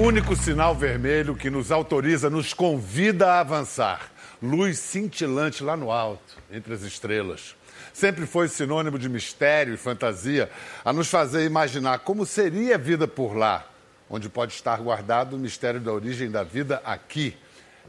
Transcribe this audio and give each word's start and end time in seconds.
único 0.00 0.36
sinal 0.36 0.76
vermelho 0.76 1.34
que 1.34 1.50
nos 1.50 1.72
autoriza, 1.72 2.30
nos 2.30 2.54
convida 2.54 3.32
a 3.32 3.40
avançar. 3.40 4.12
Luz 4.40 4.78
cintilante 4.78 5.64
lá 5.64 5.76
no 5.76 5.90
alto, 5.90 6.36
entre 6.52 6.72
as 6.72 6.82
estrelas. 6.82 7.56
Sempre 7.92 8.24
foi 8.24 8.46
sinônimo 8.46 8.96
de 8.96 9.08
mistério 9.08 9.74
e 9.74 9.76
fantasia, 9.76 10.48
a 10.84 10.92
nos 10.92 11.08
fazer 11.08 11.44
imaginar 11.44 11.98
como 12.00 12.24
seria 12.24 12.76
a 12.76 12.78
vida 12.78 13.08
por 13.08 13.36
lá, 13.36 13.66
onde 14.08 14.28
pode 14.28 14.52
estar 14.52 14.78
guardado 14.78 15.34
o 15.34 15.38
mistério 15.38 15.80
da 15.80 15.92
origem 15.92 16.30
da 16.30 16.44
vida 16.44 16.80
aqui. 16.84 17.36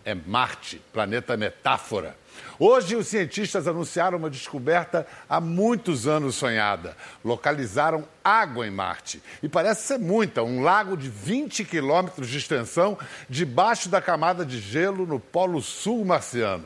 É 0.09 0.15
Marte, 0.15 0.81
planeta 0.91 1.37
metáfora. 1.37 2.17
Hoje, 2.57 2.95
os 2.95 3.05
cientistas 3.05 3.67
anunciaram 3.67 4.17
uma 4.17 4.27
descoberta 4.27 5.05
há 5.29 5.39
muitos 5.39 6.07
anos 6.07 6.33
sonhada. 6.33 6.97
Localizaram 7.23 8.07
água 8.23 8.65
em 8.65 8.71
Marte. 8.71 9.21
E 9.43 9.47
parece 9.47 9.83
ser 9.83 9.99
muita 9.99 10.41
um 10.41 10.63
lago 10.63 10.97
de 10.97 11.07
20 11.07 11.63
quilômetros 11.63 12.27
de 12.27 12.39
extensão 12.39 12.97
debaixo 13.29 13.87
da 13.87 14.01
camada 14.01 14.43
de 14.43 14.59
gelo 14.59 15.05
no 15.05 15.19
Polo 15.19 15.61
Sul 15.61 16.03
marciano. 16.03 16.65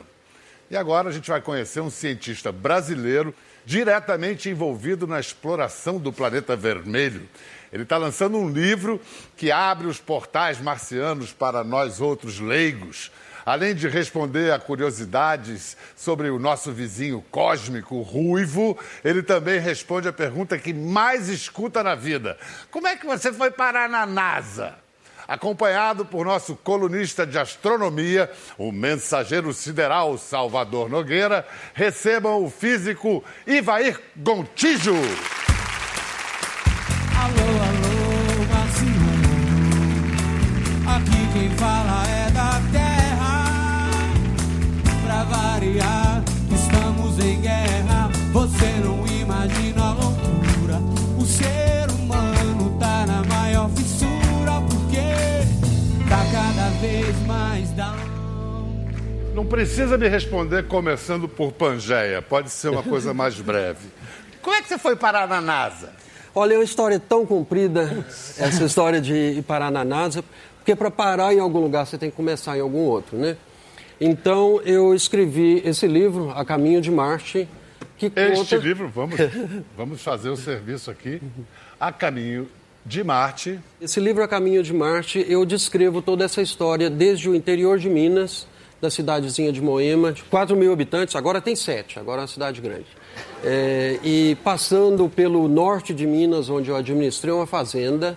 E 0.70 0.76
agora 0.76 1.10
a 1.10 1.12
gente 1.12 1.28
vai 1.28 1.42
conhecer 1.42 1.80
um 1.80 1.90
cientista 1.90 2.50
brasileiro 2.50 3.34
diretamente 3.66 4.48
envolvido 4.48 5.06
na 5.06 5.20
exploração 5.20 5.98
do 5.98 6.10
planeta 6.10 6.56
vermelho. 6.56 7.28
Ele 7.70 7.82
está 7.82 7.98
lançando 7.98 8.38
um 8.38 8.48
livro 8.48 9.00
que 9.36 9.50
abre 9.52 9.86
os 9.86 9.98
portais 9.98 10.60
marcianos 10.60 11.32
para 11.32 11.62
nós 11.62 12.00
outros 12.00 12.40
leigos. 12.40 13.10
Além 13.44 13.74
de 13.74 13.88
responder 13.88 14.52
a 14.52 14.58
curiosidades 14.58 15.76
sobre 15.94 16.30
o 16.30 16.38
nosso 16.38 16.72
vizinho 16.72 17.22
cósmico 17.30 18.00
ruivo, 18.00 18.78
ele 19.04 19.22
também 19.22 19.60
responde 19.60 20.08
a 20.08 20.12
pergunta 20.12 20.58
que 20.58 20.72
mais 20.72 21.28
escuta 21.28 21.82
na 21.82 21.94
vida: 21.94 22.38
Como 22.70 22.86
é 22.86 22.96
que 22.96 23.04
você 23.04 23.32
foi 23.32 23.50
parar 23.50 23.88
na 23.88 24.06
NASA? 24.06 24.74
Acompanhado 25.26 26.04
por 26.04 26.26
nosso 26.26 26.54
colunista 26.54 27.26
de 27.26 27.38
astronomia, 27.38 28.30
o 28.58 28.70
mensageiro 28.70 29.52
sideral 29.54 30.18
Salvador 30.18 30.90
Nogueira, 30.90 31.46
recebam 31.72 32.44
o 32.44 32.50
físico 32.50 33.24
Ivair 33.46 33.98
Gontijo. 34.16 34.94
Alô, 37.16 37.48
alô, 37.68 38.44
Brasil. 38.50 39.04
Aqui 40.86 41.32
quem 41.32 41.56
fala 41.56 42.06
é 42.10 42.13
Não 59.34 59.44
precisa 59.44 59.98
me 59.98 60.08
responder 60.08 60.68
começando 60.68 61.26
por 61.28 61.50
Pangeia, 61.50 62.22
pode 62.22 62.50
ser 62.50 62.68
uma 62.68 62.84
coisa 62.84 63.12
mais 63.12 63.34
breve. 63.34 63.88
Como 64.40 64.54
é 64.54 64.62
que 64.62 64.68
você 64.68 64.78
foi 64.78 64.94
parar 64.94 65.26
na 65.26 65.40
NASA? 65.40 65.92
Olha, 66.32 66.54
é 66.54 66.56
uma 66.58 66.62
história 66.62 67.00
tão 67.00 67.26
comprida, 67.26 68.04
essa 68.38 68.64
história 68.64 69.00
de 69.00 69.12
ir 69.12 69.42
parar 69.42 69.72
na 69.72 69.84
NASA, 69.84 70.22
porque 70.58 70.76
para 70.76 70.88
parar 70.88 71.34
em 71.34 71.40
algum 71.40 71.58
lugar 71.58 71.84
você 71.84 71.98
tem 71.98 72.10
que 72.10 72.16
começar 72.16 72.56
em 72.56 72.60
algum 72.60 72.78
outro, 72.78 73.16
né? 73.16 73.36
Então 74.00 74.60
eu 74.64 74.94
escrevi 74.94 75.60
esse 75.64 75.88
livro, 75.88 76.30
A 76.30 76.44
Caminho 76.44 76.80
de 76.80 76.92
Marte, 76.92 77.48
que 77.98 78.06
Este 78.14 78.36
conta... 78.36 78.56
livro, 78.56 78.88
vamos, 78.88 79.16
vamos 79.76 80.00
fazer 80.00 80.28
o 80.28 80.36
serviço 80.36 80.92
aqui, 80.92 81.20
a 81.80 81.90
caminho 81.90 82.48
de 82.86 83.02
Marte. 83.02 83.58
Esse 83.80 83.98
livro, 83.98 84.22
A 84.22 84.28
Caminho 84.28 84.62
de 84.62 84.72
Marte, 84.72 85.26
eu 85.28 85.44
descrevo 85.44 86.00
toda 86.00 86.24
essa 86.24 86.40
história 86.40 86.88
desde 86.88 87.28
o 87.28 87.34
interior 87.34 87.78
de 87.78 87.88
Minas, 87.88 88.46
da 88.84 88.90
cidadezinha 88.90 89.50
de 89.50 89.62
Moema, 89.62 90.12
de 90.12 90.22
4 90.24 90.54
mil 90.54 90.70
habitantes, 90.70 91.16
agora 91.16 91.40
tem 91.40 91.56
7, 91.56 91.98
agora 91.98 92.20
é 92.20 92.22
uma 92.22 92.28
cidade 92.28 92.60
grande. 92.60 92.86
É, 93.42 93.98
e 94.04 94.36
passando 94.44 95.08
pelo 95.08 95.48
norte 95.48 95.94
de 95.94 96.06
Minas, 96.06 96.50
onde 96.50 96.68
eu 96.68 96.76
administrei 96.76 97.32
uma 97.32 97.46
fazenda, 97.46 98.16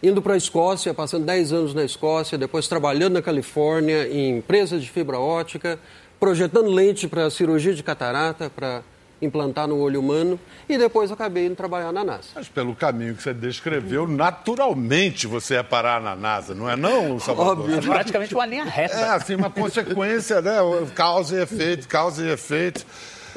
indo 0.00 0.22
para 0.22 0.34
a 0.34 0.36
Escócia, 0.36 0.94
passando 0.94 1.24
10 1.24 1.52
anos 1.52 1.74
na 1.74 1.84
Escócia, 1.84 2.38
depois 2.38 2.68
trabalhando 2.68 3.14
na 3.14 3.22
Califórnia 3.22 4.06
em 4.06 4.38
empresas 4.38 4.80
de 4.80 4.88
fibra 4.88 5.18
ótica, 5.18 5.76
projetando 6.20 6.70
lente 6.70 7.08
para 7.08 7.28
cirurgia 7.28 7.74
de 7.74 7.82
catarata, 7.82 8.48
para 8.48 8.82
implantar 9.20 9.66
no 9.66 9.78
olho 9.78 10.00
humano, 10.00 10.38
e 10.68 10.76
depois 10.76 11.10
acabei 11.10 11.46
indo 11.46 11.56
trabalhar 11.56 11.92
na 11.92 12.04
NASA. 12.04 12.28
Mas 12.34 12.48
pelo 12.48 12.74
caminho 12.74 13.14
que 13.14 13.22
você 13.22 13.32
descreveu, 13.32 14.06
naturalmente 14.06 15.26
você 15.26 15.54
ia 15.54 15.64
parar 15.64 16.00
na 16.00 16.14
NASA, 16.14 16.54
não 16.54 16.68
é 16.68 16.76
não, 16.76 17.18
Salvador? 17.18 17.64
Óbvio. 17.64 17.82
Praticamente 17.82 18.34
uma 18.34 18.46
linha 18.46 18.64
reta. 18.64 18.96
É, 18.96 19.10
assim, 19.10 19.34
uma 19.34 19.50
consequência, 19.50 20.42
né? 20.42 20.56
Causa 20.94 21.36
e 21.36 21.42
efeito, 21.42 21.88
causa 21.88 22.24
e 22.24 22.30
efeito. 22.30 22.84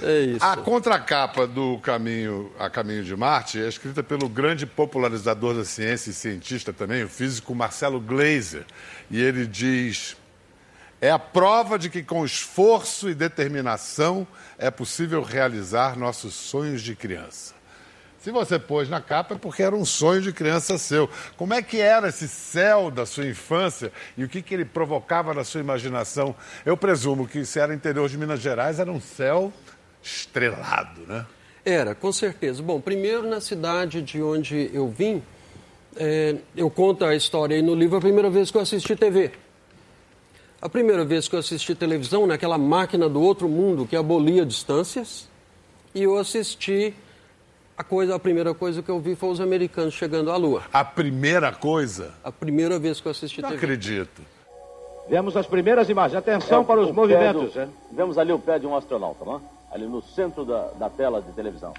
É 0.01 0.21
isso. 0.21 0.45
A 0.45 0.55
contracapa 0.57 1.45
do 1.45 1.77
Caminho 1.79 2.51
a 2.57 2.69
Caminho 2.69 3.03
de 3.03 3.15
Marte 3.15 3.61
é 3.61 3.67
escrita 3.67 4.01
pelo 4.01 4.29
grande 4.29 4.65
popularizador 4.65 5.53
da 5.53 5.65
ciência 5.65 6.09
e 6.09 6.13
cientista 6.13 6.71
também, 6.71 7.03
o 7.03 7.09
físico 7.09 7.53
Marcelo 7.53 7.99
Gleiser. 7.99 8.65
E 9.11 9.21
ele 9.21 9.45
diz: 9.45 10.15
é 11.01 11.09
a 11.09 11.19
prova 11.19 11.79
de 11.79 11.89
que 11.89 12.03
com 12.03 12.25
esforço 12.25 13.09
e 13.09 13.15
determinação 13.15 14.27
é 14.57 14.69
possível 14.69 15.21
realizar 15.21 15.97
nossos 15.97 16.33
sonhos 16.33 16.81
de 16.81 16.95
criança. 16.95 17.59
Se 18.19 18.31
você 18.31 18.59
pôs 18.59 18.89
na 18.89 18.99
capa 18.99 19.35
é 19.35 19.37
porque 19.37 19.63
era 19.63 19.73
um 19.73 19.85
sonho 19.85 20.21
de 20.21 20.33
criança 20.33 20.77
seu. 20.77 21.09
Como 21.37 21.53
é 21.53 21.61
que 21.61 21.79
era 21.79 22.09
esse 22.09 22.27
céu 22.27 22.91
da 22.91 23.05
sua 23.05 23.25
infância 23.25 23.93
e 24.17 24.25
o 24.25 24.27
que, 24.27 24.41
que 24.41 24.53
ele 24.53 24.65
provocava 24.65 25.33
na 25.33 25.45
sua 25.45 25.61
imaginação? 25.61 26.35
Eu 26.65 26.75
presumo 26.75 27.25
que 27.25 27.45
se 27.45 27.59
era 27.59 27.73
interior 27.73 28.09
de 28.09 28.17
Minas 28.17 28.41
Gerais, 28.41 28.77
era 28.77 28.91
um 28.91 28.99
céu 28.99 29.53
estrelado, 30.03 31.01
né? 31.07 31.25
Era, 31.63 31.95
com 31.95 32.11
certeza. 32.11 32.61
Bom, 32.61 32.81
primeiro 32.81 33.27
na 33.27 33.39
cidade 33.39 34.01
de 34.01 34.21
onde 34.21 34.69
eu 34.73 34.89
vim, 34.89 35.23
é, 35.95 36.35
eu 36.57 36.69
conto 36.69 37.05
a 37.05 37.15
história 37.15 37.55
aí 37.55 37.61
no 37.61 37.73
livro 37.73 37.97
a 37.97 38.01
primeira 38.01 38.29
vez 38.29 38.51
que 38.51 38.57
eu 38.57 38.61
assisti 38.61 38.97
TV. 38.97 39.31
A 40.61 40.67
primeira 40.67 41.05
vez 41.05 41.27
que 41.27 41.35
eu 41.35 41.39
assisti 41.39 41.73
televisão, 41.73 42.27
naquela 42.27 42.57
máquina 42.57 43.07
do 43.07 43.21
outro 43.21 43.47
mundo 43.47 43.85
que 43.85 43.95
abolia 43.95 44.45
distâncias, 44.45 45.29
e 45.95 46.03
eu 46.03 46.17
assisti 46.17 46.93
a 47.77 47.83
coisa, 47.83 48.15
a 48.15 48.19
primeira 48.19 48.53
coisa 48.53 48.81
que 48.83 48.89
eu 48.91 48.99
vi 48.99 49.15
foi 49.15 49.29
os 49.29 49.39
americanos 49.39 49.93
chegando 49.93 50.29
à 50.31 50.35
Lua. 50.35 50.63
A 50.73 50.83
primeira 50.83 51.51
coisa, 51.53 52.13
A 52.23 52.31
primeira 52.31 52.77
vez 52.77 52.99
que 52.99 53.07
eu 53.07 53.11
assisti 53.11 53.41
não 53.41 53.49
TV. 53.49 53.63
acredito. 53.63 54.21
Vemos 55.07 55.35
as 55.37 55.47
primeiras 55.47 55.89
imagens. 55.89 56.17
Atenção 56.19 56.61
É, 56.61 56.65
para 56.65 56.81
os 56.81 56.91
movimentos. 56.91 57.53
do- 57.53 57.69
Vemos 57.93 58.17
ali 58.17 58.31
o 58.33 58.37
pé 58.37 58.59
de 58.59 58.67
um 58.67 58.75
astronauta, 58.75 59.23
não 59.25 59.37
é? 59.37 59.39
ali 59.71 59.85
no 59.87 60.01
centro 60.01 60.43
da, 60.43 60.67
da 60.77 60.89
tela 60.89 61.21
de 61.21 61.31
televisão. 61.31 61.73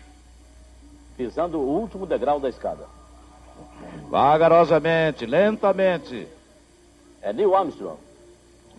Pisando 1.16 1.58
o 1.58 1.80
último 1.80 2.06
degrau 2.06 2.40
da 2.40 2.48
escada. 2.48 2.84
Vagarosamente, 4.08 5.26
lentamente. 5.26 6.26
É 7.20 7.32
Neil 7.32 7.54
Armstrong. 7.54 7.98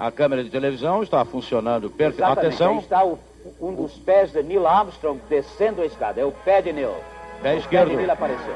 A 0.02 0.12
câmera 0.12 0.44
de 0.44 0.50
televisão 0.50 1.04
está 1.04 1.24
funcionando 1.24 1.88
perfeitamente. 1.92 2.48
Exatamente. 2.48 2.64
Aí 2.64 2.68
Atenção, 2.68 2.80
está 2.80 3.06
o- 3.06 3.20
um 3.62 3.76
dos 3.76 3.94
pés 4.00 4.32
de 4.32 4.42
Neil 4.42 4.66
Armstrong 4.66 5.22
descendo 5.30 5.80
a 5.82 5.86
escada. 5.86 6.20
É 6.20 6.26
o 6.26 6.32
pé 6.32 6.60
de 6.60 6.74
Neil. 6.74 6.90
pé 6.90 7.38
O 7.38 7.42
pé 7.44 7.58
esquerdo. 7.58 7.90
de 7.92 7.96
Neil 7.98 8.10
apareceu. 8.12 8.56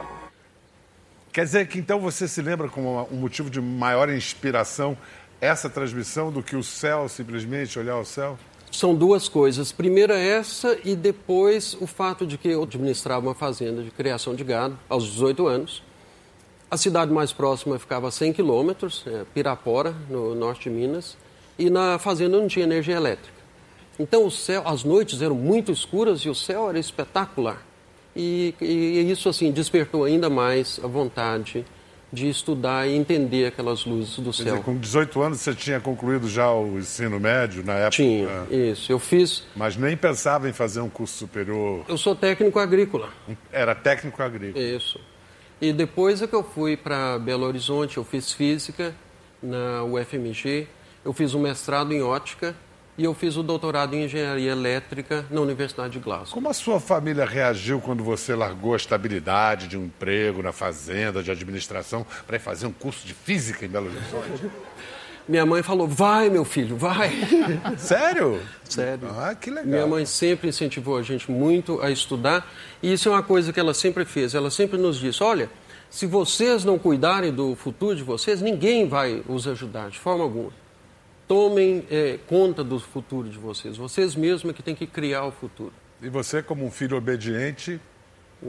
Quer 1.31 1.43
dizer 1.45 1.67
que 1.67 1.77
então 1.77 1.99
você 1.99 2.27
se 2.27 2.41
lembra 2.41 2.67
como 2.67 3.07
um 3.11 3.15
motivo 3.17 3.47
de 3.51 3.61
maior 3.61 4.09
inspiração 4.09 4.97
essa 5.39 5.69
transmissão 5.69 6.31
do 6.31 6.41
que 6.41 6.55
o 6.55 6.63
céu, 6.63 7.07
simplesmente 7.07 7.77
olhar 7.77 7.97
o 7.99 8.05
céu? 8.05 8.39
São 8.71 8.95
duas 8.95 9.29
coisas. 9.29 9.71
Primeiro 9.71 10.13
é 10.13 10.25
essa 10.27 10.75
e 10.83 10.95
depois 10.95 11.77
o 11.79 11.85
fato 11.85 12.25
de 12.25 12.39
que 12.39 12.47
eu 12.49 12.63
administrava 12.63 13.23
uma 13.27 13.35
fazenda 13.35 13.83
de 13.83 13.91
criação 13.91 14.33
de 14.33 14.43
gado 14.43 14.79
aos 14.89 15.03
18 15.05 15.45
anos. 15.45 15.83
A 16.71 16.75
cidade 16.77 17.11
mais 17.13 17.31
próxima 17.31 17.77
ficava 17.77 18.07
a 18.07 18.11
100 18.11 18.33
quilômetros, 18.33 19.03
é, 19.05 19.23
Pirapora, 19.33 19.93
no 20.09 20.33
norte 20.33 20.63
de 20.63 20.75
Minas, 20.75 21.15
e 21.57 21.69
na 21.69 21.97
fazenda 21.99 22.37
não 22.39 22.47
tinha 22.47 22.65
energia 22.65 22.95
elétrica. 22.95 23.35
Então 23.99 24.25
o 24.25 24.31
céu, 24.31 24.63
as 24.65 24.83
noites 24.83 25.21
eram 25.21 25.35
muito 25.35 25.71
escuras 25.71 26.21
e 26.21 26.29
o 26.29 26.35
céu 26.35 26.69
era 26.69 26.77
espetacular. 26.79 27.61
E, 28.15 28.53
e 28.61 29.09
isso 29.11 29.27
assim 29.29 29.51
despertou 29.51 30.03
ainda 30.05 30.29
mais 30.29 30.79
a 30.83 30.87
vontade 30.87 31.65
de 32.13 32.29
estudar 32.29 32.87
e 32.87 32.95
entender 32.95 33.47
aquelas 33.47 33.83
luzes 33.85 34.15
do 34.17 34.31
Quer 34.31 34.43
céu. 34.43 34.45
dizer, 34.53 34.63
com 34.63 34.77
18 34.77 35.21
anos 35.21 35.39
você 35.41 35.53
tinha 35.53 35.81
concluído 35.81 36.29
já 36.29 36.49
o 36.51 36.77
ensino 36.77 37.19
médio 37.19 37.61
na 37.65 37.73
época? 37.73 37.91
Tinha, 37.97 38.47
É. 38.49 38.55
isso. 38.71 38.89
Eu 38.91 38.99
fiz. 38.99 39.43
Mas 39.55 39.75
nem 39.75 39.97
pensava 39.97 40.47
em 40.47 40.53
fazer 40.53 40.79
um 40.79 40.89
curso 40.89 41.17
superior. 41.17 41.83
Eu 41.89 41.97
sou 41.97 42.15
técnico 42.15 42.57
agrícola. 42.59 43.09
Era 43.51 43.75
técnico 43.75 44.21
agrícola. 44.23 44.63
Isso. 44.63 44.97
E 45.59 45.73
depois 45.73 46.21
é 46.21 46.27
que 46.27 46.35
eu 46.35 46.43
fui 46.43 46.77
para 46.77 47.17
Belo 47.19 47.45
Horizonte, 47.45 47.97
eu 47.97 48.03
fiz 48.05 48.31
física 48.31 48.93
na 49.43 49.83
UFMG, 49.83 50.67
eu 51.05 51.13
fiz 51.13 51.35
um 51.35 51.39
mestrado 51.39 51.93
em 51.93 52.01
ótica 52.01 52.55
e 52.97 53.03
eu 53.03 53.13
fiz 53.13 53.37
o 53.37 53.43
doutorado 53.43 53.93
em 53.93 54.05
engenharia 54.05 54.51
elétrica 54.51 55.23
na 55.29 55.39
Universidade 55.39 55.93
de 55.93 55.99
Glasgow. 55.99 56.33
Como 56.33 56.49
a 56.49 56.53
sua 56.53 56.79
família 56.79 57.25
reagiu 57.25 57.79
quando 57.79 58.03
você 58.03 58.33
largou 58.33 58.73
a 58.73 58.77
estabilidade 58.77 59.67
de 59.67 59.77
um 59.77 59.85
emprego 59.85 60.41
na 60.41 60.51
fazenda, 60.51 61.21
de 61.21 61.29
administração, 61.29 62.05
para 62.25 62.37
ir 62.37 62.39
fazer 62.39 62.65
um 62.65 62.71
curso 62.71 63.05
de 63.05 63.13
física 63.13 63.65
em 63.65 63.69
Belo 63.69 63.85
Horizonte? 63.85 64.51
Minha 65.27 65.45
mãe 65.45 65.61
falou: 65.61 65.87
vai, 65.87 66.29
meu 66.29 66.45
filho, 66.45 66.75
vai. 66.75 67.11
Sério? 67.77 68.41
Sério. 68.63 69.09
Ah, 69.15 69.35
que 69.35 69.49
legal. 69.49 69.65
Minha 69.65 69.87
mãe 69.87 70.05
sempre 70.05 70.49
incentivou 70.49 70.97
a 70.97 71.03
gente 71.03 71.29
muito 71.29 71.81
a 71.81 71.91
estudar 71.91 72.51
e 72.81 72.93
isso 72.93 73.09
é 73.09 73.11
uma 73.11 73.23
coisa 73.23 73.53
que 73.53 73.59
ela 73.59 73.73
sempre 73.73 74.05
fez. 74.05 74.33
Ela 74.33 74.49
sempre 74.49 74.77
nos 74.77 74.99
disse: 74.99 75.21
olha, 75.21 75.49
se 75.89 76.07
vocês 76.07 76.63
não 76.63 76.79
cuidarem 76.79 77.31
do 77.31 77.55
futuro 77.55 77.95
de 77.95 78.03
vocês, 78.03 78.41
ninguém 78.41 78.87
vai 78.87 79.21
os 79.27 79.47
ajudar 79.47 79.89
de 79.89 79.99
forma 79.99 80.23
alguma. 80.23 80.64
Tomem 81.27 81.85
é, 81.89 82.19
conta 82.27 82.63
do 82.63 82.79
futuro 82.79 83.27
de 83.27 83.37
vocês. 83.37 83.77
Vocês 83.77 84.15
mesmos 84.15 84.51
é 84.51 84.53
que 84.53 84.61
têm 84.61 84.75
que 84.75 84.85
criar 84.85 85.25
o 85.25 85.31
futuro. 85.31 85.73
E 86.01 86.09
você, 86.09 86.43
como 86.43 86.65
um 86.65 86.71
filho 86.71 86.97
obediente, 86.97 87.79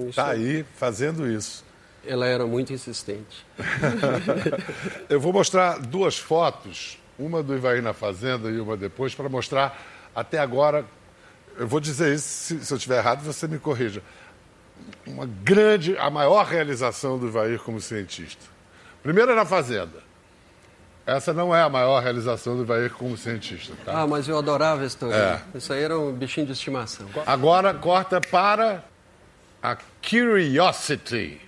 está 0.09 0.29
aí 0.29 0.65
fazendo 0.77 1.31
isso. 1.31 1.65
Ela 2.07 2.27
era 2.27 2.47
muito 2.47 2.73
insistente. 2.73 3.47
Eu 5.09 5.19
vou 5.19 5.33
mostrar 5.33 5.79
duas 5.79 6.19
fotos, 6.19 6.99
uma 7.19 7.43
do 7.43 7.55
Ivaí 7.55 7.81
na 7.81 7.93
Fazenda 7.93 8.51
e 8.51 8.61
uma 8.61 8.77
depois, 8.77 9.15
para 9.15 9.29
mostrar 9.29 9.83
até 10.15 10.39
agora. 10.39 10.85
Eu 11.59 11.67
vou 11.67 11.81
dizer 11.81 12.15
isso, 12.15 12.29
se, 12.29 12.65
se 12.65 12.73
eu 12.73 12.77
estiver 12.77 12.99
errado, 12.99 13.25
você 13.25 13.49
me 13.49 13.59
corrija. 13.59 14.03
Uma 15.07 15.25
grande, 15.25 15.97
a 15.97 16.11
maior 16.11 16.45
realização 16.45 17.19
do 17.19 17.29
Ivair 17.29 17.59
como 17.61 17.81
cientista. 17.81 18.45
Primeiro 19.03 19.33
é 19.33 19.35
na 19.35 19.47
Fazenda. 19.47 20.05
Essa 21.07 21.33
não 21.33 21.55
é 21.55 21.63
a 21.63 21.69
maior 21.69 22.03
realização 22.03 22.57
do 22.57 22.65
Ivair 22.65 22.93
como 22.93 23.17
cientista, 23.17 23.73
tá? 23.85 24.03
Ah, 24.03 24.07
mas 24.09 24.29
eu 24.29 24.37
adorava 24.37 24.85
esse 24.85 24.97
torneio. 24.97 25.23
É. 25.23 25.41
Isso 25.55 25.73
aí 25.73 25.83
era 25.83 25.97
um 25.97 26.13
bichinho 26.13 26.47
de 26.47 26.53
estimação. 26.53 27.07
Agora 27.25 27.73
corta 27.73 28.21
para 28.21 28.83
a 29.63 29.77
Curiosity. 30.03 31.41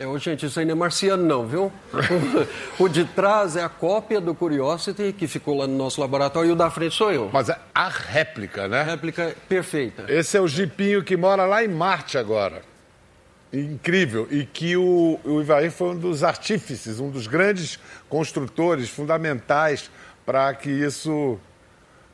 É, 0.00 0.18
gente, 0.18 0.46
isso 0.46 0.58
aí 0.58 0.64
não 0.64 0.72
é 0.72 0.74
marciano, 0.74 1.22
não, 1.22 1.46
viu? 1.46 1.70
o 2.80 2.88
de 2.88 3.04
trás 3.04 3.56
é 3.56 3.62
a 3.62 3.68
cópia 3.68 4.20
do 4.20 4.34
Curiosity, 4.34 5.12
que 5.12 5.28
ficou 5.28 5.56
lá 5.56 5.66
no 5.66 5.76
nosso 5.76 6.00
laboratório, 6.00 6.48
e 6.48 6.52
o 6.52 6.56
da 6.56 6.70
frente 6.70 6.94
sou 6.94 7.12
eu. 7.12 7.30
Mas 7.32 7.50
é 7.50 7.58
a 7.74 7.88
réplica, 7.88 8.66
né? 8.66 8.82
Réplica 8.82 9.36
perfeita. 9.48 10.06
Esse 10.08 10.36
é 10.36 10.40
o 10.40 10.48
jipinho 10.48 11.04
que 11.04 11.16
mora 11.16 11.44
lá 11.44 11.62
em 11.62 11.68
Marte 11.68 12.16
agora. 12.16 12.62
Incrível. 13.54 14.26
E 14.30 14.44
que 14.44 14.76
o, 14.76 15.18
o 15.24 15.40
Ivair 15.40 15.70
foi 15.70 15.90
um 15.90 15.98
dos 15.98 16.24
artífices, 16.24 16.98
um 16.98 17.08
dos 17.08 17.26
grandes 17.26 17.78
construtores 18.08 18.88
fundamentais 18.90 19.90
para 20.26 20.52
que 20.54 20.70
isso. 20.70 21.38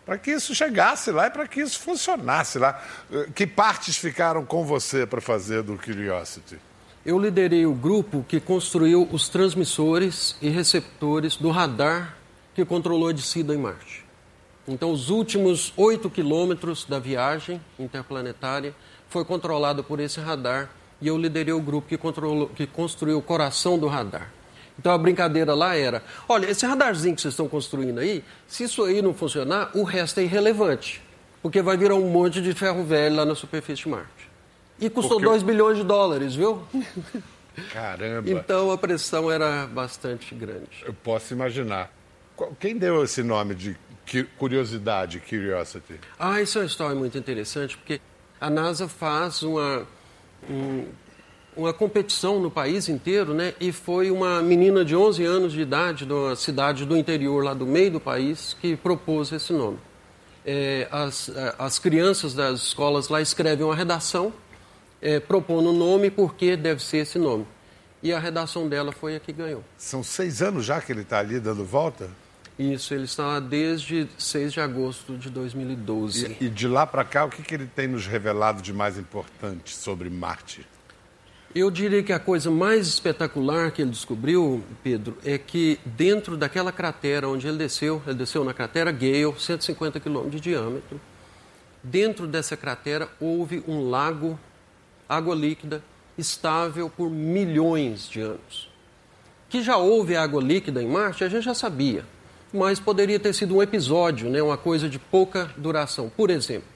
Para 0.05 0.19
que 0.19 0.33
isso 0.33 0.55
chegasse 0.55 1.11
lá 1.11 1.29
e 1.29 1.31
para 1.31 1.47
que 1.47 1.61
isso 1.61 1.79
funcionasse 1.79 2.59
lá. 2.59 2.83
Eh, 3.13 3.29
Que 3.35 3.47
partes 3.47 3.97
ficaram 3.97 4.45
com 4.45 4.65
você 4.65 5.07
para 5.07 5.21
fazer 5.21 5.63
do 5.63 5.77
Curiosity? 5.77 6.59
Eu 7.07 7.19
liderei 7.19 7.65
o 7.65 7.73
grupo 7.73 8.25
que 8.29 8.41
construiu 8.41 9.09
os 9.13 9.29
transmissores 9.29 10.37
e 10.43 10.49
receptores 10.49 11.37
do 11.37 11.51
radar 11.51 12.17
que 12.55 12.65
controlou 12.65 13.09
a 13.09 13.13
descida 13.13 13.55
em 13.55 13.59
Marte. 13.59 14.05
Então, 14.67 14.91
os 14.91 15.11
últimos 15.11 15.73
oito 15.77 16.11
quilômetros 16.11 16.85
da 16.85 16.99
viagem 16.99 17.61
interplanetária 17.79 18.75
foi 19.09 19.25
controlado 19.25 19.83
por 19.83 20.01
esse 20.01 20.21
radar 20.21 20.69
e 21.01 21.09
eu 21.09 21.17
liderei 21.17 21.53
o 21.55 21.61
grupo 21.61 21.89
que, 21.89 21.99
que 22.55 22.67
construiu 22.67 23.19
o 23.19 23.23
coração 23.23 23.79
do 23.79 23.87
radar. 23.87 24.31
Então, 24.79 24.93
a 24.93 24.99
brincadeira 24.99 25.55
lá 25.55 25.77
era: 25.77 26.03
olha, 26.29 26.47
esse 26.51 26.65
radarzinho 26.67 27.15
que 27.15 27.21
vocês 27.23 27.33
estão 27.33 27.49
construindo 27.49 27.99
aí, 27.99 28.25
se 28.47 28.65
isso 28.65 28.83
aí 28.85 29.03
não 29.03 29.13
funcionar, 29.15 29.71
o 29.75 29.83
resto 29.83 30.21
é 30.21 30.23
irrelevante, 30.23 31.03
porque 31.43 31.61
vai 31.63 31.77
virar 31.77 31.95
um 31.97 32.09
monte 32.11 32.41
de 32.41 32.53
ferro 32.55 32.85
velho 32.85 33.17
lá 33.17 33.25
na 33.25 33.35
superfície 33.35 33.83
de 33.83 33.89
Marte. 33.89 34.31
E 34.81 34.89
custou 34.89 35.19
Porque- 35.19 35.27
2 35.31 35.43
bilhões 35.43 35.77
de 35.77 35.85
dólares, 35.85 36.35
viu? 36.35 36.63
Caramba, 37.73 38.31
Então 38.31 38.71
a 38.71 38.79
pressão 38.79 39.31
era 39.31 39.67
bastante 39.67 40.35
grande. 40.35 40.83
eu 40.85 40.95
posso 40.95 41.35
imaginar. 41.35 41.93
Quem 42.59 42.79
deu 42.79 43.05
esse 43.05 43.23
nome 43.23 43.55
de 43.55 43.75
cu- 44.11 44.27
curiosidade, 44.39 45.21
Curiosity? 45.21 46.01
Ah, 46.19 46.41
isso 46.41 46.57
é 46.59 46.63
uma 46.63 46.67
história 46.67 46.97
muito 46.97 47.19
interessante, 47.19 47.77
porque 47.77 48.01
a 48.41 48.49
NASA 48.49 48.89
faz 48.89 49.43
uma, 49.43 49.87
um- 50.49 50.87
uma 51.57 51.73
competição 51.73 52.39
no 52.41 52.51
país 52.51 52.89
inteiro, 52.89 53.35
né? 53.35 53.55
E 53.61 53.73
foi 53.73 54.11
uma 54.11 54.41
menina 54.43 54.85
de 54.85 54.95
11 54.95 55.25
anos 55.25 55.53
de 55.53 55.61
idade, 55.61 56.07
de 56.07 56.13
uma 56.13 56.37
cidade 56.37 56.85
do 56.87 56.97
interior, 56.97 57.45
lá 57.45 57.53
do 57.55 57.67
meio 57.67 57.91
do 57.91 58.01
país, 58.01 58.57
que 58.61 58.77
propôs 58.77 59.33
esse 59.33 59.53
nome. 59.53 59.79
É, 60.47 60.89
as, 60.91 61.31
as 61.59 61.79
crianças 61.79 62.33
das 62.35 62.61
escolas 62.63 63.09
lá 63.09 63.21
escrevem 63.21 63.65
uma 63.67 63.75
redação, 63.75 64.33
é, 65.03 65.19
propondo 65.21 65.71
o 65.71 65.73
nome 65.73 66.07
e 66.07 66.11
por 66.11 66.35
que 66.35 66.57
deve 66.57 66.83
ser 66.83 66.99
esse 66.99 67.19
nome. 67.19 67.47
E 68.03 68.13
a 68.13 68.19
redação 68.19 68.67
dela 68.67 68.93
foi 68.93 69.17
a 69.17 69.21
que 69.21 69.33
ganhou. 69.33 69.63
São 69.77 70.03
seis 70.03 70.41
anos 70.41 70.65
já 70.65 70.81
que 70.81 70.91
ele 70.93 71.03
está 71.03 71.19
ali 71.19 71.39
dando 71.39 71.65
volta? 71.65 72.09
Isso, 72.61 72.93
ele 72.93 73.05
está 73.05 73.25
lá 73.25 73.41
desde 73.41 74.07
6 74.19 74.53
de 74.53 74.61
agosto 74.61 75.17
de 75.17 75.31
2012. 75.31 76.37
E, 76.39 76.45
e 76.45 76.49
de 76.51 76.69
lá 76.69 76.87
para 76.87 77.03
cá, 77.05 77.25
o 77.25 77.31
que, 77.31 77.43
que 77.43 77.55
ele 77.55 77.67
tem 77.67 77.89
nos 77.89 78.07
revelado 78.07 78.61
de 78.61 78.71
mais 78.71 78.99
importante 78.99 79.75
sobre 79.75 80.11
Marte? 80.11 80.67
Eu 81.55 81.71
diria 81.71 82.03
que 82.03 82.13
a 82.13 82.19
coisa 82.19 82.51
mais 82.51 82.87
espetacular 82.87 83.71
que 83.71 83.81
ele 83.81 83.91
descobriu, 83.91 84.63
Pedro, 84.85 85.17
é 85.25 85.39
que 85.39 85.81
dentro 85.87 86.37
daquela 86.37 86.71
cratera 86.71 87.27
onde 87.27 87.49
ele 87.49 87.57
desceu, 87.57 88.03
ele 88.07 88.19
desceu 88.19 88.45
na 88.45 88.53
cratera 88.53 88.93
Gale, 88.93 89.35
150 89.39 89.99
quilômetros 89.99 90.39
de 90.39 90.51
diâmetro, 90.51 91.01
dentro 91.83 92.27
dessa 92.27 92.59
cratera 92.59 93.09
houve 93.19 93.65
um 93.67 93.89
lago, 93.89 94.39
água 95.09 95.35
líquida, 95.35 95.83
estável 96.19 96.91
por 96.91 97.09
milhões 97.09 98.07
de 98.07 98.21
anos. 98.21 98.71
Que 99.49 99.63
já 99.63 99.79
houve 99.79 100.15
água 100.15 100.43
líquida 100.43 100.83
em 100.83 100.87
Marte, 100.87 101.25
a 101.25 101.29
gente 101.29 101.45
já 101.45 101.55
sabia, 101.55 102.05
mas 102.53 102.81
poderia 102.81 103.19
ter 103.19 103.33
sido 103.33 103.57
um 103.57 103.63
episódio, 103.63 104.29
né, 104.29 104.43
uma 104.43 104.57
coisa 104.57 104.89
de 104.89 104.99
pouca 104.99 105.51
duração. 105.57 106.11
Por 106.15 106.31
exemplo, 106.31 106.69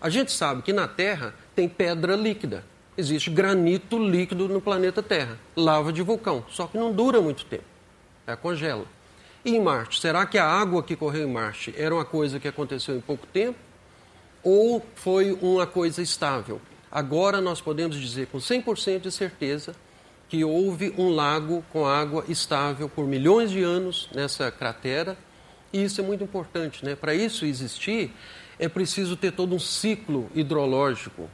a 0.00 0.08
gente 0.08 0.32
sabe 0.32 0.62
que 0.62 0.72
na 0.72 0.88
Terra 0.88 1.34
tem 1.54 1.68
pedra 1.68 2.16
líquida. 2.16 2.64
Existe 2.96 3.30
granito 3.30 3.98
líquido 3.98 4.48
no 4.48 4.60
planeta 4.60 5.02
Terra, 5.02 5.38
lava 5.56 5.92
de 5.92 6.02
vulcão, 6.02 6.44
só 6.48 6.66
que 6.66 6.76
não 6.76 6.92
dura 6.92 7.20
muito 7.20 7.44
tempo, 7.44 7.64
ela 8.26 8.36
congela. 8.36 8.84
E 9.44 9.54
em 9.56 9.60
Marte, 9.60 10.00
será 10.00 10.26
que 10.26 10.36
a 10.36 10.46
água 10.46 10.82
que 10.82 10.96
correu 10.96 11.26
em 11.26 11.32
Marte 11.32 11.74
era 11.76 11.94
uma 11.94 12.04
coisa 12.04 12.38
que 12.38 12.48
aconteceu 12.48 12.96
em 12.96 13.00
pouco 13.00 13.26
tempo? 13.26 13.56
ou 14.42 14.84
foi 14.94 15.32
uma 15.40 15.66
coisa 15.66 16.02
estável. 16.02 16.60
Agora 16.90 17.40
nós 17.40 17.60
podemos 17.60 17.96
dizer 17.96 18.26
com 18.26 18.38
100% 18.38 19.00
de 19.00 19.12
certeza 19.12 19.74
que 20.28 20.44
houve 20.44 20.94
um 20.96 21.10
lago 21.10 21.64
com 21.72 21.86
água 21.86 22.24
estável 22.28 22.88
por 22.88 23.06
milhões 23.06 23.50
de 23.50 23.62
anos 23.62 24.08
nessa 24.14 24.50
cratera, 24.50 25.16
e 25.72 25.84
isso 25.84 26.00
é 26.00 26.04
muito 26.04 26.24
importante, 26.24 26.84
né? 26.84 26.94
Para 26.94 27.14
isso 27.14 27.44
existir, 27.44 28.12
é 28.58 28.68
preciso 28.68 29.16
ter 29.16 29.32
todo 29.32 29.54
um 29.54 29.58
ciclo 29.58 30.30
hidrológico. 30.34 31.28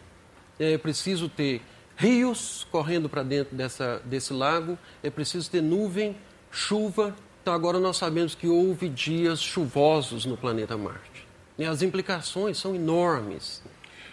É 0.59 0.77
preciso 0.79 1.29
ter 1.29 1.63
rios 1.97 2.67
correndo 2.71 3.09
para 3.09 3.23
dentro 3.23 3.57
dessa, 3.57 4.01
desse 4.05 4.33
lago, 4.33 4.79
é 5.03 5.11
preciso 5.11 5.51
ter 5.51 5.63
nuvem, 5.63 6.17
chuva. 6.51 7.17
Então 7.43 7.55
agora 7.55 7.79
nós 7.79 7.97
sabemos 7.97 8.35
que 8.35 8.47
houve 8.47 8.89
dias 8.89 9.41
chuvosos 9.41 10.25
no 10.25 10.37
planeta 10.37 10.77
Marte. 10.77 11.27
E 11.59 11.65
as 11.65 11.83
implicações 11.83 12.59
são 12.59 12.75
enormes. 12.75 13.63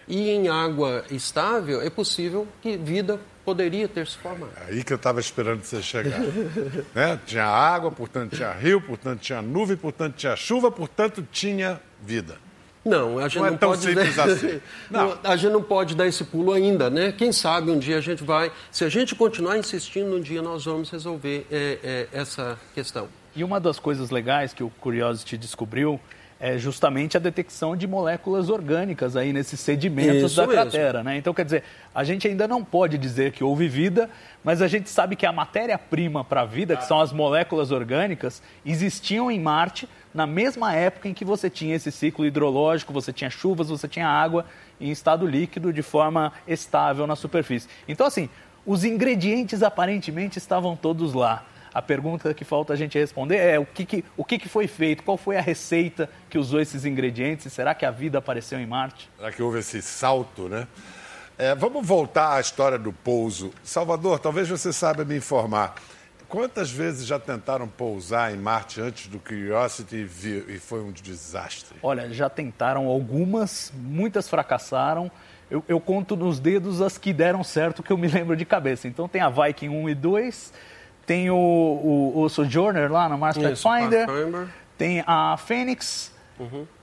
E 0.08 0.30
em 0.30 0.48
água 0.48 1.06
estável 1.12 1.82
é 1.82 1.90
possível 1.90 2.48
que 2.62 2.78
vida 2.78 3.20
poderia 3.44 3.88
ter 3.88 4.08
se 4.08 4.18
formado. 4.18 4.52
Aí 4.68 4.84
que 4.84 4.94
eu 4.94 4.98
estava 4.98 5.20
esperando 5.20 5.64
você 5.64 5.82
chegar. 5.82 6.20
né? 6.94 7.20
Tinha 7.26 7.46
água, 7.46 7.92
portanto 7.92 8.36
tinha 8.36 8.52
rio, 8.52 8.82
portanto 8.82 9.20
tinha 9.20 9.42
nuvem, 9.42 9.78
portanto 9.78 10.16
tinha 10.16 10.36
chuva, 10.36 10.72
portanto 10.72 11.28
tinha 11.32 11.82
vida. 12.02 12.38
Não, 12.86 13.18
a 13.18 13.30
gente 13.30 13.38
Não 13.38 13.46
não, 13.46 13.54
é 13.54 13.58
tão 13.58 13.70
pode 13.70 13.82
simples 13.84 14.16
dar... 14.16 14.28
assim. 14.28 14.62
Não. 14.92 15.18
A 15.24 15.38
gente 15.38 15.54
não 15.54 15.64
pode 15.64 15.96
dar 15.96 16.06
esse 16.06 16.24
pulo 16.26 16.52
ainda, 16.52 16.90
né? 16.90 17.14
Quem 17.14 17.32
sabe 17.32 17.72
um 17.72 17.80
dia 17.80 17.98
a 17.98 18.02
gente 18.02 18.24
vai. 18.24 18.52
Se 18.70 18.84
a 18.84 18.90
gente 18.90 19.16
continuar 19.16 19.58
insistindo, 19.58 20.14
um 20.14 20.20
dia 20.20 20.42
nós 20.42 20.66
vamos 20.66 20.90
resolver 20.90 21.48
é, 21.50 21.80
é, 21.82 22.08
essa 22.12 22.60
questão. 22.76 23.08
E 23.34 23.44
uma 23.44 23.60
das 23.60 23.80
coisas 23.80 24.10
legais 24.10 24.54
que 24.54 24.64
o 24.64 24.70
Curiosity 24.70 25.38
descobriu 25.38 26.00
é 26.44 26.58
justamente 26.58 27.16
a 27.16 27.22
detecção 27.22 27.74
de 27.74 27.88
moléculas 27.88 28.50
orgânicas 28.50 29.16
aí 29.16 29.32
nesses 29.32 29.62
sedimentos 29.62 30.34
Isso 30.34 30.36
da 30.36 30.46
mesmo. 30.46 30.62
cratera, 30.62 31.02
né? 31.02 31.16
Então, 31.16 31.34
quer 31.34 31.46
dizer, 31.46 31.64
a 31.96 32.04
gente 32.04 32.28
ainda 32.28 32.46
não 32.50 32.62
pode 32.62 32.98
dizer 32.98 33.32
que 33.32 33.46
houve 33.46 33.70
vida, 33.70 34.10
mas 34.44 34.62
a 34.62 34.68
gente 34.68 34.90
sabe 34.90 35.16
que 35.16 35.26
a 35.26 35.32
matéria-prima 35.32 36.22
para 36.22 36.42
a 36.42 36.46
vida, 36.46 36.76
que 36.76 36.84
são 36.84 37.00
as 37.00 37.14
moléculas 37.14 37.72
orgânicas, 37.72 38.44
existiam 38.66 39.32
em 39.32 39.40
Marte 39.40 39.88
na 40.14 40.28
mesma 40.28 40.76
época 40.76 41.08
em 41.08 41.14
que 41.14 41.24
você 41.24 41.50
tinha 41.50 41.78
esse 41.78 41.90
ciclo 41.90 42.26
hidrológico, 42.26 42.92
você 42.92 43.14
tinha 43.14 43.30
chuvas, 43.30 43.70
você 43.70 43.88
tinha 43.88 44.10
água 44.10 44.46
em 44.82 44.92
estado 44.92 45.26
líquido 45.26 45.72
de 45.72 45.82
forma 45.82 46.34
estável 46.46 47.08
na 47.08 47.16
superfície. 47.16 47.70
Então, 47.88 48.06
assim, 48.06 48.28
os 48.66 48.84
ingredientes 48.84 49.64
aparentemente 49.64 50.40
estavam 50.40 50.76
todos 50.76 51.14
lá. 51.14 51.46
A 51.74 51.82
pergunta 51.82 52.34
que 52.34 52.46
falta 52.46 52.74
a 52.74 52.76
gente 52.76 52.98
responder 53.00 53.38
é 53.38 53.60
o 53.60 53.66
que, 53.66 53.86
que 53.86 54.06
o 54.16 54.24
que, 54.24 54.38
que 54.38 54.48
foi 54.48 54.68
feito, 54.68 55.04
qual 55.04 55.18
foi 55.18 55.38
a 55.38 55.42
receita 55.42 56.10
que 56.30 56.38
usou 56.38 56.62
esses 56.62 56.86
ingredientes 56.86 57.48
e 57.48 57.50
será 57.50 57.74
que 57.74 57.86
a 57.86 57.92
vida 57.92 58.20
apareceu 58.20 58.60
em 58.60 58.68
Marte? 58.68 59.10
Será 59.18 59.32
que 59.32 59.42
houve 59.42 59.60
esse 59.60 59.82
salto, 59.82 60.48
né? 60.48 60.68
É, 61.38 61.56
vamos 61.56 61.86
voltar 61.86 62.36
à 62.36 62.40
história 62.40 62.78
do 62.78 62.94
pouso. 62.94 63.52
Salvador, 63.64 64.20
talvez 64.20 64.48
você 64.48 64.72
saiba 64.72 65.04
me 65.04 65.18
informar. 65.18 65.76
Quantas 66.30 66.72
vezes 66.72 67.06
já 67.06 67.20
tentaram 67.20 67.68
pousar 67.68 68.34
em 68.34 68.38
Marte 68.38 68.82
antes 68.82 69.08
do 69.08 69.20
Curiosity 69.20 70.08
e, 70.24 70.54
e 70.56 70.60
foi 70.60 70.82
um 70.82 70.92
desastre? 70.92 71.78
Olha, 71.82 72.12
já 72.14 72.30
tentaram 72.30 72.88
algumas, 72.88 73.72
muitas 73.76 74.28
fracassaram. 74.30 75.12
Eu, 75.50 75.64
eu 75.68 75.80
conto 75.80 76.16
nos 76.16 76.40
dedos 76.40 76.82
as 76.82 76.98
que 76.98 77.14
deram 77.14 77.44
certo 77.44 77.84
que 77.84 77.92
eu 77.92 77.98
me 77.98 78.08
lembro 78.08 78.36
de 78.36 78.46
cabeça. 78.46 78.88
Então 78.88 79.08
tem 79.08 79.22
a 79.22 79.30
Viking 79.30 79.70
1 79.70 79.90
e 79.90 79.96
2, 79.96 80.54
tem 81.06 81.30
o, 81.30 81.36
o, 81.36 82.22
o 82.22 82.30
Sojourner 82.30 82.92
lá 82.92 83.08
na 83.10 83.18
Mars 83.18 83.36
Isso, 83.38 83.64
Pathfinder, 83.68 84.06
Pathfinder. 84.08 84.48
tem 84.78 85.04
a 85.06 85.36
Phoenix, 85.38 86.12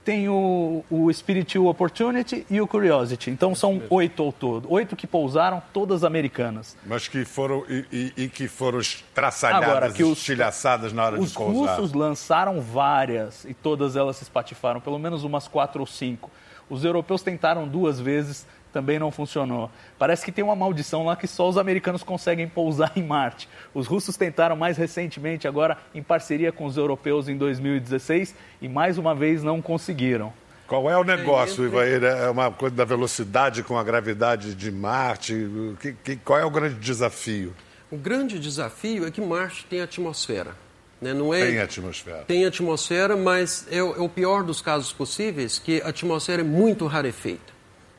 tem 0.03 0.27
o, 0.29 0.83
o 0.89 1.11
Spiritual 1.13 1.67
Opportunity 1.67 2.45
e 2.49 2.59
o 2.59 2.65
Curiosity. 2.67 3.29
Então 3.29 3.53
são 3.53 3.81
oito 3.89 4.23
ao 4.23 4.31
todo. 4.31 4.71
Oito 4.71 4.95
que 4.95 5.05
pousaram, 5.05 5.61
todas 5.73 6.03
americanas. 6.03 6.75
Mas 6.85 7.07
que 7.07 7.23
foram 7.25 7.63
e, 7.69 7.85
e- 8.17 8.23
e 8.23 8.27
que 8.29 8.47
foram 8.47 8.79
estraçalhadas, 8.79 9.69
Agora, 9.69 9.91
que 9.91 10.03
os- 10.03 10.17
estilhaçadas 10.17 10.93
na 10.93 11.03
hora 11.05 11.19
Os 11.19 11.29
de 11.31 11.37
pousar. 11.37 11.75
russos 11.75 11.93
lançaram 11.93 12.59
várias 12.61 13.45
e 13.45 13.53
todas 13.53 13.95
elas 13.95 14.15
se 14.17 14.23
espatifaram, 14.23 14.79
pelo 14.81 14.97
menos 14.97 15.23
umas 15.23 15.47
quatro 15.47 15.81
ou 15.81 15.85
cinco. 15.87 16.31
Os 16.71 16.83
europeus 16.85 17.21
tentaram 17.21 17.67
duas 17.67 17.99
vezes, 17.99 18.47
também 18.71 18.97
não 18.97 19.11
funcionou. 19.11 19.69
Parece 19.99 20.23
que 20.23 20.31
tem 20.31 20.41
uma 20.43 20.55
maldição 20.55 21.03
lá 21.05 21.17
que 21.17 21.27
só 21.27 21.49
os 21.49 21.57
americanos 21.57 22.01
conseguem 22.01 22.47
pousar 22.47 22.93
em 22.97 23.03
Marte. 23.03 23.49
Os 23.73 23.85
russos 23.87 24.15
tentaram 24.15 24.55
mais 24.55 24.77
recentemente, 24.77 25.47
agora 25.47 25.77
em 25.93 26.01
parceria 26.01 26.51
com 26.51 26.65
os 26.65 26.77
europeus 26.77 27.27
em 27.27 27.35
2016 27.37 28.33
e 28.61 28.69
mais 28.69 28.97
uma 28.97 29.13
vez 29.13 29.43
não 29.43 29.61
conseguiram. 29.61 30.31
Qual 30.65 30.89
é 30.89 30.97
o 30.97 31.03
negócio, 31.03 31.65
Ivair? 31.65 32.01
É 32.01 32.29
uma 32.29 32.49
coisa 32.49 32.73
da 32.73 32.85
velocidade 32.85 33.61
com 33.61 33.77
a 33.77 33.83
gravidade 33.83 34.55
de 34.55 34.71
Marte? 34.71 35.35
Que- 35.81 35.91
que- 36.01 36.15
qual 36.15 36.39
é 36.39 36.45
o 36.45 36.49
grande 36.49 36.75
desafio? 36.75 37.53
O 37.91 37.97
grande 37.97 38.39
desafio 38.39 39.05
é 39.05 39.11
que 39.11 39.19
Marte 39.19 39.65
tem 39.65 39.81
atmosfera. 39.81 40.55
Né? 41.01 41.13
Não 41.13 41.33
é, 41.33 41.45
Tem 41.47 41.59
atmosfera. 41.59 42.23
Tem 42.27 42.45
atmosfera, 42.45 43.17
mas 43.17 43.65
é 43.71 43.81
o, 43.81 43.95
é 43.95 43.99
o 43.99 44.07
pior 44.07 44.43
dos 44.43 44.61
casos 44.61 44.93
possíveis, 44.93 45.57
que 45.57 45.81
a 45.81 45.89
atmosfera 45.89 46.41
é 46.41 46.45
muito 46.45 46.85
rarefeita. 46.85 47.51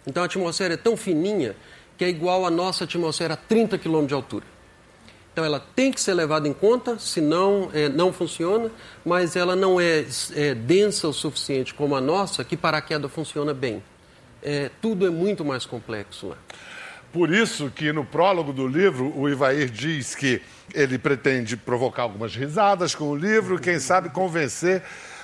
Então 0.06 0.22
a 0.22 0.26
atmosfera 0.26 0.74
é 0.74 0.76
tão 0.76 0.96
fininha 0.96 1.56
que 1.98 2.04
é 2.04 2.08
igual 2.08 2.46
à 2.46 2.50
nossa 2.50 2.84
atmosfera 2.84 3.34
a 3.34 3.36
30 3.36 3.78
km 3.78 4.06
de 4.06 4.14
altura. 4.14 4.44
Então 5.32 5.44
ela 5.44 5.58
tem 5.74 5.90
que 5.90 6.00
ser 6.00 6.14
levada 6.14 6.46
em 6.46 6.52
conta, 6.52 6.98
senão 6.98 7.70
é, 7.72 7.88
não 7.88 8.12
funciona, 8.12 8.70
mas 9.04 9.34
ela 9.34 9.56
não 9.56 9.80
é, 9.80 10.04
é, 10.34 10.54
densa 10.54 11.08
o 11.08 11.12
suficiente 11.12 11.72
como 11.72 11.96
a 11.96 12.00
nossa, 12.00 12.44
que 12.44 12.56
para 12.56 12.76
a 12.76 12.82
queda 12.82 13.08
funciona 13.08 13.54
bem. 13.54 13.82
É, 14.42 14.70
tudo 14.80 15.06
é 15.06 15.10
muito 15.10 15.44
mais 15.44 15.64
complexo 15.64 16.28
lá. 16.28 16.36
Por 17.12 17.32
isso 17.32 17.70
que 17.70 17.92
no 17.92 18.04
prólogo 18.04 18.52
do 18.52 18.66
livro 18.66 19.12
o 19.14 19.28
Ivair 19.28 19.68
diz 19.68 20.14
que 20.14 20.40
ele 20.74 20.96
pretende 20.98 21.56
provocar 21.56 22.04
algumas 22.04 22.34
risadas 22.34 22.94
com 22.94 23.10
o 23.10 23.16
livro, 23.16 23.58
quem 23.58 23.78
sabe 23.78 24.08
convencer 24.08 24.82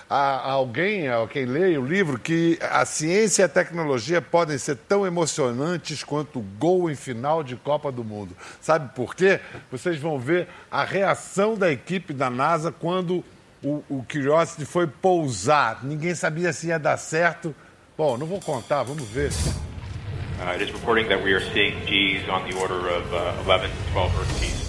a, 0.08 0.50
alguém, 0.50 1.08
a 1.08 1.26
quem 1.26 1.46
leia 1.46 1.80
o 1.80 1.86
livro, 1.86 2.18
que 2.18 2.58
a 2.60 2.84
ciência 2.84 3.42
e 3.42 3.44
a 3.44 3.48
tecnologia 3.48 4.20
podem 4.20 4.58
ser 4.58 4.76
tão 4.76 5.06
emocionantes 5.06 6.02
quanto 6.02 6.38
o 6.38 6.42
gol 6.42 6.90
em 6.90 6.94
final 6.94 7.42
de 7.42 7.56
Copa 7.56 7.92
do 7.92 8.04
Mundo. 8.04 8.36
Sabe 8.60 8.94
por 8.94 9.14
quê? 9.14 9.40
Vocês 9.70 9.98
vão 9.98 10.18
ver 10.18 10.46
a 10.70 10.84
reação 10.84 11.56
da 11.56 11.70
equipe 11.70 12.12
da 12.12 12.28
NASA 12.28 12.70
quando 12.70 13.24
o, 13.62 13.82
o 13.88 14.04
Curiosity 14.10 14.64
foi 14.64 14.86
pousar. 14.86 15.80
Ninguém 15.82 16.14
sabia 16.14 16.52
se 16.52 16.68
ia 16.68 16.78
dar 16.78 16.96
certo. 16.96 17.54
Bom, 17.96 18.16
não 18.16 18.26
vou 18.26 18.40
contar, 18.40 18.82
vamos 18.82 19.08
ver. 19.08 19.30
Uh, 20.40 20.52
it 20.52 20.62
is 20.62 20.72
reporting 20.72 21.08
that 21.08 21.20
we 21.20 21.32
are 21.32 21.40
seeing 21.40 21.84
G's 21.84 22.28
on 22.28 22.48
the 22.48 22.56
order 22.60 22.88
of 22.88 23.12
uh, 23.12 23.42
11 23.44 23.70
to 23.70 23.90
12 23.90 24.20
Earth 24.20 24.40
Gs. 24.40 24.68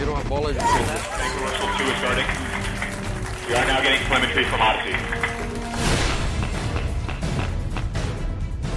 A 0.00 0.28
bola 0.28 0.52
de 0.54 0.58
fogo. 0.58 0.84
Commercial 1.36 1.68
2 1.76 1.84
is 1.84 1.96
starting. 1.98 2.24
We 3.46 3.54
are 3.54 3.66
now 3.66 3.82
getting 3.82 4.00
telemetry 4.08 4.44
from 4.44 4.62
Odyssey. 4.62 4.96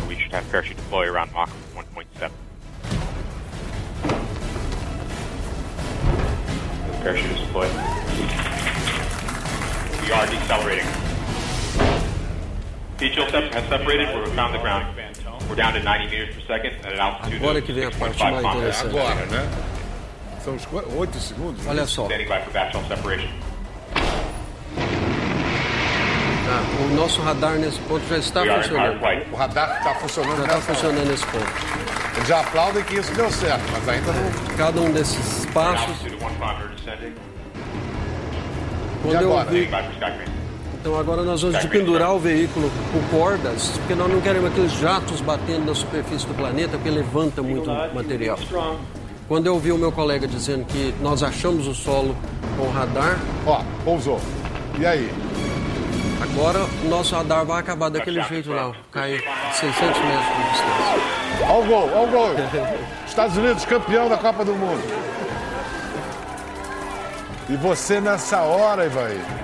We 0.05 0.20
should 0.20 0.32
have 0.34 0.50
parachute 0.51 0.75
deploy 0.75 1.08
around 1.08 1.32
Mach 1.32 1.50
1.7. 1.74 2.32
Parachute 7.01 7.32
is 7.32 7.39
deployed. 7.39 7.72
We 10.03 10.12
are 10.12 10.27
decelerating. 10.27 11.03
Shield 13.00 13.29
has 13.29 13.70
separated. 13.70 14.13
We're 14.15 14.25
found 14.27 14.55
the 14.55 14.60
ground. 14.60 14.93
Agora 17.36 17.60
of 17.60 17.62
que 17.62 17.72
vem 17.74 17.86
a 17.86 17.92
6.5 17.92 18.00
parte 18.00 18.24
mais 18.24 18.46
interessante. 18.58 18.98
Agora, 18.98 19.26
né? 19.28 19.50
São 20.44 20.56
os 20.56 20.66
qu- 20.66 20.84
oito 20.98 21.18
segundos? 21.20 21.66
Olha 21.68 21.86
só, 21.86 22.04
Standing 22.04 22.26
by 22.26 22.40
for 22.44 22.52
batch 22.54 22.76
separation. 22.88 23.30
ah, 26.50 26.84
o 26.84 26.96
nosso 26.96 27.22
radar 27.22 27.54
nesse 27.54 27.80
ponto 27.82 28.06
já 28.08 28.18
está 28.18 28.42
funcionando. 28.46 29.00
O 29.32 29.36
radar 29.36 29.78
está 29.78 29.96
funcionando. 29.96 30.38
Já 30.38 30.44
está 30.44 30.60
funcionando 30.74 31.08
nesse 31.08 31.26
ponto. 31.28 31.46
Eles 32.16 32.28
já 32.28 32.40
aplaudem 32.42 32.84
que 32.84 32.96
isso 32.96 33.14
deu 33.16 33.32
certo, 33.32 33.64
mas 33.72 33.90
ainda 33.90 34.12
não. 34.12 34.56
Cada 34.58 34.82
um 34.82 34.92
desses 34.92 35.44
At 35.44 35.50
an 35.50 35.54
passos, 35.54 35.90
altitude 35.90 36.16
of 36.16 36.26
1 36.26 36.30
kilometer 36.30 36.68
descending. 36.76 37.14
quando 39.02 39.22
eu 39.22 39.38
agora? 39.38 39.50
Então 40.84 41.00
agora 41.00 41.24
nós 41.24 41.42
vamos 41.42 41.63
pendurar 41.68 42.13
o 42.13 42.20
veículo 42.20 42.70
com 42.92 43.18
cordas, 43.18 43.70
porque 43.78 43.96
nós 43.96 44.12
não 44.12 44.20
queremos 44.20 44.52
aqueles 44.52 44.74
jatos 44.74 45.22
batendo 45.22 45.68
na 45.68 45.74
superfície 45.74 46.28
do 46.28 46.34
planeta, 46.34 46.72
porque 46.72 46.90
levanta 46.90 47.42
muito 47.42 47.70
material. 47.96 48.38
Quando 49.25 49.48
eu 49.48 49.58
vi 49.58 49.72
o 49.72 49.78
meu 49.78 49.94
colega 49.94 50.28
dizendo 50.28 50.66
que 50.66 50.94
nós 51.00 51.24
achamos 51.24 51.68
o 51.68 51.74
solo 51.74 52.13
com 52.58 52.63
o 52.63 52.70
radar, 52.70 53.18
Ó, 53.48 53.62
pousou. 53.86 54.20
E 54.78 54.86
aí? 54.86 55.10
agora 56.22 56.60
o 56.84 56.90
nosso 56.90 57.16
radar 57.16 57.46
vai 57.46 57.62
acabar 57.62 57.88
daquele 57.88 58.22
jeito 58.24 58.52
lá, 58.52 58.74
cai 58.92 59.24
600 59.54 59.80
metros 59.80 60.36
de 60.36 60.52
distância. 60.52 61.48
Ó 61.48 61.62
o 61.62 61.66
gol, 61.66 61.90
ó 61.96 62.04
o 62.04 62.08
gol. 62.08 62.30
Estados 63.08 63.38
Unidos 63.38 63.63
campeão 63.63 64.10
da 64.10 64.18
Copa 64.18 64.44
do 64.44 64.54
Mundo. 64.54 64.84
E 67.50 67.56
você 67.56 68.02
nessa 68.02 68.42
hora, 68.42 68.86
Ivaí? 68.86 69.43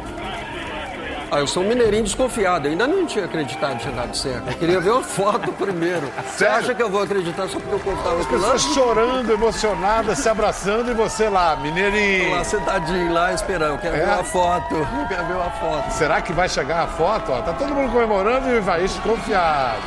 Ah, 1.32 1.38
eu 1.40 1.46
sou 1.48 1.62
um 1.64 1.68
mineirinho 1.68 2.04
desconfiado, 2.04 2.66
eu 2.66 2.72
ainda 2.72 2.88
não 2.88 3.06
tinha 3.06 3.26
acreditado 3.26 3.74
que 3.76 3.82
tinha 3.84 3.94
dado 3.94 4.18
certo. 4.18 4.48
Eu 4.50 4.58
queria 4.58 4.80
ver 4.80 4.90
uma 4.90 5.04
foto 5.04 5.52
primeiro. 5.54 6.12
Você 6.26 6.38
Sério? 6.40 6.56
acha 6.58 6.74
que 6.74 6.82
eu 6.82 6.90
vou 6.90 7.04
acreditar 7.04 7.48
só 7.48 7.60
porque 7.60 7.76
eu 7.76 7.80
contava 7.80 8.16
lá? 8.16 8.26
Pessoas 8.26 8.62
chorando, 8.74 9.32
emocionadas, 9.32 10.18
se 10.18 10.28
abraçando 10.28 10.90
e 10.90 10.94
você 10.96 11.30
lá, 11.30 11.56
mineirinho. 11.58 12.32
lá 12.32 12.44
sentadinho 12.44 13.14
lá 13.14 13.32
esperando, 13.32 13.74
eu 13.74 13.78
quero 13.78 13.96
É? 13.96 14.06
ver 14.06 14.12
uma 14.14 14.24
foto, 14.24 14.74
eu 14.76 14.88
quero 15.08 15.26
ver 15.26 15.34
uma 15.36 15.52
foto. 15.52 15.92
Será 15.92 16.20
que 16.20 16.34
vai 16.34 16.50
chegar 16.50 16.84
a 16.84 16.88
foto? 16.88 17.32
Ó, 17.32 17.42
tá 17.44 17.54
todo 17.54 17.76
mundo 17.76 17.92
comemorando 17.92 18.48
e 18.50 18.54
o 18.54 18.58
Ivaí 18.58 18.82
desconfiado. 18.88 19.84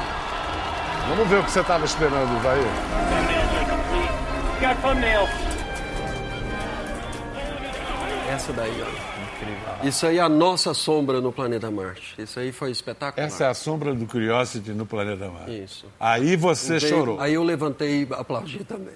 Vamos 1.08 1.26
ver 1.26 1.40
o 1.40 1.42
que 1.42 1.50
você 1.50 1.61
estava 1.61 1.84
esperando, 1.84 2.37
Ivaí. 2.38 2.64
Essa 8.30 8.52
daí, 8.52 8.82
ó. 8.87 9.21
Isso 9.82 10.06
aí 10.06 10.18
é 10.18 10.20
a 10.20 10.28
nossa 10.28 10.72
sombra 10.75 11.20
no 11.20 11.32
planeta 11.32 11.70
Marte. 11.70 12.14
Isso 12.18 12.38
aí 12.38 12.52
foi 12.52 12.70
espetacular. 12.70 13.26
Essa 13.26 13.44
é 13.44 13.49
a 13.49 13.54
sombra 13.54 13.92
do 13.94 14.06
Curiosity 14.06 14.70
no 14.70 14.87
planeta 14.87 15.28
Marte. 15.28 15.62
Isso. 15.64 15.87
Aí 15.99 16.37
você 16.37 16.78
Veio- 16.78 16.88
chorou. 16.96 17.20
Aí 17.20 17.34
eu 17.34 17.42
levantei 17.42 18.02
e 18.02 18.08
aplaudi 18.14 18.62
também. 18.64 18.94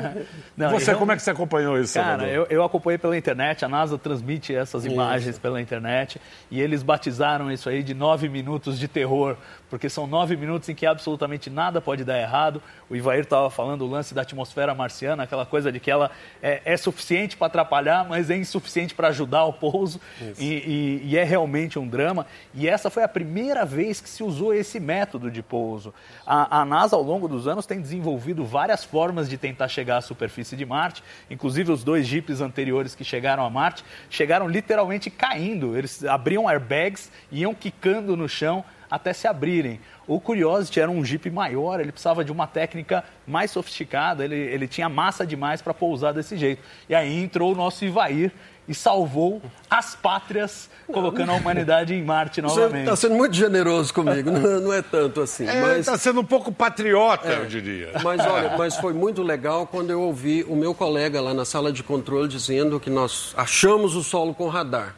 Não, 0.56 0.70
você, 0.70 0.92
eu- 0.92 0.98
como 0.98 1.12
é 1.12 1.16
que 1.16 1.22
você 1.22 1.30
acompanhou 1.30 1.78
isso, 1.78 1.94
Cara, 1.94 2.26
eu, 2.28 2.46
eu 2.50 2.62
acompanhei 2.64 2.98
pela 2.98 3.16
internet, 3.16 3.64
a 3.64 3.68
NASA 3.68 3.96
transmite 3.96 4.54
essas 4.54 4.84
imagens 4.84 5.38
pela 5.38 5.60
internet 5.60 6.20
e 6.50 6.60
eles 6.60 6.82
batizaram 6.82 7.50
isso 7.50 7.68
aí 7.68 7.82
de 7.82 7.94
nove 7.94 8.28
minutos 8.28 8.78
de 8.78 8.88
terror, 8.88 9.36
porque 9.74 9.90
são 9.90 10.06
nove 10.06 10.36
minutos 10.36 10.68
em 10.68 10.74
que 10.74 10.86
absolutamente 10.86 11.50
nada 11.50 11.80
pode 11.80 12.04
dar 12.04 12.16
errado. 12.16 12.62
O 12.88 12.94
Ivair 12.94 13.24
estava 13.24 13.50
falando 13.50 13.82
o 13.82 13.88
lance 13.88 14.14
da 14.14 14.22
atmosfera 14.22 14.72
marciana, 14.72 15.24
aquela 15.24 15.44
coisa 15.44 15.72
de 15.72 15.80
que 15.80 15.90
ela 15.90 16.12
é, 16.40 16.62
é 16.64 16.76
suficiente 16.76 17.36
para 17.36 17.48
atrapalhar, 17.48 18.08
mas 18.08 18.30
é 18.30 18.36
insuficiente 18.36 18.94
para 18.94 19.08
ajudar 19.08 19.42
o 19.46 19.52
pouso. 19.52 20.00
e, 20.38 20.44
e, 20.44 21.02
e, 21.06 21.18
é 21.18 21.24
realmente 21.24 21.76
um 21.76 21.88
drama. 21.88 22.24
E 22.54 22.68
essa 22.68 22.88
foi 22.88 23.02
a 23.02 23.08
primeira 23.08 23.64
vez 23.64 24.00
que 24.00 24.08
se 24.08 24.22
usou 24.22 24.54
esse 24.54 24.78
método 24.78 25.28
de 25.28 25.42
pouso. 25.42 25.92
A, 26.24 26.60
a 26.60 26.64
NASA, 26.64 26.94
ao 26.94 27.02
longo 27.02 27.26
dos 27.26 27.48
anos, 27.48 27.66
tem 27.66 27.80
desenvolvido 27.80 28.44
várias 28.44 28.84
formas 28.84 29.28
de 29.28 29.36
tentar 29.36 29.66
chegar 29.66 29.96
à 29.96 30.00
superfície 30.00 30.54
de 30.54 30.64
Marte, 30.64 31.02
inclusive 31.28 31.72
os 31.72 31.82
dois 31.82 32.06
jipes 32.06 32.40
anteriores 32.40 32.94
que 32.94 33.02
chegaram 33.02 33.44
a 33.44 33.50
Marte 33.50 33.84
chegaram 34.08 34.46
literalmente 34.46 35.10
caindo. 35.10 35.76
Eles 35.76 36.04
abriam 36.04 36.48
airbags, 36.48 37.10
iam 37.32 37.52
quicando 37.52 38.16
no 38.16 38.28
chão 38.28 38.64
até 38.94 39.12
se 39.12 39.26
abrirem. 39.26 39.80
O 40.06 40.20
Curiosity 40.20 40.80
era 40.80 40.90
um 40.90 41.04
Jeep 41.04 41.30
maior, 41.30 41.80
ele 41.80 41.92
precisava 41.92 42.24
de 42.24 42.30
uma 42.30 42.46
técnica 42.46 43.04
mais 43.26 43.50
sofisticada, 43.50 44.24
ele, 44.24 44.36
ele 44.36 44.68
tinha 44.68 44.88
massa 44.88 45.26
demais 45.26 45.62
para 45.62 45.72
pousar 45.72 46.12
desse 46.12 46.36
jeito. 46.36 46.62
E 46.88 46.94
aí 46.94 47.22
entrou 47.22 47.52
o 47.52 47.56
nosso 47.56 47.84
Ivair 47.84 48.32
e 48.66 48.74
salvou 48.74 49.42
as 49.68 49.94
pátrias, 49.94 50.70
colocando 50.86 51.30
a 51.30 51.34
humanidade 51.34 51.94
em 51.94 52.02
Marte 52.02 52.40
novamente. 52.40 52.70
Você 52.70 52.78
está 52.78 52.96
sendo 52.96 53.14
muito 53.14 53.34
generoso 53.34 53.92
comigo, 53.92 54.30
não, 54.30 54.60
não 54.60 54.72
é 54.72 54.80
tanto 54.80 55.20
assim. 55.20 55.44
Está 55.44 55.54
é, 55.54 55.60
mas... 55.60 55.86
Tá 55.86 55.98
sendo 55.98 56.20
um 56.20 56.24
pouco 56.24 56.50
patriota, 56.50 57.28
é, 57.28 57.38
eu 57.40 57.46
diria. 57.46 57.92
Mas 58.02 58.20
olha, 58.26 58.56
mas 58.56 58.76
foi 58.76 58.92
muito 58.92 59.22
legal 59.22 59.66
quando 59.66 59.90
eu 59.90 60.00
ouvi 60.00 60.44
o 60.44 60.56
meu 60.56 60.74
colega 60.74 61.20
lá 61.20 61.34
na 61.34 61.44
sala 61.44 61.72
de 61.72 61.82
controle 61.82 62.28
dizendo 62.28 62.80
que 62.80 62.88
nós 62.88 63.34
achamos 63.36 63.94
o 63.96 64.02
solo 64.02 64.34
com 64.34 64.48
radar. 64.48 64.96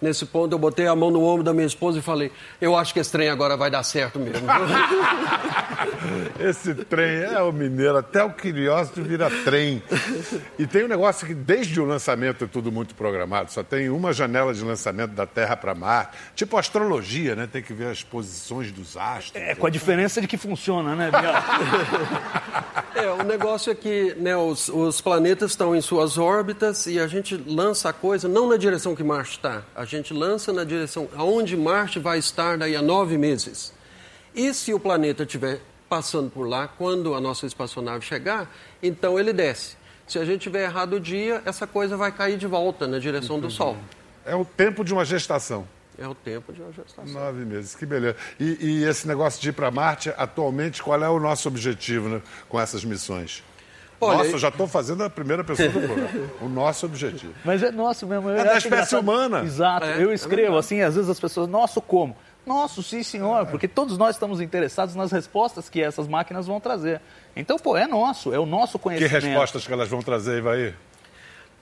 Nesse 0.00 0.24
ponto, 0.26 0.52
eu 0.52 0.58
botei 0.58 0.86
a 0.86 0.94
mão 0.94 1.10
no 1.10 1.24
ombro 1.24 1.42
da 1.42 1.52
minha 1.52 1.66
esposa 1.66 1.98
e 1.98 2.02
falei: 2.02 2.30
Eu 2.60 2.76
acho 2.76 2.92
que 2.94 3.00
esse 3.00 3.10
trem 3.10 3.28
agora 3.28 3.56
vai 3.56 3.70
dar 3.70 3.82
certo 3.82 4.18
mesmo. 4.18 4.46
esse 6.38 6.74
trem 6.74 7.22
é 7.22 7.42
o 7.42 7.52
mineiro, 7.52 7.96
até 7.98 8.22
o 8.22 8.30
Curiosity 8.30 9.00
vira 9.00 9.28
trem. 9.44 9.82
E 10.58 10.66
tem 10.66 10.84
um 10.84 10.88
negócio 10.88 11.26
que, 11.26 11.34
desde 11.34 11.80
o 11.80 11.84
lançamento, 11.84 12.44
é 12.44 12.46
tudo 12.46 12.70
muito 12.70 12.94
programado. 12.94 13.50
Só 13.50 13.62
tem 13.62 13.88
uma 13.88 14.12
janela 14.12 14.54
de 14.54 14.62
lançamento 14.62 15.10
da 15.12 15.26
Terra 15.26 15.56
para 15.56 15.74
Marte. 15.74 16.16
Tipo 16.34 16.56
astrologia, 16.56 17.34
né? 17.34 17.48
Tem 17.50 17.62
que 17.62 17.72
ver 17.72 17.88
as 17.88 18.02
posições 18.02 18.70
dos 18.70 18.96
astros. 18.96 19.42
É, 19.42 19.54
com 19.54 19.66
a 19.66 19.70
diferença 19.70 20.20
de 20.20 20.28
que 20.28 20.36
funciona, 20.36 20.94
né, 20.94 21.10
Biel? 21.10 21.32
é, 22.94 23.10
o 23.10 23.24
negócio 23.24 23.72
é 23.72 23.74
que 23.74 24.14
né, 24.18 24.36
os, 24.36 24.68
os 24.68 25.00
planetas 25.00 25.50
estão 25.50 25.74
em 25.74 25.80
suas 25.80 26.18
órbitas 26.18 26.86
e 26.86 27.00
a 27.00 27.06
gente 27.06 27.36
lança 27.36 27.88
a 27.88 27.92
coisa 27.92 28.28
não 28.28 28.48
na 28.48 28.56
direção 28.56 28.94
que 28.94 29.02
Marte 29.02 29.32
está 29.32 29.62
gente 29.88 30.12
lança 30.14 30.52
na 30.52 30.62
direção 30.62 31.08
aonde 31.16 31.56
Marte 31.56 31.98
vai 31.98 32.18
estar 32.18 32.58
daí 32.58 32.76
a 32.76 32.82
nove 32.82 33.18
meses. 33.18 33.72
E 34.34 34.52
se 34.54 34.72
o 34.72 34.78
planeta 34.78 35.24
estiver 35.24 35.60
passando 35.88 36.30
por 36.30 36.46
lá, 36.46 36.68
quando 36.68 37.14
a 37.14 37.20
nossa 37.20 37.46
espaçonave 37.46 38.04
chegar, 38.04 38.52
então 38.82 39.18
ele 39.18 39.32
desce. 39.32 39.76
Se 40.06 40.18
a 40.18 40.24
gente 40.24 40.42
tiver 40.42 40.64
errado 40.64 40.94
o 40.94 41.00
dia, 41.00 41.42
essa 41.44 41.66
coisa 41.66 41.96
vai 41.96 42.10
cair 42.10 42.38
de 42.38 42.46
volta 42.46 42.86
na 42.86 42.98
direção 42.98 43.38
Entendi. 43.38 43.54
do 43.54 43.56
Sol. 43.56 43.76
É 44.24 44.34
o 44.34 44.44
tempo 44.44 44.84
de 44.84 44.92
uma 44.92 45.04
gestação. 45.04 45.66
É 45.98 46.06
o 46.06 46.14
tempo 46.14 46.52
de 46.52 46.62
uma 46.62 46.72
gestação. 46.72 47.12
Nove 47.12 47.44
meses, 47.44 47.74
que 47.74 47.84
beleza. 47.84 48.16
E, 48.38 48.56
e 48.60 48.84
esse 48.84 49.08
negócio 49.08 49.40
de 49.40 49.48
ir 49.48 49.52
para 49.52 49.70
Marte, 49.70 50.12
atualmente, 50.16 50.82
qual 50.82 51.02
é 51.02 51.08
o 51.08 51.18
nosso 51.18 51.48
objetivo 51.48 52.08
né, 52.08 52.22
com 52.48 52.60
essas 52.60 52.84
missões? 52.84 53.42
Olha, 54.00 54.18
Nossa, 54.18 54.30
eu 54.30 54.38
já 54.38 54.48
estou 54.48 54.68
fazendo 54.68 55.02
a 55.02 55.10
primeira 55.10 55.42
pessoa 55.42 55.68
do 55.68 55.80
programa. 55.80 56.08
o 56.40 56.48
nosso 56.48 56.86
objetivo. 56.86 57.34
Mas 57.44 57.62
é 57.62 57.72
nosso 57.72 58.06
mesmo. 58.06 58.30
é 58.30 58.36
da 58.36 58.42
espécie 58.44 58.66
engraçado. 58.68 59.00
humana. 59.00 59.42
Exato. 59.42 59.86
É, 59.86 60.02
eu 60.02 60.10
é 60.10 60.14
escrevo 60.14 60.54
é 60.54 60.58
assim, 60.58 60.80
às 60.82 60.94
vezes 60.94 61.10
as 61.10 61.18
pessoas, 61.18 61.48
nosso 61.48 61.80
como? 61.82 62.16
Nosso, 62.48 62.82
sim, 62.82 63.02
senhor, 63.02 63.46
porque 63.46 63.68
todos 63.68 63.96
nós 63.98 64.16
estamos 64.16 64.40
interessados 64.40 64.94
nas 64.94 65.12
respostas 65.12 65.68
que 65.68 65.80
essas 65.80 66.08
máquinas 66.08 66.46
vão 66.46 66.58
trazer. 66.58 67.00
Então, 67.36 67.58
pô, 67.58 67.76
é 67.76 67.86
nosso, 67.86 68.34
é 68.34 68.38
o 68.38 68.46
nosso 68.46 68.78
conhecimento. 68.78 69.20
Que 69.20 69.28
respostas 69.28 69.66
que 69.66 69.72
elas 69.72 69.88
vão 69.88 70.00
trazer, 70.00 70.38
Ivaí? 70.38 70.74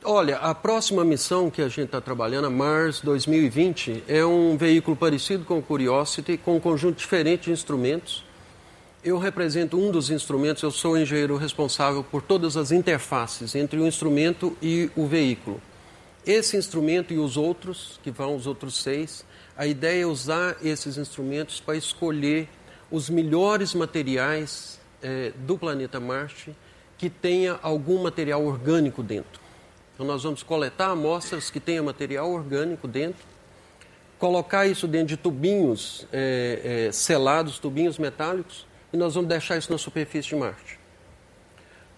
Olha, 0.05 0.37
a 0.37 0.55
próxima 0.55 1.05
missão 1.05 1.51
que 1.51 1.61
a 1.61 1.69
gente 1.69 1.87
está 1.87 2.01
trabalhando, 2.01 2.47
a 2.47 2.51
Mars 2.51 3.01
2020, 3.01 4.05
é 4.07 4.25
um 4.25 4.57
veículo 4.57 4.97
parecido 4.97 5.45
com 5.45 5.59
o 5.59 5.63
Curiosity, 5.63 6.39
com 6.39 6.57
um 6.57 6.61
conjunto 6.61 6.97
diferente 6.97 7.47
de 7.47 7.51
instrumentos 7.51 8.25
eu 9.07 9.19
represento 9.19 9.79
um 9.79 9.93
dos 9.93 10.11
instrumentos, 10.11 10.65
eu 10.65 10.71
sou 10.73 10.95
o 10.95 10.99
engenheiro 10.99 11.37
responsável 11.37 12.03
por 12.03 12.21
todas 12.21 12.57
as 12.57 12.73
interfaces 12.73 13.55
entre 13.55 13.79
o 13.79 13.87
instrumento 13.87 14.57
e 14.61 14.91
o 14.97 15.07
veículo. 15.07 15.63
Esse 16.27 16.57
instrumento 16.57 17.15
e 17.15 17.19
os 17.19 17.37
outros, 17.37 18.01
que 18.03 18.11
vão 18.11 18.35
os 18.35 18.49
outros 18.49 18.83
seis, 18.83 19.25
a 19.57 19.67
ideia 19.67 20.03
é 20.03 20.07
usar 20.07 20.57
esses 20.63 20.99
instrumentos 20.99 21.61
para 21.61 21.77
escolher 21.77 22.49
os 22.91 23.09
melhores 23.09 23.75
materiais 23.75 24.79
é, 25.03 25.33
do 25.35 25.57
planeta 25.57 25.99
Marte 25.99 26.55
que 26.99 27.09
tenha 27.09 27.59
algum 27.63 28.03
material 28.03 28.45
orgânico 28.45 29.03
dentro. 29.03 29.41
Então, 29.95 30.07
nós 30.07 30.23
vamos 30.23 30.43
coletar 30.43 30.91
amostras 30.91 31.51
que 31.51 31.59
tenha 31.59 31.83
material 31.83 32.31
orgânico 32.31 32.87
dentro, 32.87 33.25
colocar 34.19 34.67
isso 34.67 34.87
dentro 34.87 35.09
de 35.09 35.17
tubinhos 35.17 36.07
é, 36.13 36.87
é, 36.89 36.93
selados, 36.93 37.59
tubinhos 37.59 37.99
metálicos, 37.99 38.67
e 38.93 38.97
nós 38.97 39.15
vamos 39.15 39.29
deixar 39.29 39.57
isso 39.57 39.73
na 39.73 39.79
superfície 39.79 40.29
de 40.29 40.37
Marte. 40.37 40.79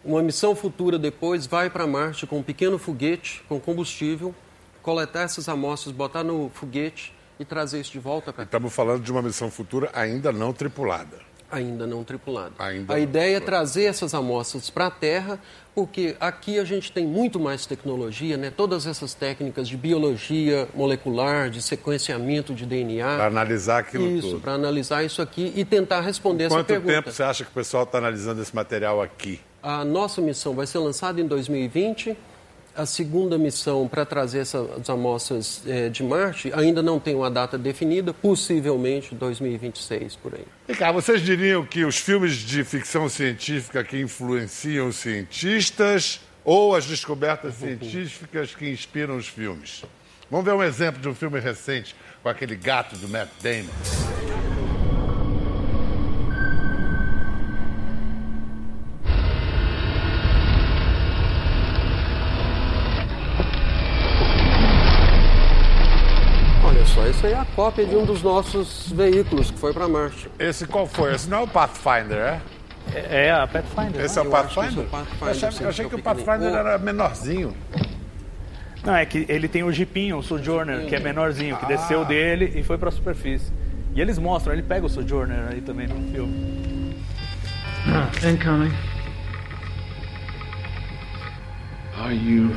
Uma 0.04 0.22
missão 0.22 0.54
futura 0.54 0.96
depois 0.96 1.46
vai 1.46 1.68
para 1.68 1.86
Marte 1.86 2.24
com 2.24 2.38
um 2.38 2.42
pequeno 2.42 2.78
foguete 2.78 3.44
com 3.48 3.58
combustível, 3.58 4.32
coletar 4.80 5.22
essas 5.22 5.48
amostras, 5.48 5.94
botar 5.94 6.22
no 6.22 6.48
foguete 6.50 7.12
e 7.38 7.44
trazer 7.44 7.80
isso 7.80 7.92
de 7.92 7.98
volta 7.98 8.32
para 8.32 8.44
cá. 8.44 8.48
Estamos 8.48 8.72
falando 8.72 9.02
de 9.02 9.12
uma 9.12 9.22
missão 9.22 9.50
futura 9.50 9.90
ainda 9.92 10.32
não 10.32 10.52
tripulada 10.52 11.28
ainda 11.50 11.86
não 11.86 12.04
tripulado. 12.04 12.54
Ainda 12.58 12.92
a 12.92 12.96
não 12.96 13.02
ideia 13.02 13.36
é 13.36 13.40
trazer 13.40 13.84
essas 13.84 14.14
amostras 14.14 14.70
para 14.70 14.86
a 14.86 14.90
Terra, 14.90 15.40
porque 15.74 16.16
aqui 16.20 16.58
a 16.58 16.64
gente 16.64 16.92
tem 16.92 17.06
muito 17.06 17.40
mais 17.40 17.64
tecnologia, 17.64 18.36
né? 18.36 18.52
todas 18.54 18.86
essas 18.86 19.14
técnicas 19.14 19.68
de 19.68 19.76
biologia 19.76 20.68
molecular, 20.74 21.50
de 21.50 21.62
sequenciamento 21.62 22.54
de 22.54 22.66
DNA. 22.66 23.16
Para 23.16 23.26
analisar 23.26 23.78
aquilo 23.78 24.06
isso, 24.06 24.30
tudo. 24.30 24.40
para 24.40 24.52
analisar 24.52 25.04
isso 25.04 25.22
aqui 25.22 25.52
e 25.56 25.64
tentar 25.64 26.00
responder 26.00 26.44
essa 26.44 26.64
pergunta. 26.64 26.92
Quanto 26.92 27.04
tempo 27.04 27.16
você 27.16 27.22
acha 27.22 27.44
que 27.44 27.50
o 27.50 27.54
pessoal 27.54 27.84
está 27.84 27.98
analisando 27.98 28.42
esse 28.42 28.54
material 28.54 29.00
aqui? 29.00 29.40
A 29.62 29.84
nossa 29.84 30.20
missão 30.20 30.54
vai 30.54 30.66
ser 30.66 30.78
lançada 30.78 31.20
em 31.20 31.26
2020 31.26 32.16
a 32.78 32.86
segunda 32.86 33.36
missão 33.36 33.88
para 33.88 34.06
trazer 34.06 34.38
essas 34.38 34.88
amostras 34.88 35.62
é, 35.66 35.88
de 35.88 36.04
Marte 36.04 36.52
ainda 36.54 36.80
não 36.80 37.00
tem 37.00 37.16
uma 37.16 37.28
data 37.28 37.58
definida, 37.58 38.14
possivelmente 38.14 39.16
2026 39.16 40.14
por 40.14 40.34
aí. 40.34 40.44
E 40.68 40.74
cá, 40.74 40.92
vocês 40.92 41.20
diriam 41.20 41.66
que 41.66 41.84
os 41.84 41.98
filmes 41.98 42.34
de 42.34 42.62
ficção 42.62 43.08
científica 43.08 43.82
que 43.82 44.00
influenciam 44.00 44.86
os 44.86 44.96
cientistas 44.96 46.20
ou 46.44 46.76
as 46.76 46.86
descobertas 46.86 47.54
científicas 47.54 48.54
que 48.54 48.70
inspiram 48.70 49.16
os 49.16 49.26
filmes? 49.26 49.82
Vamos 50.30 50.46
ver 50.46 50.52
um 50.52 50.62
exemplo 50.62 51.02
de 51.02 51.08
um 51.08 51.14
filme 51.14 51.40
recente 51.40 51.96
com 52.22 52.28
aquele 52.28 52.54
gato 52.54 52.96
do 52.96 53.08
Matt 53.08 53.28
Damon. 53.42 54.37
Cópia 67.58 67.84
de 67.84 67.96
um 67.96 68.04
dos 68.04 68.22
nossos 68.22 68.88
veículos 68.92 69.50
que 69.50 69.58
foi 69.58 69.72
para 69.72 69.88
Marte. 69.88 70.30
Esse 70.38 70.64
qual 70.64 70.86
foi? 70.86 71.12
Esse 71.12 71.28
não 71.28 71.38
é 71.38 71.40
o 71.40 71.48
Pathfinder, 71.48 72.16
é? 72.16 72.40
É, 72.94 73.26
é 73.26 73.30
a 73.32 73.48
Pathfinder. 73.48 74.00
Esse 74.00 74.16
é 74.16 74.22
o 74.22 74.30
Pathfinder? 74.30 74.78
É 74.78 74.80
o 74.82 74.84
Pathfinder? 74.84 75.26
Eu 75.26 75.48
achei, 75.48 75.64
eu 75.64 75.68
achei 75.68 75.88
que 75.88 75.94
o 75.96 75.98
Pathfinder 76.00 76.54
era 76.54 76.78
menorzinho. 76.78 77.56
Não, 78.84 78.94
é 78.94 79.04
que 79.04 79.26
ele 79.28 79.48
tem 79.48 79.64
o 79.64 79.72
Jeepinho, 79.72 80.18
o 80.18 80.22
Sojourner, 80.22 80.86
que 80.86 80.94
é 80.94 81.00
menorzinho, 81.00 81.56
que 81.56 81.64
ah. 81.64 81.68
desceu 81.68 82.04
dele 82.04 82.52
e 82.54 82.62
foi 82.62 82.78
para 82.78 82.90
a 82.90 82.92
superfície. 82.92 83.52
E 83.92 84.00
eles 84.00 84.20
mostram, 84.20 84.52
ele 84.52 84.62
pega 84.62 84.86
o 84.86 84.88
Sojourner 84.88 85.48
aí 85.50 85.60
também 85.60 85.88
no 85.88 86.12
filme. 86.12 86.94
incoming. 88.22 88.72
Are 91.96 92.14
you 92.14 92.50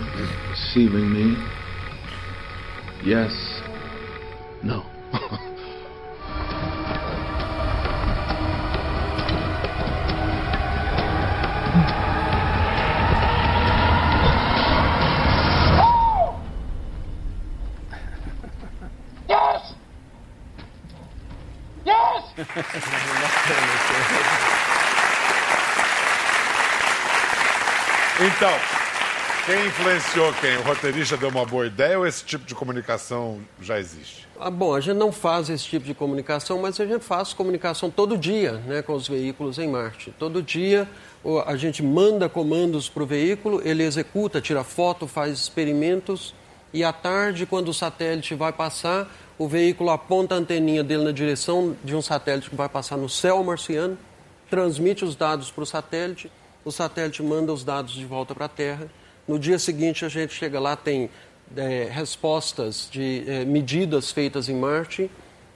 deceiving 0.52 1.10
me? 1.10 1.38
Yes. 3.04 3.34
No. 4.62 4.91
Então, 28.24 28.81
Quem 29.46 29.66
influenciou 29.66 30.32
quem? 30.34 30.56
O 30.58 30.62
roteirista 30.62 31.18
deu 31.18 31.30
uma 31.30 31.44
boa 31.46 31.66
ideia 31.66 31.98
ou 31.98 32.06
esse 32.06 32.24
tipo 32.24 32.46
de 32.46 32.54
comunicação 32.54 33.40
já 33.60 33.80
existe? 33.80 34.28
Ah, 34.40 34.52
bom, 34.52 34.76
a 34.76 34.80
gente 34.80 34.98
não 34.98 35.12
faz 35.12 35.50
esse 35.50 35.66
tipo 35.66 35.84
de 35.84 35.96
comunicação, 35.96 36.62
mas 36.62 36.80
a 36.80 36.86
gente 36.86 37.04
faz 37.04 37.34
comunicação 37.34 37.90
todo 37.90 38.16
dia 38.16 38.54
né, 38.68 38.84
com 38.84 38.94
os 38.94 39.08
veículos 39.08 39.58
em 39.58 39.68
Marte. 39.68 40.14
Todo 40.20 40.44
dia 40.44 40.88
a 41.48 41.56
gente 41.56 41.82
manda 41.82 42.30
comandos 42.30 42.88
para 42.88 43.02
o 43.02 43.06
veículo, 43.06 43.62
ele 43.66 43.84
executa, 43.84 44.40
tira 44.40 44.64
foto, 44.64 45.08
faz 45.08 45.40
experimentos 45.40 46.36
e 46.74 46.84
à 46.84 46.94
tarde, 46.94 47.46
quando 47.46 47.70
o 47.70 47.74
satélite 47.74 48.36
vai 48.36 48.54
passar, 48.54 49.12
o 49.38 49.48
veículo 49.48 49.90
aponta 49.90 50.36
a 50.36 50.38
anteninha 50.38 50.84
dele 50.84 51.04
na 51.04 51.12
direção 51.12 51.76
de 51.84 51.96
um 51.96 52.02
satélite 52.02 52.50
que 52.50 52.56
vai 52.56 52.70
passar 52.70 52.96
no 52.96 53.10
céu 53.10 53.44
marciano, 53.44 53.98
transmite 54.50 55.04
os 55.04 55.16
dados 55.16 55.50
para 55.50 55.64
o 55.64 55.66
satélite, 55.66 56.32
o 56.64 56.72
satélite 56.72 57.24
manda 57.24 57.52
os 57.52 57.64
dados 57.64 57.94
de 57.94 58.06
volta 58.06 58.36
para 58.36 58.46
a 58.46 58.50
Terra. 58.50 58.88
No 59.28 59.38
dia 59.40 59.60
seguinte, 59.60 60.04
a 60.04 60.10
gente 60.10 60.34
chega 60.34 60.60
lá, 60.60 60.76
tem 60.76 61.10
é, 61.56 61.88
respostas 61.92 62.88
de 62.92 63.24
é, 63.28 63.46
medidas 63.46 64.12
feitas 64.12 64.50
em 64.50 64.56
Marte, 64.56 65.10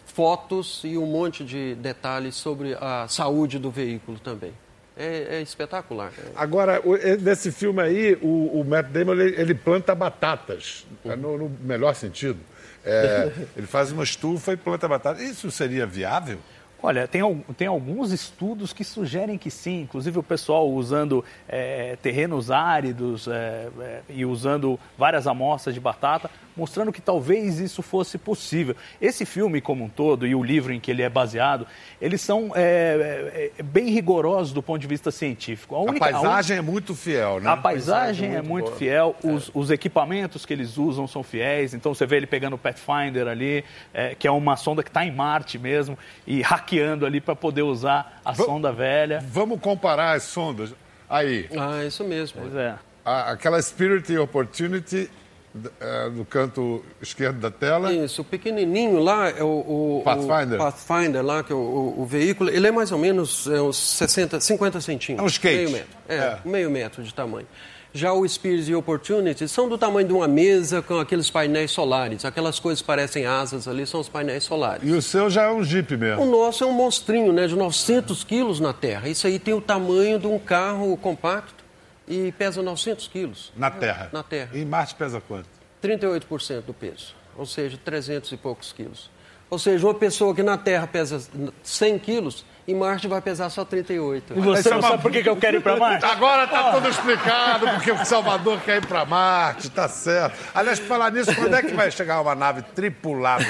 fotos 0.05 0.81
e 0.83 0.97
um 0.97 1.05
monte 1.05 1.43
de 1.43 1.75
detalhes 1.75 2.35
sobre 2.35 2.75
a 2.79 3.05
saúde 3.07 3.59
do 3.59 3.69
veículo 3.69 4.19
também. 4.19 4.53
É, 4.97 5.37
é 5.37 5.41
espetacular. 5.41 6.11
Agora, 6.37 6.81
e- 6.85 7.17
nesse 7.17 7.51
filme 7.51 7.81
aí, 7.81 8.17
o, 8.21 8.61
o 8.61 8.65
Matt 8.65 8.87
Damon 8.87 9.13
ele, 9.13 9.41
ele 9.41 9.53
planta 9.53 9.93
batatas, 9.93 10.85
é 11.03 11.15
no, 11.17 11.37
no 11.37 11.51
melhor 11.61 11.93
sentido. 11.95 12.39
É, 12.85 13.29
ele 13.57 13.67
faz 13.67 13.91
uma 13.91 14.03
estufa 14.03 14.53
e 14.53 14.57
planta 14.57 14.87
batata. 14.87 15.21
Isso 15.21 15.51
seria 15.51 15.85
viável? 15.85 16.37
Olha, 16.85 17.07
tem, 17.07 17.23
tem 17.57 17.67
alguns 17.67 18.11
estudos 18.11 18.71
que 18.71 18.83
sugerem 18.83 19.39
que 19.39 19.49
sim, 19.49 19.81
inclusive 19.81 20.19
o 20.19 20.23
pessoal 20.23 20.69
usando 20.69 21.25
eh, 21.49 21.97
terrenos 21.99 22.51
áridos 22.51 23.27
eh, 23.27 24.01
e 24.07 24.23
usando 24.23 24.79
várias 24.95 25.25
amostras 25.25 25.73
de 25.73 25.81
batata, 25.81 26.29
mostrando 26.55 26.91
que 26.91 27.01
talvez 27.01 27.59
isso 27.59 27.81
fosse 27.81 28.17
possível. 28.17 28.75
Esse 29.01 29.25
filme 29.25 29.59
como 29.61 29.83
um 29.83 29.89
todo 29.89 30.25
e 30.25 30.33
o 30.33 30.43
livro 30.43 30.71
em 30.73 30.79
que 30.79 30.89
ele 30.91 31.01
é 31.01 31.09
baseado, 31.09 31.67
eles 32.01 32.21
são 32.21 32.51
eh, 32.55 33.51
eh, 33.57 33.63
bem 33.63 33.89
rigorosos 33.89 34.53
do 34.53 34.61
ponto 34.63 34.79
de 34.79 34.87
vista 34.87 35.11
científico. 35.11 35.75
A 35.75 35.79
única- 35.81 36.05
a 36.05 36.11
paisagem 36.11 36.57
é 36.57 36.61
muito 36.61 36.95
fiel, 36.95 37.39
né? 37.39 37.49
a 37.49 37.57
paisagem 37.57 38.35
é 38.35 38.41
muito 38.41 38.65
boa. 38.65 38.77
fiel, 38.77 39.15
os, 39.23 39.51
os 39.53 39.69
equipamentos 39.71 40.45
que 40.45 40.53
eles 40.53 40.77
usam 40.77 41.07
são 41.07 41.23
fiéis. 41.23 41.73
Então 41.73 41.93
você 41.93 42.05
vê 42.05 42.17
ele 42.17 42.27
pegando 42.27 42.53
o 42.55 42.57
Pathfinder 42.57 43.27
ali, 43.27 43.63
é, 43.93 44.15
que 44.15 44.27
é 44.27 44.31
uma 44.31 44.55
sonda 44.55 44.81
que 44.83 44.89
está 44.89 45.05
em 45.05 45.11
Marte 45.11 45.59
mesmo, 45.59 45.97
e 46.25 46.41
hackeando 46.41 47.05
ali 47.05 47.19
para 47.19 47.35
poder 47.35 47.63
usar 47.63 48.21
a 48.23 48.33
sonda 48.33 48.71
velha. 48.71 49.23
Vamos 49.29 49.59
comparar 49.59 50.13
as 50.13 50.23
sondas. 50.23 50.73
Aí, 51.09 51.47
Ah, 51.57 51.83
isso 51.85 52.03
mesmo. 52.03 52.41
Pois 52.41 52.55
é. 52.55 52.75
a- 53.03 53.31
aquela 53.31 53.61
Spirit 53.61 54.11
e 54.11 54.17
Opportunity 54.17 55.09
d- 55.55 55.69
é, 55.79 56.09
no 56.09 56.25
canto 56.25 56.83
esquerdo 57.01 57.39
da 57.39 57.49
tela. 57.49 57.91
Isso, 57.93 58.21
o 58.21 58.25
pequenininho 58.25 58.99
lá 58.99 59.29
é 59.29 59.41
o, 59.43 59.47
o- 59.47 60.01
Pathfinder. 60.03 60.55
o 60.55 60.57
Pathfinder 60.57 61.23
lá, 61.25 61.43
que 61.43 61.51
é 61.51 61.55
o, 61.55 61.59
o- 61.59 62.01
o 62.01 62.05
veículo, 62.05 62.49
ele 62.49 62.67
é 62.67 62.71
mais 62.71 62.91
ou 62.91 62.99
menos 62.99 63.47
é, 63.47 63.61
uns 63.61 63.77
60, 63.77 64.39
50 64.39 64.81
centímetros. 64.81 65.19
É 65.19 65.23
um 65.23 65.27
skate. 65.27 65.55
Meio 65.57 65.69
metro. 65.71 65.87
É, 66.09 66.15
É. 66.15 66.39
meio 66.45 66.69
metro 66.69 67.01
de 67.03 67.13
tamanho. 67.13 67.47
Já 67.93 68.11
o 68.11 68.27
Spirit 68.27 68.69
e 68.69 68.75
Opportunity 68.75 69.47
são 69.47 69.69
do 69.69 69.77
tamanho 69.77 70.05
de 70.05 70.13
uma 70.13 70.27
mesa 70.27 70.81
com 70.81 70.99
aqueles 70.99 71.29
painéis 71.29 71.71
solares. 71.71 72.25
Aquelas 72.25 72.59
coisas 72.59 72.81
que 72.81 72.85
parecem 72.87 73.25
asas 73.25 73.69
ali 73.69 73.87
são 73.87 74.01
os 74.01 74.09
painéis 74.09 74.43
solares. 74.43 74.85
E 74.85 74.91
o 74.91 75.01
seu 75.01 75.29
já 75.29 75.43
é 75.43 75.49
um 75.49 75.63
Jeep 75.63 75.95
O 75.95 75.97
mesmo. 75.97 76.25
nosso 76.25 76.65
é 76.65 76.67
um 76.67 76.73
monstrinho, 76.73 77.31
né, 77.31 77.47
de 77.47 77.55
900 77.55 78.21
quilos 78.25 78.59
na 78.59 78.73
Terra. 78.73 79.07
Isso 79.07 79.25
aí 79.25 79.39
tem 79.39 79.53
o 79.53 79.61
tamanho 79.61 80.19
de 80.19 80.27
um 80.27 80.37
carro 80.37 80.97
compacto 80.97 81.63
e 82.07 82.31
pesa 82.33 82.61
900 82.61 83.07
quilos. 83.07 83.51
Na 83.55 83.69
Terra. 83.71 84.09
Na 84.11 84.23
Terra. 84.23 84.49
E 84.53 84.61
em 84.61 84.65
Marte 84.65 84.95
pesa 84.95 85.21
quanto? 85.21 85.49
38% 85.83 86.61
do 86.61 86.73
peso, 86.73 87.15
ou 87.37 87.45
seja, 87.45 87.77
300 87.83 88.31
e 88.31 88.37
poucos 88.37 88.71
quilos. 88.73 89.09
Ou 89.49 89.59
seja, 89.59 89.85
uma 89.85 89.93
pessoa 89.93 90.33
que 90.33 90.41
na 90.41 90.57
Terra 90.57 90.87
pesa 90.87 91.21
100 91.61 91.99
quilos, 91.99 92.43
em 92.67 92.73
Marte 92.73 93.07
vai 93.07 93.21
pesar 93.21 93.49
só 93.51 93.63
38. 93.63 94.33
E 94.35 94.39
você 94.41 94.69
é 94.69 94.73
não 94.73 94.81
sabe 94.81 95.01
por 95.03 95.11
que 95.11 95.27
eu 95.29 95.37
quero 95.37 95.57
ir 95.57 95.61
para 95.61 95.77
Marte? 95.77 96.03
Agora 96.03 96.47
tá 96.47 96.71
tudo 96.73 96.89
explicado, 96.89 97.67
porque 97.69 97.91
o 97.91 98.03
Salvador 98.03 98.59
quer 98.61 98.77
ir 98.77 98.85
para 98.87 99.05
Marte, 99.05 99.69
tá 99.69 99.87
certo. 99.87 100.35
Aliás, 100.53 100.79
por 100.79 100.87
falar 100.87 101.11
nisso, 101.11 101.33
quando 101.35 101.53
é 101.55 101.61
que 101.61 101.73
vai 101.75 101.91
chegar 101.91 102.21
uma 102.21 102.33
nave 102.33 102.63
tripulada? 102.73 103.45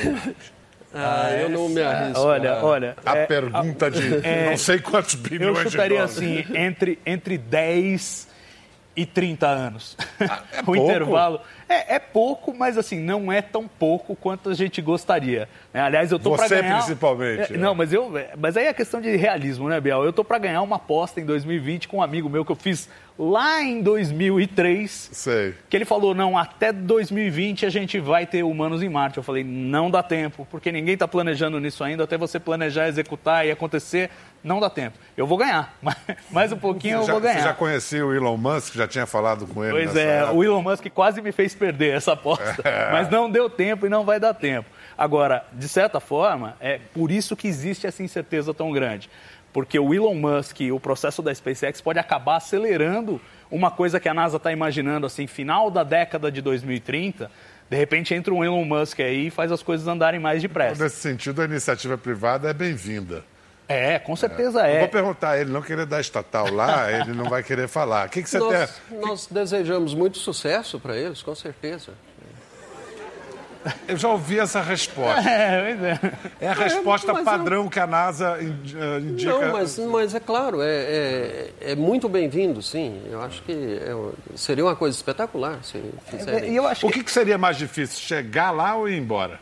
Ah, 0.94 1.30
eu 1.32 1.50
não 1.50 1.68
me 1.70 1.82
arrisco. 1.82 2.20
Olha, 2.22 2.54
Ah. 2.54 2.64
olha. 2.66 2.96
A 3.06 3.18
é, 3.18 3.26
pergunta 3.26 3.90
de 3.92 4.02
não 4.50 4.58
sei 4.58 4.80
quantos 4.80 5.14
Eu 5.14 5.20
bilhões 5.22 5.58
de 5.64 5.72
chutaria 5.72 5.98
dólares. 6.00 6.18
assim, 6.18 6.46
entre, 6.56 7.00
entre 7.06 7.38
10 7.38 8.28
e 8.96 9.06
30 9.06 9.48
anos. 9.48 9.98
é 10.20 10.26
o 10.62 10.66
pouco? 10.66 10.76
intervalo. 10.78 11.42
É, 11.68 11.96
é 11.96 12.00
pouco, 12.00 12.54
mas 12.54 12.78
assim, 12.78 13.00
não 13.00 13.32
é 13.32 13.42
tão 13.42 13.68
pouco 13.68 14.16
quanto 14.16 14.50
a 14.50 14.54
gente 14.54 14.82
gostaria. 14.82 15.50
né? 15.74 15.82
Aliás, 15.82 16.12
eu 16.12 16.20
tô 16.20 16.36
para 16.36 16.48
Você, 16.48 16.62
ganhar... 16.62 16.78
principalmente, 16.78 17.54
É, 17.54 17.58
né? 17.58 17.64
Não, 17.64 17.74
mas, 17.74 17.92
eu, 17.92 18.12
mas 18.38 18.56
aí 18.56 18.66
é 18.68 18.74
questão 18.74 19.02
de 19.02 19.16
realismo, 19.16 19.68
né, 19.68 19.82
Biel? 19.82 20.04
Eu 20.04 20.14
tô 20.14 20.24
para 20.24 20.38
ganhar 20.38 20.62
uma 20.62 20.76
aposta 20.76 21.20
em 21.20 21.26
2020 21.26 21.88
com 21.88 21.98
um 21.98 22.04
amigo 22.04 22.30
meu 22.30 22.46
que 22.46 22.52
eu 22.52 22.56
fiz 22.56 22.88
lá 23.18 23.62
em 23.64 23.82
2003. 23.82 25.10
Sei. 25.12 25.56
Que 25.70 25.78
ele 25.78 25.86
falou, 25.86 26.14
não, 26.14 26.38
até 26.38 26.72
2020 26.72 27.66
a 27.66 27.70
gente 27.70 28.00
vai 28.00 28.26
ter 28.26 28.44
humanos 28.44 28.84
em 28.84 28.90
Marte. 28.90 29.18
Eu 29.18 29.24
falei, 29.24 29.44
não 29.44 29.90
dá 29.90 30.04
tempo, 30.04 30.48
porque 30.52 30.72
ninguém 30.72 30.94
está 30.94 31.08
planejando 31.08 31.60
nisso 31.60 31.84
ainda, 31.84 32.04
até 32.04 32.18
você 32.18 32.40
planejar, 32.40 32.88
executar 32.88 33.46
e 33.48 33.52
acontecer, 33.52 34.10
não 34.44 34.60
dá 34.60 34.70
tempo. 34.70 34.98
Eu 35.18 35.26
vou 35.26 35.38
ganhar, 35.38 35.74
mas 35.82 35.96
mais 36.30 36.52
um 36.52 36.58
pouquinho 36.58 36.98
eu 37.00 37.06
já, 37.06 37.12
vou 37.14 37.22
ganhar. 37.22 37.38
Você 37.38 37.44
já 37.44 37.54
conhecia 37.54 38.06
o 38.06 38.14
Elon 38.14 38.38
Musk? 38.38 38.76
Já 38.76 38.88
tinha 38.88 39.06
falado 39.06 39.48
com 39.48 39.64
ele 39.64 39.72
Pois 39.72 39.96
é, 39.96 40.18
época? 40.18 40.34
o 40.34 40.44
Elon 40.44 40.62
Musk 40.62 40.86
quase 40.94 41.22
me 41.22 41.32
fez 41.32 41.55
perder 41.56 41.96
essa 41.96 42.14
aposta, 42.14 42.64
mas 42.92 43.10
não 43.10 43.30
deu 43.30 43.50
tempo 43.50 43.86
e 43.86 43.90
não 43.90 44.06
vai 44.06 44.20
dar 44.20 44.34
tempo. 44.34 44.70
Agora, 44.98 45.46
de 45.54 45.68
certa 45.68 46.00
forma, 46.00 46.56
é 46.60 46.80
por 46.94 47.12
isso 47.12 47.36
que 47.36 47.48
existe 47.48 47.88
essa 47.88 48.04
incerteza 48.04 48.54
tão 48.54 48.72
grande. 48.72 49.10
Porque 49.52 49.80
o 49.80 49.94
Elon 49.94 50.16
Musk 50.16 50.62
e 50.62 50.72
o 50.72 50.80
processo 50.80 51.22
da 51.22 51.34
SpaceX 51.34 51.80
pode 51.80 51.98
acabar 51.98 52.36
acelerando 52.36 53.22
uma 53.50 53.72
coisa 53.72 54.00
que 54.00 54.10
a 54.10 54.14
NASA 54.14 54.38
está 54.38 54.52
imaginando, 54.52 55.06
assim, 55.06 55.28
final 55.28 55.72
da 55.72 55.84
década 55.84 56.30
de 56.30 56.42
2030, 56.42 57.32
de 57.70 57.78
repente 57.78 58.14
entra 58.14 58.34
um 58.34 58.44
Elon 58.44 58.66
Musk 58.66 59.00
aí 59.00 59.28
e 59.28 59.30
faz 59.30 59.52
as 59.52 59.64
coisas 59.64 59.88
andarem 59.88 60.20
mais 60.20 60.42
depressa. 60.42 60.84
Nesse 60.84 60.98
sentido, 60.98 61.42
a 61.42 61.46
iniciativa 61.46 61.98
privada 61.98 62.50
é 62.50 62.54
bem-vinda. 62.54 63.24
É, 63.68 63.98
com 64.00 64.16
certeza 64.16 64.60
Eu 64.60 64.66
é. 64.76 64.80
Vou 64.82 64.90
perguntar 64.90 65.32
a 65.32 65.40
ele, 65.40 65.52
não 65.52 65.62
querer 65.62 65.86
dar 65.86 66.00
estatal 66.00 66.52
lá, 66.54 66.92
ele 66.94 67.14
não 67.14 67.26
vai 67.30 67.42
querer 67.44 67.68
falar. 67.68 68.08
O 68.08 68.10
que, 68.10 68.22
que 68.22 68.30
você 68.30 68.38
Nós, 68.40 68.82
tem? 68.90 69.00
nós 69.00 69.28
desejamos 69.30 69.94
muito 69.94 70.18
sucesso 70.20 70.80
para 70.80 70.96
eles, 70.96 71.22
com 71.24 71.34
certeza. 71.34 71.92
Eu 73.88 73.98
já 73.98 74.10
ouvi 74.10 74.38
essa 74.40 74.62
resposta. 74.62 75.22
É, 75.28 75.72
é. 75.72 76.00
É 76.46 76.48
a 76.50 76.54
resposta 76.54 77.12
mas 77.12 77.26
eu- 77.26 77.26
padrão 77.26 77.68
que 77.68 77.80
a 77.80 77.88
NASA 77.88 78.38
eh, 78.40 79.00
indica. 79.00 79.32
Não, 79.32 79.52
mas, 79.52 79.80
mas 79.80 80.14
é 80.14 80.20
claro, 80.20 80.62
é, 80.62 80.68
é, 80.68 81.50
é 81.72 81.76
muito 81.76 82.08
bem-vindo, 82.08 82.62
sim. 82.62 83.02
Eu 83.10 83.20
acho 83.24 83.42
que 83.42 83.52
é- 83.52 84.38
seria 84.38 84.64
uma 84.64 84.76
coisa 84.76 84.96
espetacular 84.96 85.58
se 85.64 85.82
fizerem. 86.06 86.54
Eu 86.54 86.68
acho 86.68 86.86
O 86.86 86.92
que, 86.92 87.00
que, 87.00 87.06
que 87.06 87.12
seria 87.12 87.40
mais 87.40 87.58
difícil, 87.58 88.00
chegar 88.00 88.52
lá 88.52 88.76
ou 88.76 88.88
ir 88.88 88.98
embora? 89.00 89.40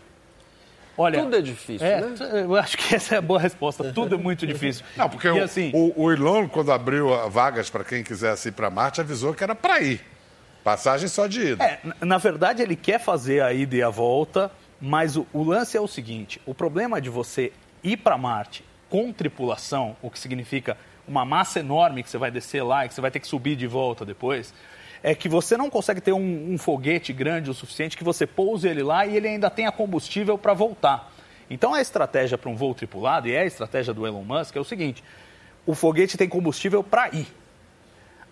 Olha, 0.98 1.22
Tudo 1.22 1.36
é 1.36 1.42
difícil, 1.42 1.86
é, 1.88 2.02
né? 2.02 2.16
eu 2.44 2.56
acho 2.56 2.78
que 2.78 2.96
essa 2.96 3.16
é 3.16 3.18
a 3.18 3.22
boa 3.22 3.40
resposta. 3.40 3.92
Tudo 3.94 4.16
é 4.16 4.18
muito 4.18 4.46
difícil. 4.48 4.84
Não, 4.96 5.10
porque 5.10 5.28
e 5.28 5.32
o, 5.32 5.44
assim, 5.44 5.72
o, 5.74 6.04
o 6.04 6.12
Elon, 6.12 6.48
quando 6.48 6.72
abriu 6.72 7.14
a- 7.14 7.28
vagas 7.28 7.70
para 7.70 7.84
quem 7.84 8.04
quisesse 8.04 8.50
ir 8.50 8.52
para 8.52 8.70
Marte, 8.70 9.02
avisou 9.02 9.34
que 9.34 9.44
era 9.44 9.56
para 9.56 9.82
ir. 9.82 10.02
Passagem 10.64 11.08
só 11.08 11.28
de 11.28 11.42
ida. 11.54 11.64
É, 11.64 11.80
na- 11.84 11.96
na 12.02 12.18
verdade, 12.18 12.62
ele 12.62 12.76
quer 12.76 13.00
fazer 13.00 13.42
a 13.42 13.52
ida 13.52 13.76
e 13.76 13.84
a 13.84 13.90
volta, 13.90 14.50
mas 14.80 15.18
o, 15.18 15.26
o 15.34 15.44
lance 15.44 15.76
é 15.76 15.82
o 15.82 15.88
seguinte: 15.88 16.40
o 16.46 16.54
problema 16.54 17.02
de 17.02 17.10
você 17.10 17.52
ir 17.84 17.98
para 17.98 18.18
Marte 18.18 18.64
com 18.90 19.12
tripulação, 19.12 19.96
o 20.02 20.10
que 20.10 20.18
significa 20.20 20.78
uma 21.08 21.26
massa 21.26 21.60
enorme 21.60 22.02
que 22.04 22.10
você 22.10 22.18
vai 22.18 22.32
descer 22.32 22.64
lá 22.64 22.86
e 22.86 22.88
que 22.88 22.94
você 22.94 23.02
vai 23.02 23.12
ter 23.12 23.20
que 23.20 23.28
subir 23.28 23.56
de 23.58 23.68
volta 23.68 24.06
depois, 24.06 24.54
é 25.04 25.14
que 25.14 25.28
você 25.28 25.58
não 25.58 25.70
consegue 25.70 26.00
ter 26.00 26.14
um, 26.14 26.54
um 26.54 26.58
foguete 26.58 27.12
grande 27.12 27.52
o 27.52 27.54
suficiente 27.54 27.98
que 27.98 28.04
você 28.06 28.26
pouse 28.26 28.66
ele 28.66 28.82
lá 28.82 29.06
e 29.06 29.18
ele 29.18 29.28
ainda 29.28 29.50
tenha 29.50 29.72
combustível 29.72 30.38
para 30.38 30.54
voltar. 30.54 31.12
Então 31.50 31.74
a 31.74 31.82
estratégia 31.82 32.38
para 32.38 32.50
um 32.50 32.56
voo 32.56 32.74
tripulado, 32.74 33.28
e 33.28 33.34
é 33.34 33.42
a 33.42 33.46
estratégia 33.46 33.94
do 33.94 34.08
Elon 34.08 34.24
Musk, 34.24 34.56
é 34.56 34.60
o 34.62 34.64
seguinte: 34.64 35.04
o 35.66 35.76
foguete 35.76 36.18
tem 36.18 36.30
combustível 36.30 36.82
para 36.82 37.10
ir. 37.10 37.28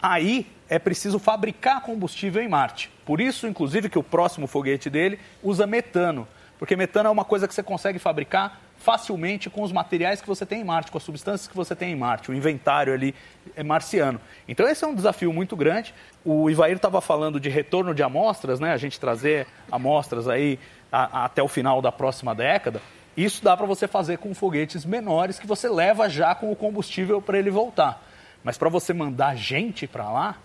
Aí 0.01 0.47
é 0.69 0.79
preciso 0.79 1.19
fabricar 1.19 1.81
combustível 1.81 2.41
em 2.41 2.47
Marte. 2.47 2.89
Por 3.05 3.19
isso, 3.19 3.45
inclusive, 3.45 3.89
que 3.89 3.99
o 3.99 4.03
próximo 4.03 4.47
foguete 4.47 4.89
dele 4.89 5.19
usa 5.43 5.67
metano. 5.67 6.27
Porque 6.57 6.75
metano 6.75 7.09
é 7.09 7.11
uma 7.11 7.25
coisa 7.25 7.47
que 7.47 7.53
você 7.53 7.61
consegue 7.61 7.99
fabricar 7.99 8.59
facilmente 8.83 9.49
com 9.49 9.61
os 9.61 9.71
materiais 9.71 10.21
que 10.21 10.27
você 10.27 10.45
tem 10.45 10.61
em 10.61 10.63
Marte, 10.63 10.91
com 10.91 10.97
as 10.97 11.03
substâncias 11.03 11.47
que 11.47 11.55
você 11.55 11.75
tem 11.75 11.91
em 11.91 11.95
Marte, 11.95 12.31
o 12.31 12.33
inventário 12.33 12.93
ali 12.93 13.13
é 13.55 13.63
marciano. 13.63 14.19
Então 14.47 14.67
esse 14.67 14.83
é 14.83 14.87
um 14.87 14.95
desafio 14.95 15.31
muito 15.31 15.55
grande. 15.55 15.93
O 16.25 16.49
Ivair 16.49 16.75
estava 16.75 16.99
falando 16.99 17.39
de 17.39 17.47
retorno 17.49 17.93
de 17.93 18.01
amostras, 18.03 18.59
né? 18.59 18.71
A 18.73 18.77
gente 18.77 18.99
trazer 18.99 19.45
amostras 19.71 20.27
aí 20.27 20.57
a- 20.91 21.19
a- 21.21 21.25
até 21.25 21.41
o 21.43 21.47
final 21.47 21.81
da 21.81 21.91
próxima 21.91 22.33
década. 22.33 22.81
Isso 23.15 23.43
dá 23.43 23.55
para 23.55 23.65
você 23.65 23.87
fazer 23.87 24.17
com 24.17 24.33
foguetes 24.33 24.83
menores 24.85 25.37
que 25.37 25.45
você 25.45 25.69
leva 25.69 26.09
já 26.09 26.33
com 26.33 26.51
o 26.51 26.55
combustível 26.55 27.21
para 27.21 27.37
ele 27.37 27.51
voltar. 27.51 28.01
Mas 28.43 28.57
para 28.57 28.69
você 28.69 28.93
mandar 28.93 29.35
gente 29.35 29.85
para 29.85 30.09
lá, 30.09 30.35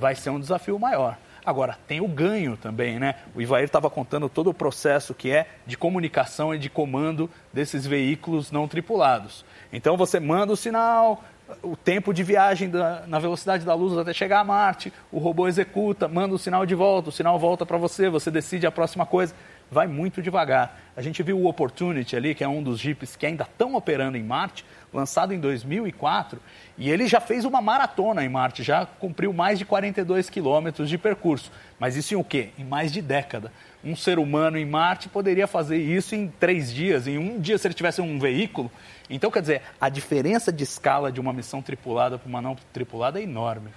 vai 0.00 0.14
ser 0.14 0.30
um 0.30 0.40
desafio 0.40 0.78
maior. 0.78 1.16
Agora, 1.46 1.76
tem 1.86 2.00
o 2.00 2.08
ganho 2.08 2.56
também, 2.56 2.98
né? 2.98 3.16
O 3.34 3.42
Ivair 3.42 3.64
estava 3.66 3.90
contando 3.90 4.28
todo 4.28 4.48
o 4.48 4.54
processo 4.54 5.12
que 5.14 5.30
é 5.30 5.46
de 5.66 5.76
comunicação 5.76 6.54
e 6.54 6.58
de 6.58 6.70
comando 6.70 7.28
desses 7.52 7.86
veículos 7.86 8.50
não 8.50 8.66
tripulados. 8.66 9.44
Então 9.72 9.96
você 9.96 10.18
manda 10.18 10.52
o 10.52 10.56
sinal, 10.56 11.22
o 11.62 11.76
tempo 11.76 12.14
de 12.14 12.22
viagem 12.22 12.70
da- 12.70 13.02
na 13.06 13.18
velocidade 13.18 13.64
da 13.64 13.74
luz 13.74 13.96
até 13.98 14.14
chegar 14.14 14.40
a 14.40 14.44
Marte, 14.44 14.90
o 15.12 15.18
robô 15.18 15.46
executa, 15.46 16.08
manda 16.08 16.34
o 16.34 16.38
sinal 16.38 16.64
de 16.64 16.74
volta, 16.74 17.10
o 17.10 17.12
sinal 17.12 17.38
volta 17.38 17.66
para 17.66 17.76
você, 17.76 18.08
você 18.08 18.30
decide 18.30 18.66
a 18.66 18.72
próxima 18.72 19.04
coisa. 19.04 19.34
Vai 19.70 19.86
muito 19.86 20.22
devagar. 20.22 20.78
A 20.96 21.02
gente 21.02 21.22
viu 21.22 21.38
o 21.38 21.46
Opportunity 21.48 22.16
ali, 22.16 22.34
que 22.34 22.44
é 22.44 22.48
um 22.48 22.62
dos 22.62 22.78
jipes 22.78 23.16
que 23.16 23.26
ainda 23.26 23.44
estão 23.44 23.74
operando 23.74 24.16
em 24.16 24.22
Marte, 24.22 24.64
lançado 24.94 25.34
em 25.34 25.40
2004, 25.40 26.40
e 26.78 26.88
ele 26.88 27.06
já 27.06 27.20
fez 27.20 27.44
uma 27.44 27.60
maratona 27.60 28.24
em 28.24 28.28
Marte, 28.28 28.62
já 28.62 28.86
cumpriu 28.86 29.32
mais 29.32 29.58
de 29.58 29.64
42 29.64 30.30
quilômetros 30.30 30.88
de 30.88 30.96
percurso. 30.96 31.50
Mas 31.78 31.96
isso 31.96 32.14
em 32.14 32.16
o 32.16 32.24
quê? 32.24 32.50
Em 32.56 32.64
mais 32.64 32.92
de 32.92 33.02
década. 33.02 33.52
Um 33.82 33.94
ser 33.94 34.18
humano 34.18 34.56
em 34.56 34.64
Marte 34.64 35.08
poderia 35.08 35.46
fazer 35.46 35.76
isso 35.76 36.14
em 36.14 36.28
três 36.28 36.72
dias, 36.72 37.06
em 37.06 37.18
um 37.18 37.38
dia 37.38 37.58
se 37.58 37.66
ele 37.66 37.74
tivesse 37.74 38.00
um 38.00 38.18
veículo. 38.18 38.70
Então, 39.10 39.30
quer 39.30 39.40
dizer, 39.40 39.62
a 39.80 39.88
diferença 39.88 40.52
de 40.52 40.64
escala 40.64 41.12
de 41.12 41.20
uma 41.20 41.32
missão 41.32 41.60
tripulada 41.60 42.16
para 42.16 42.28
uma 42.28 42.40
não 42.40 42.56
tripulada 42.72 43.20
é 43.20 43.24
enorme. 43.24 43.70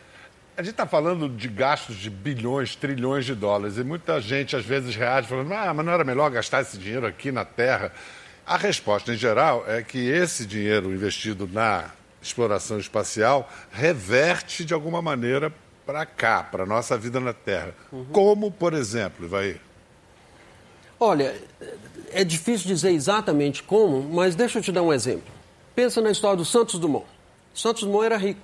A 0.56 0.64
gente 0.64 0.72
está 0.72 0.88
falando 0.88 1.30
de 1.30 1.48
gastos 1.48 1.98
de 1.98 2.10
bilhões, 2.10 2.76
trilhões 2.76 3.26
de 3.26 3.36
dólares 3.36 3.78
e 3.78 3.84
muita 3.84 4.20
gente 4.20 4.56
às 4.56 4.66
vezes 4.66 4.96
reage 4.96 5.28
falando: 5.28 5.54
ah, 5.54 5.72
mas 5.72 5.86
não 5.86 5.94
era 5.94 6.04
melhor 6.04 6.32
gastar 6.32 6.62
esse 6.62 6.80
dinheiro 6.80 7.06
aqui 7.06 7.32
na 7.32 7.46
Terra? 7.46 7.92
A 8.48 8.56
resposta, 8.56 9.14
em 9.14 9.18
geral, 9.18 9.66
é 9.68 9.84
que 9.84 9.98
esse 9.98 10.46
dinheiro 10.46 10.94
investido 10.94 11.50
na 11.52 11.92
exploração 12.22 12.80
espacial 12.80 13.52
reverte 13.70 14.64
de 14.64 14.74
alguma 14.74 15.02
maneira 15.02 15.54
para 15.86 16.06
cá, 16.06 16.44
para 16.44 16.64
a 16.64 16.66
nossa 16.66 16.98
vida 16.98 17.20
na 17.20 17.34
Terra. 17.34 17.76
Como, 18.14 18.50
por 18.50 18.74
exemplo, 18.74 19.28
vai. 19.28 19.60
Olha, 20.98 21.36
é 22.14 22.24
difícil 22.24 22.68
dizer 22.68 22.92
exatamente 22.92 23.62
como, 23.62 24.02
mas 24.02 24.34
deixa 24.34 24.60
eu 24.60 24.64
te 24.64 24.72
dar 24.72 24.82
um 24.82 24.94
exemplo. 24.94 25.30
Pensa 25.76 26.00
na 26.00 26.10
história 26.10 26.38
do 26.38 26.46
Santos 26.46 26.80
Dumont. 26.80 27.06
Santos 27.54 27.84
Dumont 27.84 28.06
era 28.06 28.16
rico 28.16 28.40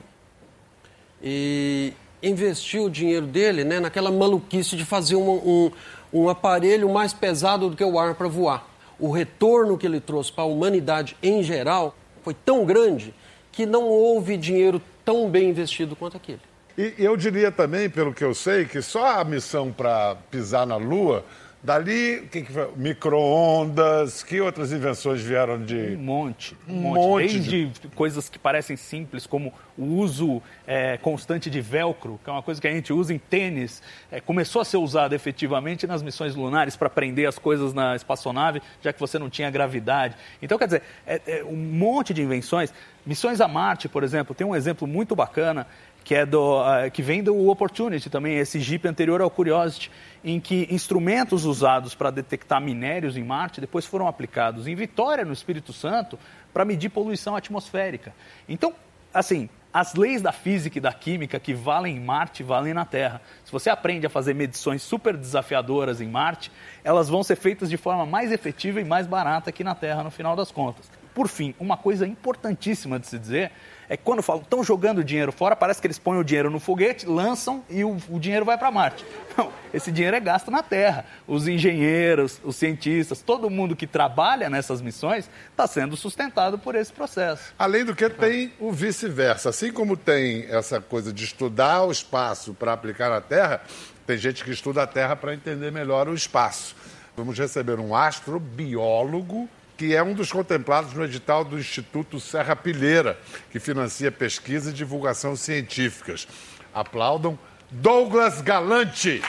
e 1.22 1.94
investiu 2.22 2.86
o 2.86 2.89
dinheiro 2.89 3.26
dele 3.26 3.63
né, 3.63 3.80
naquela 3.80 4.12
maluquice 4.12 4.76
de 4.76 4.84
fazer 4.84 5.16
um, 5.16 5.30
um, 5.32 5.72
um 6.12 6.30
aparelho 6.30 6.92
mais 6.92 7.13
pesado 7.13 7.70
do 7.70 7.78
que 7.78 7.84
o 7.86 7.98
ar 7.98 8.16
para 8.16 8.28
voar. 8.28 8.73
O 8.99 9.12
retorno 9.12 9.77
que 9.77 9.86
ele 9.86 9.99
trouxe 9.99 10.32
para 10.32 10.43
a 10.43 10.47
humanidade 10.47 11.17
em 11.21 11.43
geral 11.43 11.95
foi 12.23 12.34
tão 12.34 12.65
grande 12.65 13.13
que 13.51 13.65
não 13.65 13.84
houve 13.84 14.38
dinheiro 14.38 14.82
tão 15.06 15.29
bem 15.29 15.49
investido 15.49 15.95
quanto 15.95 16.17
aquele. 16.17 16.39
E 16.77 16.95
eu 16.97 17.15
diria 17.15 17.51
também, 17.51 17.89
pelo 17.89 18.13
que 18.13 18.23
eu 18.23 18.34
sei, 18.34 18.65
que 18.65 18.82
só 18.82 19.19
a 19.19 19.23
missão 19.23 19.71
para 19.71 20.15
pisar 20.32 20.65
na 20.65 20.75
Lua, 20.75 21.23
dali, 21.63 22.17
o 22.17 22.28
que, 22.28 22.41
que 22.41 22.52
foi? 22.52 22.69
Micro-ondas, 22.76 24.21
que 24.21 24.41
outras 24.41 24.71
invenções 24.73 25.21
vieram 25.21 25.56
Um 25.56 25.65
de. 25.65 25.95
monte, 25.97 26.58
um 26.67 26.73
Um 26.73 26.82
monte. 26.82 26.97
monte 26.97 27.39
Desde 27.39 27.71
coisas 27.95 28.30
que 28.30 28.38
parecem 28.38 28.76
simples, 28.76 29.26
como 29.26 29.54
o 29.78 29.86
uso 29.86 30.41
é, 30.67 30.97
constante 30.97 31.49
de 31.49 31.62
velcro, 31.62 32.19
que 32.23 32.30
é 32.30 32.34
uma 32.34 32.43
coisa 32.43 32.60
que 32.62 32.67
a 32.67 32.71
gente 32.71 32.91
usa 32.91 33.13
em 33.13 33.17
tênis, 33.17 33.82
é, 34.12 34.19
começou 34.19 34.62
a 34.62 34.65
ser 34.65 34.78
usado 34.78 35.13
efetivamente 35.13 35.88
nas 35.88 36.04
missões 36.04 36.36
lunares 36.36 36.76
para 36.76 36.89
prender 36.89 37.28
as 37.28 37.39
coisas 37.39 37.73
na 37.73 37.95
espaçonave, 37.95 38.62
já 38.82 38.91
que 38.91 38.99
você 38.99 39.17
não 39.17 39.30
tinha 39.30 39.49
gravidade. 39.49 40.15
Então, 40.41 40.58
quer 40.58 40.65
dizer, 40.65 40.84
é, 41.08 41.21
é 41.26 41.43
um 41.43 41.56
monte 41.56 42.13
de 42.13 42.21
invenções. 42.21 42.73
Missões 43.06 43.41
a 43.41 43.47
Marte, 43.47 43.89
por 43.89 44.04
exemplo, 44.04 44.34
tem 44.36 44.45
um 44.45 44.56
exemplo 44.56 44.88
muito 44.88 45.15
bacana 45.15 45.67
que 46.04 46.16
é 46.16 46.26
do 46.26 46.60
ah, 46.60 46.89
que 46.89 47.02
vem 47.02 47.24
do 47.24 47.50
Opportunity 47.50 48.10
também, 48.10 48.38
esse 48.38 48.60
Jeep 48.60 48.88
anterior 48.88 49.22
ao 49.22 49.30
Curiosity, 49.30 49.89
em 50.24 50.39
que 50.39 50.68
instrumentos 50.70 51.46
usados 51.46 51.96
para 51.96 52.12
detectar 52.12 52.62
minérios 52.62 53.18
em 53.18 53.24
Marte 53.24 53.62
depois 53.62 53.86
foram 53.86 54.08
aplicados 54.08 54.68
em 54.68 54.76
Vitória, 54.76 55.24
no 55.26 55.34
Espírito 55.34 55.72
Santo, 55.72 56.20
para 56.54 56.66
medir 56.66 56.89
poluição 56.89 57.36
atmosférica. 57.36 58.13
Então, 58.48 58.74
assim, 59.13 59.50
as 59.74 59.96
leis 59.96 60.22
da 60.22 60.32
física 60.32 60.78
e 60.78 60.82
da 60.82 60.94
química 60.94 61.39
que 61.39 61.52
valem 61.52 61.98
em 61.98 62.00
Marte 62.00 62.44
valem 62.44 62.76
na 62.76 62.86
Terra. 62.86 63.20
Se 63.44 63.52
você 63.52 63.72
aprende 63.72 64.06
a 64.06 64.10
fazer 64.10 64.36
medições 64.36 64.84
super 64.84 65.18
desafiadoras 65.18 66.00
em 66.00 66.08
Marte, 66.08 66.52
elas 66.84 67.10
vão 67.10 67.24
ser 67.24 67.36
feitas 67.38 67.72
de 67.72 67.78
forma 67.78 68.06
mais 68.06 68.32
efetiva 68.32 68.80
e 68.80 68.86
mais 68.86 69.08
barata 69.08 69.50
aqui 69.50 69.63
na 69.63 69.74
Terra, 69.74 70.04
no 70.04 70.12
final 70.12 70.36
das 70.36 70.52
contas. 70.52 70.92
Por 71.16 71.28
fim, 71.28 71.56
uma 71.60 71.76
coisa 71.76 72.06
importantíssima 72.06 73.00
de 73.00 73.08
se 73.08 73.18
dizer 73.18 73.52
é 73.93 73.97
que 73.97 74.03
quando 74.03 74.23
falam 74.23 74.41
estão 74.41 74.63
jogando 74.63 75.03
dinheiro 75.03 75.32
fora, 75.32 75.56
parece 75.56 75.79
que 75.79 75.86
eles 75.86 75.99
põem 75.99 76.17
o 76.17 76.23
dinheiro 76.23 76.49
no 76.49 76.60
foguete, 76.60 77.06
lançam 77.06 77.63
e 77.69 77.84
o, 77.84 77.95
o 78.10 78.19
dinheiro 78.19 78.43
vai 78.43 78.58
para 78.58 78.71
Marte. 78.71 79.06
Não, 79.38 79.51
esse 79.71 79.91
dinheiro 79.91 80.17
é 80.17 80.19
gasto 80.19 80.49
na 80.49 80.63
Terra. 80.63 81.06
Os 81.27 81.47
engenheiros, 81.47 82.41
os 82.43 82.56
cientistas, 82.56 83.21
todo 83.21 83.51
mundo 83.51 83.75
que 83.75 83.86
trabalha 83.86 84.49
nessas 84.49 84.82
missões 84.82 85.29
está 85.51 85.67
sendo 85.67 85.95
sustentado 85.95 86.58
por 86.58 86.73
esse 86.73 86.91
processo. 86.91 87.53
Além 87.58 87.86
do 87.86 87.95
que, 87.95 88.10
tem 88.10 88.51
o 88.60 88.71
vice-versa. 88.71 89.49
Assim 89.49 89.71
como 89.71 89.95
tem 89.95 90.47
essa 90.49 90.82
coisa 90.82 91.13
de 91.13 91.23
estudar 91.23 91.84
o 91.84 91.91
espaço 91.91 92.56
para 92.56 92.73
aplicar 92.73 93.12
na 93.12 93.21
Terra, 93.21 93.62
tem 94.08 94.17
gente 94.17 94.43
que 94.43 94.49
estuda 94.49 94.82
a 94.82 94.88
Terra 94.88 95.15
para 95.15 95.36
entender 95.36 95.71
melhor 95.71 96.08
o 96.08 96.15
espaço. 96.15 96.75
Vamos 97.15 97.38
receber 97.38 97.79
um 97.79 97.95
astrobiólogo 97.95 99.47
que 99.84 99.93
é 99.93 100.02
um 100.02 100.13
dos 100.13 100.32
contemplados 100.32 100.93
no 100.93 101.04
edital 101.04 101.43
do 101.43 101.60
Instituto 101.60 102.17
Serra 102.17 102.56
Pilheira, 102.56 103.19
que 103.52 103.60
financia 103.60 104.10
pesquisa 104.10 104.69
e 104.69 104.74
divulgação 104.74 105.36
científicas. 105.36 106.26
Aplaudam 106.74 107.38
Douglas 107.69 108.39
Galante. 108.39 109.22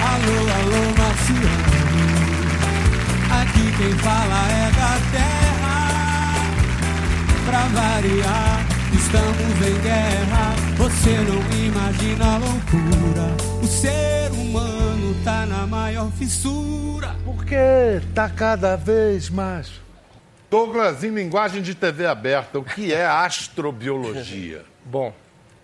Alô, 0.00 0.38
alô, 0.56 0.80
Marciano. 0.96 1.68
Aqui 3.42 3.76
quem 3.76 3.92
fala 3.98 4.40
é 4.52 4.70
da 4.72 4.96
terra. 5.12 5.76
Pra 7.44 7.62
variar, 7.78 8.47
estamos 9.08 9.66
em 9.66 9.80
guerra. 9.80 10.54
Você 10.76 11.16
não 11.20 11.40
imagina 11.66 12.34
a 12.34 12.38
loucura. 12.38 13.62
O 13.62 13.66
ser 13.66 14.30
humano 14.32 15.16
tá 15.24 15.46
na 15.46 15.66
maior 15.66 16.10
fissura. 16.12 17.16
Porque 17.24 17.54
está 18.06 18.28
cada 18.28 18.76
vez 18.76 19.30
mais. 19.30 19.80
Douglas, 20.50 21.02
em 21.04 21.10
linguagem 21.10 21.62
de 21.62 21.74
TV 21.74 22.06
aberta, 22.06 22.58
o 22.58 22.64
que 22.64 22.92
é 22.92 23.06
astrobiologia? 23.06 24.64
Bom, 24.84 25.12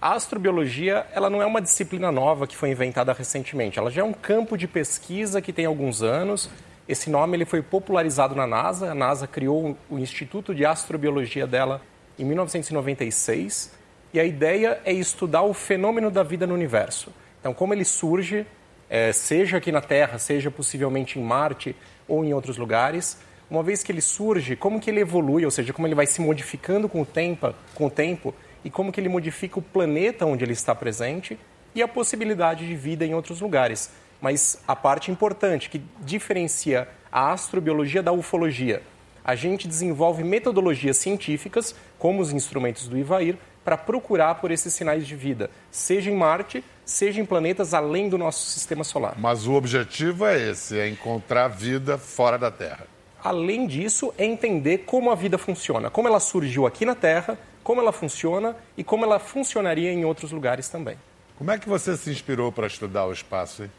a 0.01 0.15
astrobiologia 0.15 1.07
ela 1.13 1.29
não 1.29 1.43
é 1.43 1.47
uma 1.47 1.61
disciplina 1.61 2.11
nova 2.11 2.47
que 2.47 2.57
foi 2.57 2.71
inventada 2.71 3.13
recentemente. 3.13 3.79
Ela 3.79 3.91
já 3.91 4.01
é 4.01 4.05
um 4.05 4.13
campo 4.15 4.57
de 4.57 4.67
pesquisa 4.67 5.43
que 5.43 5.53
tem 5.53 5.67
alguns 5.67 6.03
anos. 6.03 6.49
Esse 6.89 7.11
nome 7.11 7.37
ele 7.37 7.45
foi 7.45 7.61
popularizado 7.61 8.35
na 8.35 8.47
NASA. 8.47 8.91
A 8.91 8.95
NASA 8.95 9.27
criou 9.27 9.77
o 9.91 9.99
Instituto 9.99 10.55
de 10.55 10.65
Astrobiologia 10.65 11.47
dela 11.47 11.83
em 12.19 12.25
1996. 12.25 13.73
E 14.13 14.21
a 14.21 14.25
ideia 14.25 14.81
é 14.85 14.93
estudar 14.93 15.43
o 15.43 15.53
fenômeno 15.53 16.11
da 16.11 16.23
vida 16.23 16.47
no 16.47 16.55
universo. 16.55 17.13
Então, 17.41 17.53
como 17.53 17.75
ele 17.75 17.85
surge, 17.85 18.47
eh, 18.89 19.13
seja 19.13 19.57
aqui 19.57 19.73
na 19.73 19.81
Terra, 19.81 20.19
seja 20.19 20.51
possivelmente 20.51 21.19
em 21.19 21.23
Marte 21.23 21.75
ou 22.07 22.25
em 22.25 22.33
outros 22.33 22.57
lugares. 22.57 23.19
Uma 23.51 23.63
vez 23.63 23.83
que 23.83 23.93
ele 23.93 24.01
surge, 24.01 24.57
como 24.57 24.81
que 24.81 24.91
ele 24.91 25.01
evolui, 25.01 25.45
ou 25.45 25.51
seja, 25.51 25.73
como 25.73 25.87
ele 25.87 25.95
vai 25.95 26.07
se 26.07 26.21
modificando 26.21 26.89
com 26.89 27.03
o 27.03 27.07
tempo, 27.07 27.55
com 27.75 27.87
o 27.87 27.91
tempo 27.91 28.35
e 28.65 28.71
como 28.71 28.91
que 28.91 29.01
ele 29.01 29.09
modifica 29.09 29.59
o 29.59 29.63
planeta 29.63 30.25
onde 30.25 30.45
ele 30.45 30.53
está 30.53 30.75
presente 30.75 31.39
e 31.75 31.83
a 31.83 31.89
possibilidade 31.89 32.67
de 32.67 32.75
vida 32.75 33.05
em 33.05 33.15
outros 33.15 33.41
lugares. 33.41 33.91
Mas 34.21 34.63
a 34.67 34.75
parte 34.75 35.11
importante 35.11 35.69
que 35.69 35.83
diferencia 36.01 36.89
a 37.13 37.33
astrobiologia 37.33 38.03
da 38.03 38.13
ufologia, 38.13 38.83
a 39.25 39.35
gente 39.35 39.69
desenvolve 39.69 40.23
metodologias 40.25 40.97
científicas, 40.97 41.75
como 42.05 42.21
os 42.21 42.35
instrumentos 42.35 42.87
do 42.87 42.99
Ivair, 42.99 43.39
para 43.65 43.79
procurar 43.79 44.35
por 44.35 44.51
esses 44.51 44.75
sinais 44.75 45.07
de 45.07 45.17
vida, 45.17 45.51
seja 45.71 46.11
em 46.11 46.15
Marte, 46.15 46.63
seja 46.85 47.19
em 47.19 47.25
planetas 47.25 47.73
além 47.73 48.11
do 48.11 48.19
nosso 48.19 48.45
sistema 48.45 48.85
solar. 48.85 49.15
Mas 49.17 49.47
o 49.47 49.55
objetivo 49.55 50.27
é 50.27 50.51
esse, 50.51 50.79
é 50.79 50.87
encontrar 50.87 51.49
vida 51.49 51.97
fora 51.97 52.37
da 52.37 52.51
Terra. 52.51 52.87
Além 53.23 53.67
disso, 53.67 54.13
é 54.19 54.25
entender 54.27 54.85
como 54.85 55.11
a 55.11 55.15
vida 55.15 55.39
funciona, 55.39 55.89
como 55.89 56.07
ela 56.07 56.21
surgiu 56.21 56.67
aqui 56.67 56.85
na 56.85 56.95
Terra, 56.95 57.39
como 57.63 57.81
ela 57.81 57.91
funciona 57.91 58.55
e 58.77 58.85
como 58.85 59.07
ela 59.07 59.19
funcionaria 59.19 59.91
em 59.91 60.05
outros 60.05 60.31
lugares 60.31 60.69
também. 60.69 60.99
Como 61.39 61.51
é 61.51 61.59
que 61.59 61.67
você 61.67 61.97
se 61.97 62.11
inspirou 62.11 62.53
para 62.53 62.67
estudar 62.67 63.07
o 63.07 63.13
espaço? 63.15 63.63
Hein? 63.63 63.71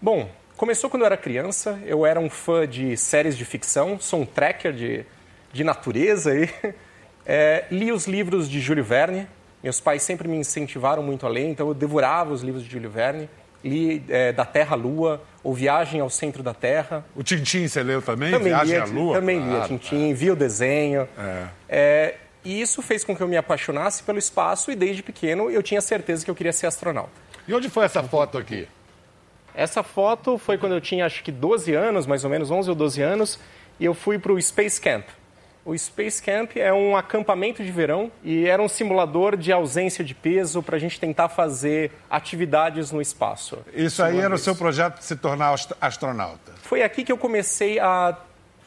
Bom, 0.00 0.30
começou 0.56 0.88
quando 0.88 1.02
eu 1.02 1.06
era 1.06 1.16
criança, 1.16 1.82
eu 1.84 2.06
era 2.06 2.20
um 2.20 2.30
fã 2.30 2.64
de 2.64 2.96
séries 2.96 3.36
de 3.36 3.44
ficção, 3.44 3.98
sou 3.98 4.20
um 4.20 4.24
tracker 4.24 4.72
de, 4.72 5.04
de 5.52 5.64
natureza 5.64 6.32
e 6.32 6.48
é, 7.32 7.64
li 7.70 7.92
os 7.92 8.08
livros 8.08 8.50
de 8.50 8.58
Júlio 8.58 8.82
Verne. 8.82 9.24
Meus 9.62 9.80
pais 9.80 10.02
sempre 10.02 10.26
me 10.26 10.36
incentivaram 10.36 11.00
muito 11.00 11.24
a 11.24 11.28
ler, 11.28 11.48
então 11.48 11.68
eu 11.68 11.74
devorava 11.74 12.32
os 12.32 12.42
livros 12.42 12.64
de 12.64 12.70
Júlio 12.72 12.90
Verne. 12.90 13.30
Li 13.62 14.02
é, 14.08 14.32
Da 14.32 14.44
Terra 14.44 14.74
à 14.74 14.76
Lua, 14.76 15.22
ou 15.44 15.54
Viagem 15.54 16.00
ao 16.00 16.10
Centro 16.10 16.42
da 16.42 16.52
Terra. 16.52 17.04
O 17.14 17.22
Tintim 17.22 17.68
você 17.68 17.84
leu 17.84 18.02
também? 18.02 18.32
Também 18.32 18.48
Viagem 18.48 18.74
lia, 18.74 18.82
à 18.82 18.86
Lua? 18.86 19.14
Também 19.14 19.38
lia 19.38 19.48
Claro, 19.58 19.68
Tintim, 19.68 20.12
vi 20.12 20.28
o 20.32 20.34
desenho. 20.34 21.06
É. 21.16 21.46
É, 21.68 22.14
e 22.44 22.60
isso 22.60 22.82
fez 22.82 23.04
com 23.04 23.14
que 23.14 23.22
eu 23.22 23.28
me 23.28 23.36
apaixonasse 23.36 24.02
pelo 24.02 24.18
espaço 24.18 24.72
e 24.72 24.74
desde 24.74 25.00
pequeno 25.00 25.48
eu 25.52 25.62
tinha 25.62 25.80
certeza 25.80 26.24
que 26.24 26.30
eu 26.32 26.34
queria 26.34 26.52
ser 26.52 26.66
astronauta. 26.66 27.12
E 27.46 27.54
onde 27.54 27.70
foi 27.70 27.84
essa 27.84 28.02
foto 28.02 28.38
aqui? 28.38 28.66
Essa 29.54 29.84
foto 29.84 30.36
foi 30.36 30.58
quando 30.58 30.72
eu 30.72 30.80
tinha 30.80 31.06
acho 31.06 31.22
que 31.22 31.30
12 31.30 31.74
anos, 31.74 32.06
mais 32.08 32.24
ou 32.24 32.30
menos 32.30 32.50
11 32.50 32.70
ou 32.70 32.74
12 32.74 33.00
anos, 33.00 33.38
e 33.78 33.84
eu 33.84 33.94
fui 33.94 34.18
para 34.18 34.32
o 34.32 34.42
Space 34.42 34.80
Camp. 34.80 35.04
O 35.64 35.76
Space 35.76 36.22
Camp 36.22 36.56
é 36.56 36.72
um 36.72 36.96
acampamento 36.96 37.62
de 37.62 37.70
verão 37.70 38.10
e 38.24 38.46
era 38.46 38.62
um 38.62 38.68
simulador 38.68 39.36
de 39.36 39.52
ausência 39.52 40.02
de 40.02 40.14
peso 40.14 40.62
para 40.62 40.76
a 40.76 40.78
gente 40.78 40.98
tentar 40.98 41.28
fazer 41.28 41.92
atividades 42.08 42.90
no 42.90 43.00
espaço. 43.00 43.58
Isso 43.74 44.02
aí 44.02 44.18
era 44.18 44.34
o 44.34 44.38
seu 44.38 44.56
projeto 44.56 44.98
de 44.98 45.04
se 45.04 45.16
tornar 45.16 45.52
ast- 45.52 45.74
astronauta. 45.80 46.52
Foi 46.62 46.82
aqui 46.82 47.04
que 47.04 47.12
eu 47.12 47.18
comecei 47.18 47.78
a 47.78 48.16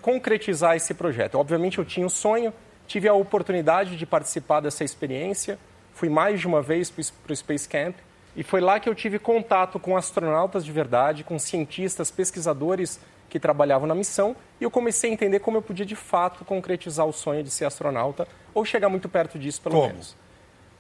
concretizar 0.02 0.76
esse 0.76 0.94
projeto. 0.94 1.36
Obviamente 1.36 1.80
eu 1.80 1.86
tinha 1.86 2.06
o 2.06 2.10
sonho, 2.10 2.54
tive 2.86 3.08
a 3.08 3.14
oportunidade 3.14 3.98
de 3.98 4.06
participar 4.06 4.60
dessa 4.60 4.84
experiência, 4.84 5.58
fui 5.94 6.10
mais 6.10 6.40
de 6.40 6.46
uma 6.48 6.62
vez 6.62 6.92
para 6.92 7.32
o 7.34 7.36
Space 7.36 7.68
Camp 7.68 7.96
e 8.36 8.44
foi 8.44 8.62
lá 8.62 8.80
que 8.80 8.88
eu 8.90 8.94
tive 8.96 9.18
contato 9.18 9.80
com 9.80 9.98
astronautas 9.98 10.64
de 10.64 10.72
verdade, 10.72 11.24
com 11.24 11.40
cientistas, 11.40 12.12
pesquisadores 12.12 13.00
que 13.30 13.40
trabalhavam 13.40 13.88
na 13.88 13.96
missão 13.96 14.36
e 14.60 14.64
eu 14.64 14.72
comecei 14.72 15.10
a 15.10 15.14
entender 15.14 15.40
como 15.40 15.58
eu 15.58 15.62
podia 15.62 15.86
de 15.86 15.96
fato 15.96 16.46
concretizar 16.46 17.06
o 17.06 17.14
sonho 17.14 17.44
de 17.44 17.50
ser 17.50 17.66
astronauta 17.66 18.28
ou 18.54 18.64
chegar 18.64 18.90
muito 18.90 19.10
perto 19.10 19.40
disso 19.40 19.62
pelo 19.62 19.76
Como? 19.76 19.88
menos. 19.88 20.16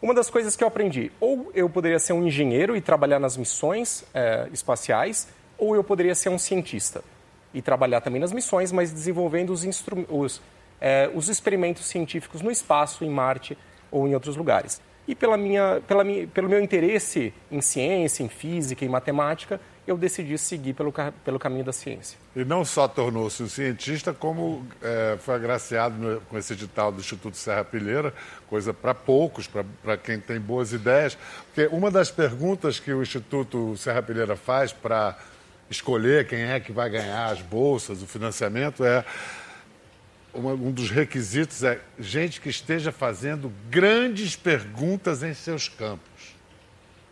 Uma 0.02 0.14
das 0.14 0.30
coisas 0.30 0.56
que 0.56 0.64
eu 0.64 0.68
aprendi, 0.68 1.12
ou 1.20 1.50
eu 1.56 1.70
poderia 1.70 1.98
ser 1.98 2.12
um 2.12 2.28
engenheiro 2.28 2.76
e 2.76 2.82
trabalhar 2.82 3.20
nas 3.20 3.38
missões 3.38 4.04
eh, 4.14 4.50
espaciais, 4.52 5.30
ou 5.58 5.76
eu 5.76 5.84
poderia 5.84 6.14
ser 6.14 6.28
um 6.28 6.38
cientista 6.38 7.02
e 7.54 7.62
trabalhar 7.62 8.02
também 8.02 8.20
nas 8.20 8.34
missões, 8.34 8.72
mas 8.72 8.92
desenvolvendo 8.92 9.52
os, 9.52 9.64
os, 10.10 10.42
eh, 10.82 11.10
os 11.16 11.30
experimentos 11.30 11.86
científicos 11.86 12.42
no 12.42 12.52
espaço, 12.52 13.06
em 13.06 13.10
Marte 13.10 13.58
ou 13.90 14.06
em 14.06 14.14
outros 14.14 14.36
lugares. 14.36 14.82
E 15.08 15.16
pela 15.16 15.38
minha, 15.38 15.82
pela 15.88 16.04
minha, 16.04 16.28
pelo 16.28 16.50
meu 16.50 16.62
interesse 16.62 17.34
em 17.52 17.62
ciência, 17.62 18.24
em 18.24 18.30
física, 18.30 18.84
em 18.84 18.90
matemática, 18.90 19.62
eu 19.86 19.98
decidi 19.98 20.38
seguir 20.38 20.74
pelo, 20.74 20.94
pelo 21.26 21.38
caminho 21.38 21.66
da 21.66 21.74
ciência. 21.74 22.18
E 22.36 22.46
não 22.46 22.64
só 22.64 22.88
tornou-se 22.88 23.44
um 23.44 23.50
cientista, 23.50 24.14
como 24.14 24.66
eh, 24.82 25.18
foi 25.20 25.36
agraciado 25.36 25.96
no- 25.98 26.22
com 26.22 26.38
esse 26.38 26.54
edital 26.54 26.92
do 26.92 27.00
Instituto 27.02 27.36
Serra 27.36 27.66
Pilheira, 27.66 28.14
coisa 28.48 28.74
para 28.74 28.94
poucos, 28.94 29.48
para 29.48 29.98
quem 29.98 30.20
tem 30.20 30.40
boas 30.40 30.72
ideias. 30.72 31.18
Porque 31.54 31.68
uma 31.76 31.92
das 31.92 32.10
perguntas 32.10 32.80
que 32.80 32.94
o 32.94 33.02
Instituto 33.02 33.76
Serra 33.78 34.02
Pilheira 34.02 34.36
faz 34.38 34.72
para 34.72 35.18
escolher 35.70 36.28
quem 36.28 36.42
é 36.44 36.60
que 36.60 36.72
vai 36.72 36.90
ganhar 36.90 37.26
as 37.28 37.42
bolsas, 37.42 38.02
o 38.02 38.08
financiamento, 38.08 38.86
é 38.86 39.04
um 40.34 40.72
dos 40.72 40.90
requisitos 40.90 41.62
é 41.64 41.80
gente 42.00 42.42
que 42.42 42.50
esteja 42.50 42.92
fazendo 42.92 43.52
grandes 43.70 44.36
perguntas 44.36 45.22
em 45.22 45.34
seus 45.34 45.68
campos. 45.70 46.34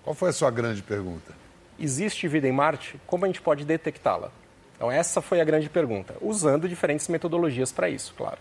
Qual 0.03 0.15
foi 0.15 0.29
a 0.29 0.33
sua 0.33 0.49
grande 0.49 0.81
pergunta? 0.81 1.40
Existe 1.81 2.27
vida 2.27 2.47
em 2.47 2.51
Marte, 2.51 2.99
como 3.07 3.25
a 3.25 3.27
gente 3.27 3.41
pode 3.41 3.65
detectá-la? 3.65 4.31
Então, 4.75 4.91
essa 4.91 5.21
foi 5.21 5.39
a 5.39 5.43
grande 5.43 5.69
pergunta, 5.69 6.15
usando 6.21 6.67
diferentes 6.67 7.07
metodologias 7.07 7.71
para 7.71 7.89
isso, 7.89 8.13
claro. 8.17 8.39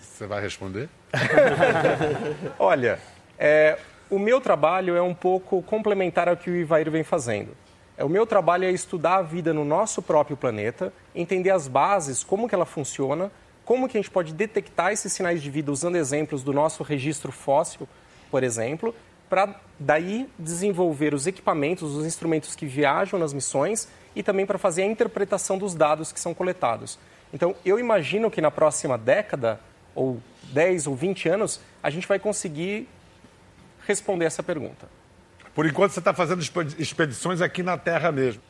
Você 0.00 0.26
vai 0.26 0.40
responder? 0.40 0.88
Olha, 2.58 3.00
é, 3.38 3.78
o 4.08 4.18
meu 4.18 4.40
trabalho 4.40 4.94
é 4.94 5.02
um 5.02 5.14
pouco 5.14 5.62
complementar 5.62 6.28
ao 6.28 6.36
que 6.36 6.50
o 6.50 6.54
Ivair 6.54 6.90
vem 6.90 7.02
fazendo. 7.02 7.56
É, 7.96 8.04
o 8.04 8.08
meu 8.08 8.26
trabalho 8.26 8.64
é 8.64 8.70
estudar 8.70 9.16
a 9.16 9.22
vida 9.22 9.52
no 9.52 9.64
nosso 9.64 10.00
próprio 10.00 10.36
planeta, 10.36 10.92
entender 11.14 11.50
as 11.50 11.66
bases, 11.66 12.22
como 12.22 12.48
que 12.48 12.54
ela 12.54 12.66
funciona, 12.66 13.32
como 13.64 13.88
que 13.88 13.96
a 13.96 14.00
gente 14.00 14.10
pode 14.10 14.32
detectar 14.32 14.92
esses 14.92 15.12
sinais 15.12 15.42
de 15.42 15.50
vida 15.50 15.72
usando 15.72 15.96
exemplos 15.96 16.42
do 16.42 16.52
nosso 16.52 16.82
registro 16.82 17.32
fóssil, 17.32 17.88
por 18.30 18.42
exemplo, 18.42 18.94
para 19.32 19.54
daí 19.80 20.28
desenvolver 20.38 21.14
os 21.14 21.26
equipamentos, 21.26 21.96
os 21.96 22.04
instrumentos 22.04 22.54
que 22.54 22.66
viajam 22.66 23.18
nas 23.18 23.32
missões 23.32 23.88
e 24.14 24.22
também 24.22 24.44
para 24.44 24.58
fazer 24.58 24.82
a 24.82 24.84
interpretação 24.84 25.56
dos 25.56 25.74
dados 25.74 26.12
que 26.12 26.20
são 26.20 26.34
coletados. 26.34 26.98
Então, 27.32 27.56
eu 27.64 27.78
imagino 27.78 28.30
que 28.30 28.42
na 28.42 28.50
próxima 28.50 28.98
década, 28.98 29.58
ou 29.94 30.20
10 30.52 30.86
ou 30.86 30.94
20 30.94 31.30
anos, 31.30 31.60
a 31.82 31.88
gente 31.88 32.06
vai 32.06 32.18
conseguir 32.18 32.86
responder 33.86 34.26
essa 34.26 34.42
pergunta. 34.42 34.86
Por 35.54 35.64
enquanto 35.64 35.92
você 35.92 36.00
está 36.00 36.12
fazendo 36.12 36.42
expe- 36.42 36.76
expedições 36.78 37.40
aqui 37.40 37.62
na 37.62 37.78
Terra 37.78 38.12
mesmo. 38.12 38.42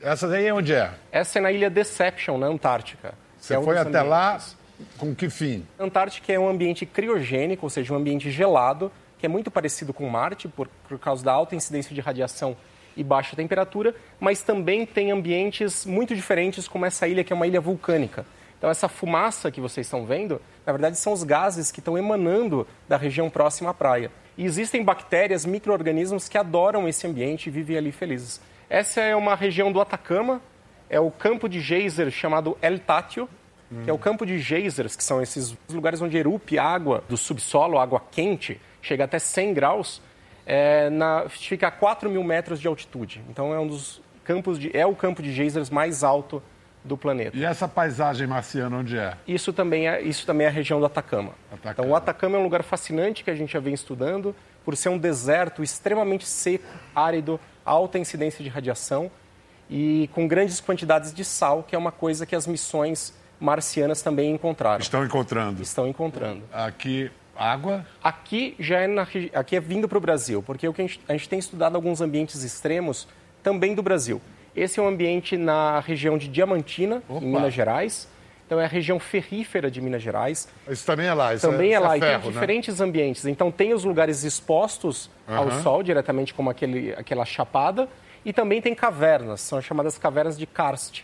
Essa 0.00 0.26
daí 0.26 0.46
é 0.46 0.54
onde 0.54 0.72
é? 0.72 0.90
Essa 1.12 1.38
é 1.38 1.42
na 1.42 1.52
ilha 1.52 1.68
Deception, 1.68 2.38
na 2.38 2.46
Antártica. 2.46 3.12
Você 3.38 3.52
é 3.52 3.58
um 3.58 3.62
foi 3.64 3.76
até 3.76 4.00
lá 4.00 4.36
ambientes. 4.36 4.56
com 4.96 5.14
que 5.14 5.28
fim? 5.28 5.66
A 5.78 5.84
Antártica 5.84 6.32
é 6.32 6.38
um 6.38 6.48
ambiente 6.48 6.86
criogênico, 6.86 7.66
ou 7.66 7.70
seja, 7.70 7.92
um 7.92 7.96
ambiente 7.98 8.30
gelado, 8.30 8.90
que 9.18 9.26
é 9.26 9.28
muito 9.28 9.50
parecido 9.50 9.92
com 9.92 10.08
Marte, 10.08 10.48
por, 10.48 10.68
por 10.88 10.98
causa 10.98 11.24
da 11.24 11.32
alta 11.32 11.54
incidência 11.54 11.94
de 11.94 12.00
radiação 12.00 12.56
e 12.96 13.02
baixa 13.02 13.34
temperatura, 13.34 13.94
mas 14.20 14.42
também 14.42 14.86
tem 14.86 15.10
ambientes 15.10 15.84
muito 15.84 16.14
diferentes, 16.14 16.68
como 16.68 16.86
essa 16.86 17.08
ilha, 17.08 17.24
que 17.24 17.32
é 17.32 17.36
uma 17.36 17.46
ilha 17.46 17.60
vulcânica. 17.60 18.24
Então, 18.56 18.70
essa 18.70 18.88
fumaça 18.88 19.50
que 19.50 19.60
vocês 19.60 19.86
estão 19.86 20.06
vendo, 20.06 20.40
na 20.64 20.72
verdade, 20.72 20.96
são 20.96 21.12
os 21.12 21.22
gases 21.22 21.70
que 21.70 21.80
estão 21.80 21.98
emanando 21.98 22.66
da 22.88 22.96
região 22.96 23.28
próxima 23.28 23.70
à 23.70 23.74
praia. 23.74 24.10
E 24.38 24.44
existem 24.44 24.82
bactérias, 24.82 25.44
micro-organismos 25.44 26.28
que 26.28 26.38
adoram 26.38 26.88
esse 26.88 27.06
ambiente 27.06 27.48
e 27.48 27.50
vivem 27.50 27.76
ali 27.76 27.92
felizes. 27.92 28.40
Essa 28.70 29.00
é 29.00 29.14
uma 29.14 29.34
região 29.34 29.70
do 29.70 29.80
Atacama, 29.80 30.40
é 30.88 30.98
o 30.98 31.10
campo 31.10 31.48
de 31.48 31.60
geyser 31.60 32.10
chamado 32.10 32.56
El 32.62 32.78
Tátil, 32.78 33.28
que 33.82 33.90
é 33.90 33.92
o 33.92 33.98
campo 33.98 34.24
de 34.24 34.38
geysers, 34.38 34.94
que 34.94 35.02
são 35.02 35.20
esses 35.20 35.56
lugares 35.68 36.00
onde 36.00 36.16
erupe 36.16 36.58
água 36.58 37.02
do 37.08 37.16
subsolo, 37.16 37.78
água 37.78 38.00
quente, 38.10 38.60
chega 38.84 39.04
até 39.04 39.18
100 39.18 39.54
graus, 39.54 40.02
é, 40.46 40.90
na, 40.90 41.24
fica 41.28 41.68
a 41.68 41.70
4 41.70 42.10
mil 42.10 42.22
metros 42.22 42.60
de 42.60 42.68
altitude. 42.68 43.22
Então 43.28 43.52
é 43.52 43.58
um 43.58 43.66
dos 43.66 44.00
campos 44.24 44.58
de, 44.58 44.74
é 44.76 44.86
o 44.86 44.94
campo 44.94 45.22
de 45.22 45.32
geysers 45.32 45.70
mais 45.70 46.04
alto 46.04 46.42
do 46.84 46.98
planeta. 46.98 47.36
E 47.36 47.44
essa 47.44 47.66
paisagem 47.66 48.26
marciana 48.26 48.76
onde 48.76 48.98
é? 48.98 49.16
Isso 49.26 49.52
também 49.52 49.88
é, 49.88 50.02
isso 50.02 50.26
também 50.26 50.46
é 50.46 50.50
a 50.50 50.52
região 50.52 50.78
do 50.78 50.86
Atacama. 50.86 51.32
Atacama. 51.50 51.72
Então, 51.72 51.88
o 51.88 51.96
Atacama 51.96 52.36
é 52.36 52.40
um 52.40 52.42
lugar 52.42 52.62
fascinante 52.62 53.24
que 53.24 53.30
a 53.30 53.34
gente 53.34 53.52
já 53.52 53.60
vem 53.60 53.72
estudando, 53.72 54.36
por 54.64 54.76
ser 54.76 54.90
um 54.90 54.98
deserto 54.98 55.62
extremamente 55.62 56.26
seco, 56.26 56.64
árido, 56.94 57.40
alta 57.64 57.98
incidência 57.98 58.44
de 58.44 58.50
radiação 58.50 59.10
e 59.68 60.10
com 60.12 60.28
grandes 60.28 60.60
quantidades 60.60 61.12
de 61.14 61.24
sal, 61.24 61.62
que 61.62 61.74
é 61.74 61.78
uma 61.78 61.92
coisa 61.92 62.26
que 62.26 62.36
as 62.36 62.46
missões 62.46 63.14
marcianas 63.40 64.02
também 64.02 64.30
encontraram. 64.32 64.80
Estão 64.80 65.04
encontrando. 65.04 65.62
Estão 65.62 65.86
encontrando. 65.86 66.42
Aqui, 66.52 67.10
água. 67.36 67.86
Aqui 68.02 68.54
já 68.58 68.80
é, 68.80 68.86
na, 68.86 69.06
aqui 69.34 69.56
é 69.56 69.60
vindo 69.60 69.88
para 69.88 69.98
o 69.98 70.00
Brasil, 70.00 70.42
porque 70.42 70.66
o 70.68 70.72
que 70.72 70.82
a 70.82 70.86
gente, 70.86 71.00
a 71.08 71.12
gente 71.12 71.28
tem 71.28 71.38
estudado 71.38 71.76
alguns 71.76 72.00
ambientes 72.00 72.42
extremos 72.42 73.08
também 73.42 73.74
do 73.74 73.82
Brasil. 73.82 74.20
Esse 74.54 74.78
é 74.78 74.82
um 74.82 74.88
ambiente 74.88 75.36
na 75.36 75.80
região 75.80 76.16
de 76.16 76.28
Diamantina, 76.28 77.02
Opa. 77.08 77.24
em 77.24 77.28
Minas 77.28 77.52
Gerais. 77.52 78.08
Então 78.46 78.60
é 78.60 78.66
a 78.66 78.68
região 78.68 79.00
ferrífera 79.00 79.70
de 79.70 79.80
Minas 79.80 80.02
Gerais. 80.02 80.48
Isso 80.68 80.84
também 80.84 81.06
é 81.06 81.14
lá. 81.14 81.34
Isso 81.34 81.48
Também 81.50 81.70
é, 81.70 81.76
isso 81.76 81.82
lá, 81.82 81.96
e 81.96 82.00
ferro, 82.00 82.22
tem 82.22 82.30
né? 82.30 82.32
diferentes 82.34 82.80
ambientes. 82.80 83.24
Então 83.24 83.50
tem 83.50 83.72
os 83.72 83.84
lugares 83.84 84.22
expostos 84.22 85.10
ao 85.26 85.48
Aham. 85.48 85.62
sol, 85.62 85.82
diretamente 85.82 86.34
como 86.34 86.50
aquele, 86.50 86.92
aquela 86.92 87.24
chapada, 87.24 87.88
e 88.24 88.32
também 88.32 88.60
tem 88.60 88.74
cavernas, 88.74 89.40
são 89.40 89.58
as 89.58 89.64
chamadas 89.64 89.98
cavernas 89.98 90.38
de 90.38 90.46
karst, 90.46 91.02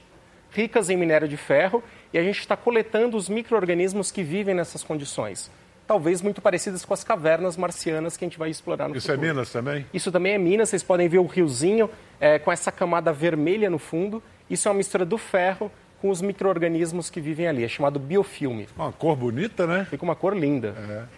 ricas 0.53 0.90
em 0.90 0.97
minério 0.97 1.27
de 1.27 1.37
ferro, 1.37 1.83
e 2.12 2.19
a 2.19 2.23
gente 2.23 2.40
está 2.40 2.57
coletando 2.57 3.16
os 3.16 3.29
micro-organismos 3.29 4.11
que 4.11 4.23
vivem 4.23 4.55
nessas 4.55 4.83
condições. 4.83 5.51
Talvez 5.90 6.22
muito 6.22 6.40
parecidas 6.40 6.85
com 6.85 6.94
as 6.94 7.03
cavernas 7.03 7.57
marcianas 7.57 8.16
que 8.16 8.24
a 8.24 8.29
gente 8.29 8.38
vai 8.38 8.48
explorar 8.48 8.88
no 8.88 8.94
Isso 8.94 9.11
é 9.11 9.14
futuro. 9.16 9.35
Minas 9.35 9.50
também? 9.50 9.85
Isso 9.92 10.12
também 10.12 10.35
é 10.35 10.38
Minas, 10.38 10.68
vocês 10.68 10.85
podem 10.85 11.09
ver 11.09 11.18
o 11.18 11.26
riozinho 11.26 11.90
é, 12.20 12.38
com 12.38 12.53
essa 12.53 12.70
camada 12.70 13.12
vermelha 13.12 13.68
no 13.68 13.76
fundo. 13.76 14.22
Isso 14.48 14.68
é 14.68 14.70
uma 14.70 14.76
mistura 14.76 15.05
do 15.05 15.18
ferro 15.18 15.68
com 16.00 16.09
os 16.09 16.22
micro-organismos 16.22 17.11
que 17.11 17.20
vivem 17.20 17.48
ali, 17.48 17.64
é 17.64 17.68
chamado 17.68 17.98
biofilme. 17.98 18.68
Uma 18.76 18.92
cor 18.92 19.16
bonita, 19.16 19.66
né? 19.66 19.85
Fica 19.90 20.05
uma 20.05 20.14
cor 20.14 20.37
linda. 20.37 21.09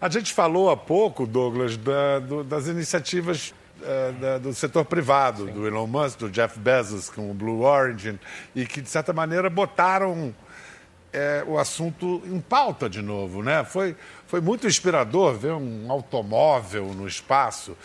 A 0.00 0.08
gente 0.08 0.32
falou 0.32 0.70
há 0.70 0.76
pouco, 0.78 1.26
Douglas, 1.26 1.76
da- 1.76 2.18
do- 2.20 2.42
das 2.42 2.68
iniciativas 2.68 3.52
da- 4.18 4.38
do 4.38 4.54
setor 4.54 4.86
privado, 4.86 5.44
do 5.44 5.66
Elon 5.66 5.86
Musk, 5.86 6.20
do 6.20 6.30
Jeff 6.30 6.58
Bezos 6.58 7.10
com 7.10 7.30
o 7.30 7.34
Blue 7.34 7.64
Origin, 7.64 8.18
e 8.56 8.64
que, 8.64 8.80
de 8.80 8.88
certa 8.88 9.12
maneira, 9.12 9.50
botaram 9.50 10.34
eh, 11.12 11.44
o 11.46 11.58
assunto 11.58 12.22
em 12.24 12.40
pauta 12.40 12.88
de 12.88 13.02
novo. 13.02 13.42
Né? 13.42 13.64
Foi, 13.64 13.94
foi 14.26 14.40
muito 14.40 14.66
inspirador 14.66 15.34
ver 15.34 15.52
um 15.52 15.90
automóvel 15.90 16.86
no 16.94 17.06
espaço. 17.06 17.76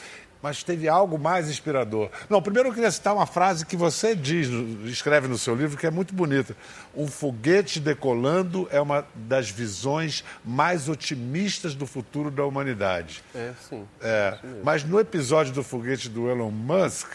Mas 0.41 0.61
teve 0.63 0.87
algo 0.87 1.17
mais 1.17 1.49
inspirador. 1.49 2.09
Não, 2.29 2.41
primeiro 2.41 2.69
eu 2.69 2.73
queria 2.73 2.91
citar 2.91 3.13
uma 3.13 3.25
frase 3.25 3.65
que 3.65 3.75
você 3.75 4.15
diz, 4.15 4.47
escreve 4.85 5.27
no 5.27 5.37
seu 5.37 5.55
livro, 5.55 5.75
que 5.75 5.87
é 5.87 5.89
muito 5.89 6.13
bonita. 6.13 6.55
Um 6.95 7.07
foguete 7.07 7.79
decolando 7.79 8.67
é 8.71 8.79
uma 8.79 9.05
das 9.15 9.49
visões 9.49 10.23
mais 10.45 10.87
otimistas 10.87 11.73
do 11.73 11.87
futuro 11.87 12.29
da 12.29 12.45
humanidade. 12.45 13.23
É, 13.33 13.51
sim. 13.67 13.83
É, 13.99 14.37
mas 14.63 14.83
no 14.83 14.99
episódio 14.99 15.51
do 15.53 15.63
foguete 15.63 16.07
do 16.07 16.29
Elon 16.29 16.51
Musk, 16.51 17.07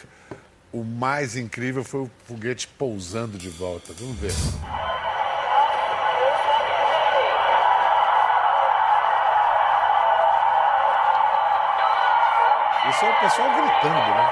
o 0.73 0.83
mais 0.83 1.37
incrível 1.37 1.85
foi 1.85 2.01
o 2.01 2.11
foguete 2.27 2.67
pousando 2.67 3.39
de 3.39 3.49
volta. 3.49 3.93
Vamos 3.93 4.19
ver. 4.19 4.33
Isso 12.89 13.05
é 13.05 13.11
o 13.11 13.15
pessoal 13.21 13.49
gritando, 13.51 13.95
né? 14.15 14.31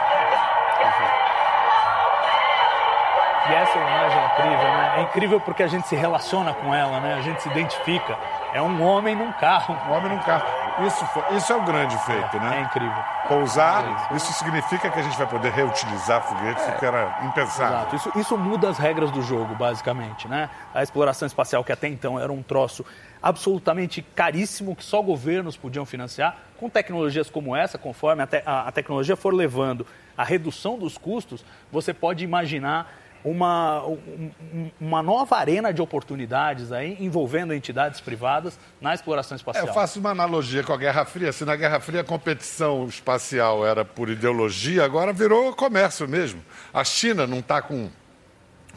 E 3.49 3.53
essa 3.55 3.79
imagem 3.79 4.19
é 4.19 4.27
incrível, 4.27 4.69
né? 4.73 4.93
É 4.97 5.01
incrível 5.03 5.41
porque 5.41 5.63
a 5.63 5.67
gente 5.67 5.89
se 5.89 5.97
relaciona 5.97 6.53
com 6.55 6.73
ela, 6.75 7.01
né? 7.01 7.15
A 7.15 7.21
gente 7.21 7.43
se 7.43 7.49
identifica. 7.49 8.17
É 8.53 8.61
um 8.63 8.83
homem 8.85 9.17
num 9.17 9.33
carro. 9.33 9.77
Um 9.89 9.93
homem 9.93 10.11
num 10.13 10.19
carro. 10.19 10.45
Isso, 10.87 11.05
foi- 11.07 11.25
isso 11.37 11.53
é 11.53 11.57
o 11.57 11.63
grande 11.63 11.97
feito, 11.99 12.37
É 12.37 12.41
né? 12.41 12.61
incrível. 12.61 13.03
Pousar, 13.29 14.09
isso 14.13 14.33
significa 14.35 14.89
que 14.91 14.99
a 14.99 15.03
gente 15.03 15.17
vai 15.17 15.27
poder 15.27 15.53
reutilizar 15.53 16.21
foguetes, 16.23 16.65
o 16.69 16.73
que 16.73 16.87
era 16.87 17.09
impensável. 17.23 17.77
Exato. 17.79 17.97
Isso, 17.97 18.13
isso 18.17 18.39
muda 18.39 18.69
as 18.69 18.79
regras 18.79 19.11
do 19.11 19.23
jogo, 19.23 19.55
basicamente, 19.55 20.29
né? 20.29 20.49
A 20.75 20.83
exploração 20.83 21.27
espacial, 21.27 21.65
que 21.65 21.73
até 21.73 21.89
então 21.89 22.19
era 22.21 22.31
um 22.33 22.43
troço 22.43 22.85
absolutamente 23.23 24.03
caríssimo, 24.03 24.75
que 24.75 24.85
só 24.85 25.03
governos 25.03 25.57
podiam 25.57 25.85
financiar, 25.85 26.39
com 26.57 26.69
tecnologias 26.69 27.29
como 27.31 27.55
essa, 27.55 27.77
conforme 27.79 28.23
a, 28.23 28.27
te- 28.27 28.43
a- 28.45 28.69
a 28.69 28.73
tecnologia 28.73 29.17
for 29.17 29.33
levando 29.35 29.87
a 30.17 30.25
redução 30.25 30.79
dos 30.79 30.97
custos, 30.99 31.45
você 31.71 31.93
pode 31.95 32.25
imaginar 32.25 32.99
uma, 33.23 33.85
um- 33.87 34.31
um- 34.55 34.71
uma 34.81 35.03
nova 35.03 35.37
arena 35.37 35.75
de 35.75 35.83
oportunidades 35.83 36.73
aí, 36.73 36.97
envolvendo 36.99 37.53
entidades 37.53 38.01
privadas 38.01 38.59
na 38.81 38.95
exploração 38.95 39.35
É, 39.35 39.37
espacial. 39.37 39.67
eu 39.67 39.75
faço 39.75 40.01
uma 40.01 40.11
analogia 40.11 40.63
com 40.65 40.73
a 40.73 40.77
Guerra 40.79 41.05
Fria. 41.05 41.31
Se 41.31 41.45
na 41.45 41.55
Guerra 41.55 41.81
Fria 41.81 42.01
a 42.01 42.05
competição 42.05 42.87
espacial 42.87 43.67
era 43.67 43.85
por 43.85 44.09
ideologia, 44.09 44.83
agora 44.85 45.13
virou 45.13 45.55
comércio 45.55 46.09
mesmo. 46.09 46.43
A 46.73 46.83
China 46.83 47.27
não 47.27 47.41
está 47.41 47.61
com, 47.61 47.91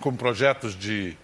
com 0.01 0.13
projetos 0.13 0.75
de, 0.75 1.17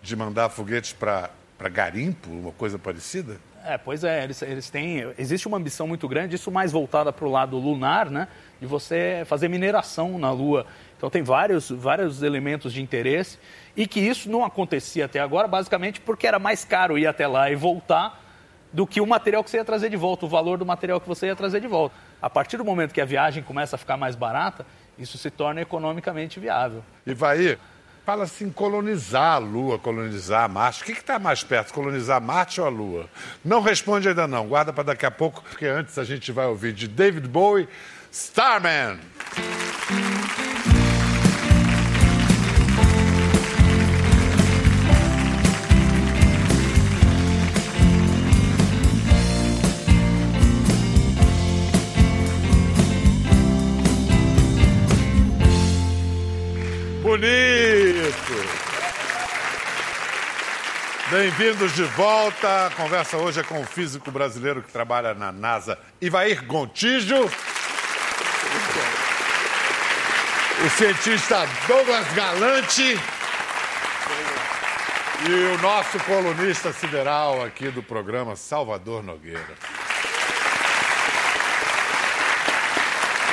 de 0.00 0.14
mandar 0.14 0.48
foguetes 0.48 0.92
para 0.92 1.30
garimpo, 1.68 2.30
uma 2.30 2.52
coisa 2.52 2.78
parecida? 2.78 3.36
É, 3.64 3.78
pois 3.78 4.02
é, 4.02 4.24
eles, 4.24 4.42
eles 4.42 4.70
têm. 4.70 5.12
Existe 5.16 5.46
uma 5.46 5.56
ambição 5.56 5.86
muito 5.86 6.08
grande, 6.08 6.34
isso 6.34 6.50
mais 6.50 6.72
voltada 6.72 7.12
para 7.12 7.24
o 7.24 7.30
lado 7.30 7.56
lunar, 7.56 8.10
né? 8.10 8.26
De 8.60 8.66
você 8.66 9.22
fazer 9.26 9.48
mineração 9.48 10.18
na 10.18 10.32
Lua. 10.32 10.66
Então 10.96 11.08
tem 11.08 11.22
vários, 11.22 11.70
vários 11.70 12.22
elementos 12.22 12.72
de 12.72 12.82
interesse 12.82 13.38
e 13.76 13.86
que 13.86 14.00
isso 14.00 14.30
não 14.30 14.44
acontecia 14.44 15.04
até 15.04 15.20
agora, 15.20 15.46
basicamente 15.46 16.00
porque 16.00 16.26
era 16.26 16.38
mais 16.38 16.64
caro 16.64 16.98
ir 16.98 17.06
até 17.06 17.26
lá 17.26 17.50
e 17.50 17.54
voltar 17.54 18.20
do 18.72 18.86
que 18.86 19.00
o 19.00 19.06
material 19.06 19.44
que 19.44 19.50
você 19.50 19.58
ia 19.58 19.64
trazer 19.64 19.90
de 19.90 19.96
volta, 19.96 20.24
o 20.26 20.28
valor 20.28 20.58
do 20.58 20.64
material 20.64 21.00
que 21.00 21.08
você 21.08 21.26
ia 21.26 21.36
trazer 21.36 21.60
de 21.60 21.66
volta. 21.66 21.94
A 22.20 22.30
partir 22.30 22.56
do 22.56 22.64
momento 22.64 22.92
que 22.92 23.00
a 23.00 23.04
viagem 23.04 23.42
começa 23.42 23.76
a 23.76 23.78
ficar 23.78 23.96
mais 23.96 24.16
barata, 24.16 24.64
isso 24.98 25.18
se 25.18 25.30
torna 25.30 25.60
economicamente 25.60 26.40
viável. 26.40 26.82
E 27.06 27.14
vai, 27.14 27.58
fala 28.04 28.24
assim, 28.24 28.50
colonizar 28.50 29.34
a 29.34 29.38
Lua, 29.38 29.78
colonizar 29.78 30.48
Marte. 30.48 30.82
O 30.82 30.84
que 30.84 30.92
está 30.92 31.18
mais 31.18 31.42
perto, 31.44 31.72
colonizar 31.72 32.20
Marte 32.20 32.60
ou 32.60 32.66
a 32.66 32.70
Lua? 32.70 33.08
Não 33.44 33.60
responde 33.60 34.08
ainda 34.08 34.26
não, 34.26 34.46
guarda 34.46 34.72
para 34.72 34.84
daqui 34.84 35.06
a 35.06 35.10
pouco, 35.10 35.42
porque 35.42 35.66
antes 35.66 35.98
a 35.98 36.04
gente 36.04 36.32
vai 36.32 36.46
ouvir 36.46 36.72
de 36.72 36.88
David 36.88 37.28
Bowie, 37.28 37.68
Starman. 38.10 38.98
Bem-vindos 61.12 61.74
de 61.74 61.82
volta. 61.82 62.68
A 62.68 62.70
conversa 62.70 63.18
hoje 63.18 63.38
é 63.38 63.42
com 63.42 63.60
o 63.60 63.66
físico 63.66 64.10
brasileiro 64.10 64.62
que 64.62 64.72
trabalha 64.72 65.12
na 65.12 65.30
NASA, 65.30 65.78
Ivair 66.00 66.42
Gontijo. 66.46 67.26
O 70.64 70.70
cientista 70.70 71.46
Douglas 71.68 72.10
Galante. 72.14 72.98
E 75.28 75.54
o 75.54 75.58
nosso 75.58 75.98
colunista 76.00 76.72
sideral 76.72 77.44
aqui 77.44 77.68
do 77.68 77.82
programa, 77.82 78.34
Salvador 78.34 79.02
Nogueira. 79.02 79.54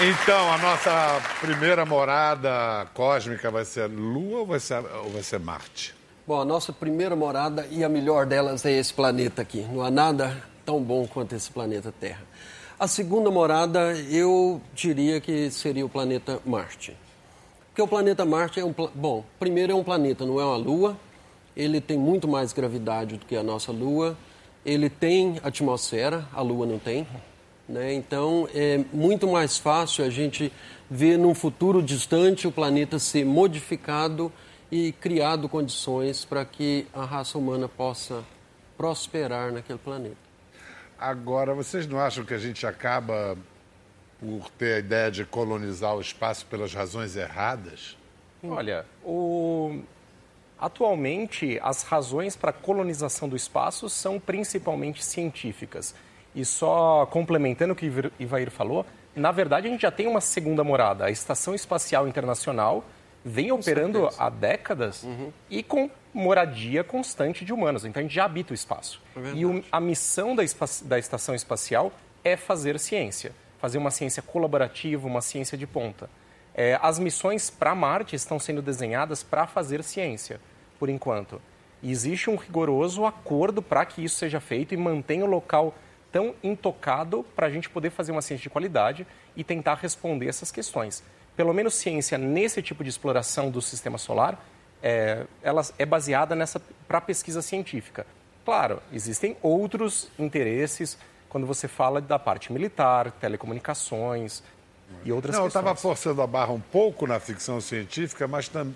Então, 0.02 0.54
a 0.54 0.58
nossa 0.58 1.22
primeira 1.40 1.86
morada 1.86 2.88
cósmica 2.94 3.50
vai 3.50 3.64
ser 3.64 3.88
Lua 3.88 4.40
ou 4.40 4.46
vai 4.46 4.60
ser, 4.60 4.84
ou 4.96 5.12
vai 5.12 5.24
ser 5.24 5.40
Marte? 5.40 5.99
Bom, 6.30 6.42
a 6.42 6.46
nossa 6.46 6.72
primeira 6.72 7.16
morada 7.16 7.68
e 7.72 7.84
a 7.84 7.90
melhor 7.90 8.28
delas 8.28 8.64
é 8.64 8.72
esse 8.72 8.94
planeta 8.94 9.42
aqui. 9.42 9.66
Não 9.74 9.82
há 9.82 9.90
nada 9.90 10.44
tão 10.64 10.80
bom 10.80 11.08
quanto 11.08 11.34
esse 11.34 11.50
planeta 11.50 11.92
Terra. 11.92 12.22
A 12.80 12.88
segunda 12.88 13.32
morada, 13.32 13.94
eu 14.12 14.62
diria 14.72 15.20
que 15.20 15.50
seria 15.50 15.84
o 15.84 15.90
planeta 15.90 16.40
Marte. 16.46 16.96
Porque 17.70 17.82
o 17.82 17.88
planeta 17.88 18.26
Marte 18.26 18.60
é 18.60 18.64
um. 18.64 18.72
Bom, 18.94 19.26
primeiro 19.40 19.72
é 19.72 19.76
um 19.76 19.84
planeta, 19.84 20.24
não 20.24 20.40
é 20.40 20.46
uma 20.46 20.56
lua. 20.56 20.96
Ele 21.58 21.82
tem 21.82 21.98
muito 21.98 22.28
mais 22.28 22.54
gravidade 22.54 23.18
do 23.18 23.26
que 23.26 23.36
a 23.36 23.42
nossa 23.42 23.72
lua. 23.72 24.16
Ele 24.64 24.88
tem 24.88 25.40
atmosfera, 25.42 26.28
a 26.32 26.44
lua 26.44 26.68
não 26.68 26.78
tem. 26.78 27.08
Né? 27.68 27.92
Então, 27.96 28.48
é 28.54 28.80
muito 28.94 29.28
mais 29.28 29.58
fácil 29.58 30.06
a 30.06 30.12
gente 30.12 30.54
ver 30.92 31.18
num 31.18 31.34
futuro 31.34 31.82
distante 31.82 32.48
o 32.48 32.52
planeta 32.52 33.00
ser 33.00 33.26
modificado 33.26 34.32
e 34.72 34.92
criado 34.94 35.50
condições 35.50 36.26
para 36.26 36.46
que 36.46 36.88
a 36.94 37.04
raça 37.04 37.38
humana 37.38 37.68
possa 37.68 38.24
prosperar 38.78 39.52
naquele 39.52 39.80
planeta. 39.80 40.18
Agora, 40.98 41.54
vocês 41.54 41.88
não 41.88 42.00
acham 42.00 42.24
que 42.24 42.34
a 42.34 42.38
gente 42.38 42.68
acaba 42.68 43.38
por 44.20 44.50
ter 44.52 44.76
a 44.76 44.80
ideia 44.80 45.12
de 45.12 45.26
colonizar 45.26 45.96
o 45.96 46.02
espaço 46.02 46.46
pelas 46.46 46.74
razões 46.74 47.16
erradas? 47.16 47.98
Olha, 48.44 48.86
o... 49.04 49.82
atualmente 50.60 51.60
as 51.64 51.84
razões 51.84 52.36
para 52.36 52.50
a 52.52 52.54
colonização 52.54 53.30
do 53.30 53.36
espaço 53.36 53.90
são 53.90 54.20
principalmente 54.20 55.04
científicas. 55.04 55.96
E 56.36 56.46
só 56.46 57.06
complementando 57.06 57.74
o 57.74 57.76
que 57.76 57.88
o 57.88 58.12
Ivair 58.20 58.52
falou, 58.52 58.86
na 59.16 59.32
verdade 59.32 59.68
a 59.68 59.72
gente 59.72 59.82
já 59.82 59.92
tem 59.92 60.06
uma 60.06 60.22
segunda 60.22 60.64
morada. 60.64 61.06
A 61.06 61.12
Estação 61.12 61.56
Espacial 61.56 62.08
Internacional 62.08 62.84
vem 63.24 63.52
operando 63.52 64.00
certeza. 64.02 64.24
há 64.24 64.30
décadas 64.30 65.06
e 65.50 65.62
com 65.64 65.90
moradia 66.14 66.84
constante 66.84 67.44
de 67.46 67.54
humanos. 67.54 67.86
Então 67.86 68.00
a 68.00 68.04
gente 68.04 68.14
já 68.16 68.26
habita 68.26 68.52
o 68.52 68.56
espaço. 68.56 69.02
e 69.36 69.46
o- 69.46 69.64
a 69.72 69.80
missão 69.80 70.36
da, 70.36 70.44
da 70.86 70.98
Estação 71.00 71.36
Espacial 71.36 71.92
é 72.24 72.36
fazer 72.38 72.80
ciência. 72.80 73.32
Fazer 73.60 73.78
uma 73.78 73.92
ciência 73.92 74.22
colaborativa, 74.24 75.06
uma 75.08 75.22
ciência 75.22 75.58
de 75.58 75.68
ponta. 75.68 76.10
É, 76.56 76.80
as 76.82 76.98
missões 77.00 77.50
para 77.50 77.76
Marte 77.76 78.16
estão 78.16 78.40
sendo 78.40 78.62
desenhadas 78.62 79.22
para 79.24 79.46
fazer 79.46 79.84
ciência, 79.84 80.40
por 80.80 80.90
enquanto. 80.90 81.42
E 81.84 81.92
existe 81.92 82.30
um 82.30 82.36
rigoroso 82.36 83.06
acordo 83.06 83.62
para 83.62 83.86
que 83.86 84.04
isso 84.04 84.16
seja 84.18 84.40
feito 84.40 84.74
e 84.74 84.78
mantenha 84.78 85.24
o 85.24 85.28
local 85.28 85.74
tão 86.12 86.34
intocado 86.42 87.24
para 87.36 87.48
a 87.48 87.50
gente 87.50 87.70
poder 87.70 87.92
fazer 87.92 88.12
uma 88.12 88.22
ciência 88.22 88.44
de 88.44 88.50
qualidade 88.50 89.06
e 89.36 89.44
tentar 89.44 89.76
responder 89.76 90.28
essas 90.28 90.52
questões. 90.52 91.04
Pelo 91.40 91.54
menos 91.54 91.74
ciência 91.76 92.18
nesse 92.18 92.62
tipo 92.62 92.84
de 92.84 92.90
exploração 92.90 93.50
do 93.50 93.62
sistema 93.62 93.98
solar, 93.98 94.46
é, 94.84 95.26
ela 95.42 95.62
é 95.78 95.86
baseada 95.86 96.36
nessa 96.36 96.62
para 96.86 97.00
pesquisa 97.00 97.42
científica. 97.42 98.06
Claro, 98.44 98.82
existem 98.92 99.38
outros 99.42 100.10
interesses 100.20 100.98
quando 101.30 101.48
você 101.48 101.66
fala 101.66 102.02
da 102.02 102.20
parte 102.20 102.52
militar, 102.52 103.10
telecomunicações 103.12 104.44
e 105.06 105.14
outras 105.14 105.34
não, 105.34 105.44
eu 105.44 105.46
questões. 105.46 105.62
estava 105.64 105.76
forçando 105.80 106.22
a 106.22 106.28
barra 106.28 106.52
um 106.52 106.60
pouco 106.60 107.08
na 107.08 107.22
ficção 107.22 107.62
científica, 107.62 108.28
mas 108.28 108.50
tam- 108.50 108.74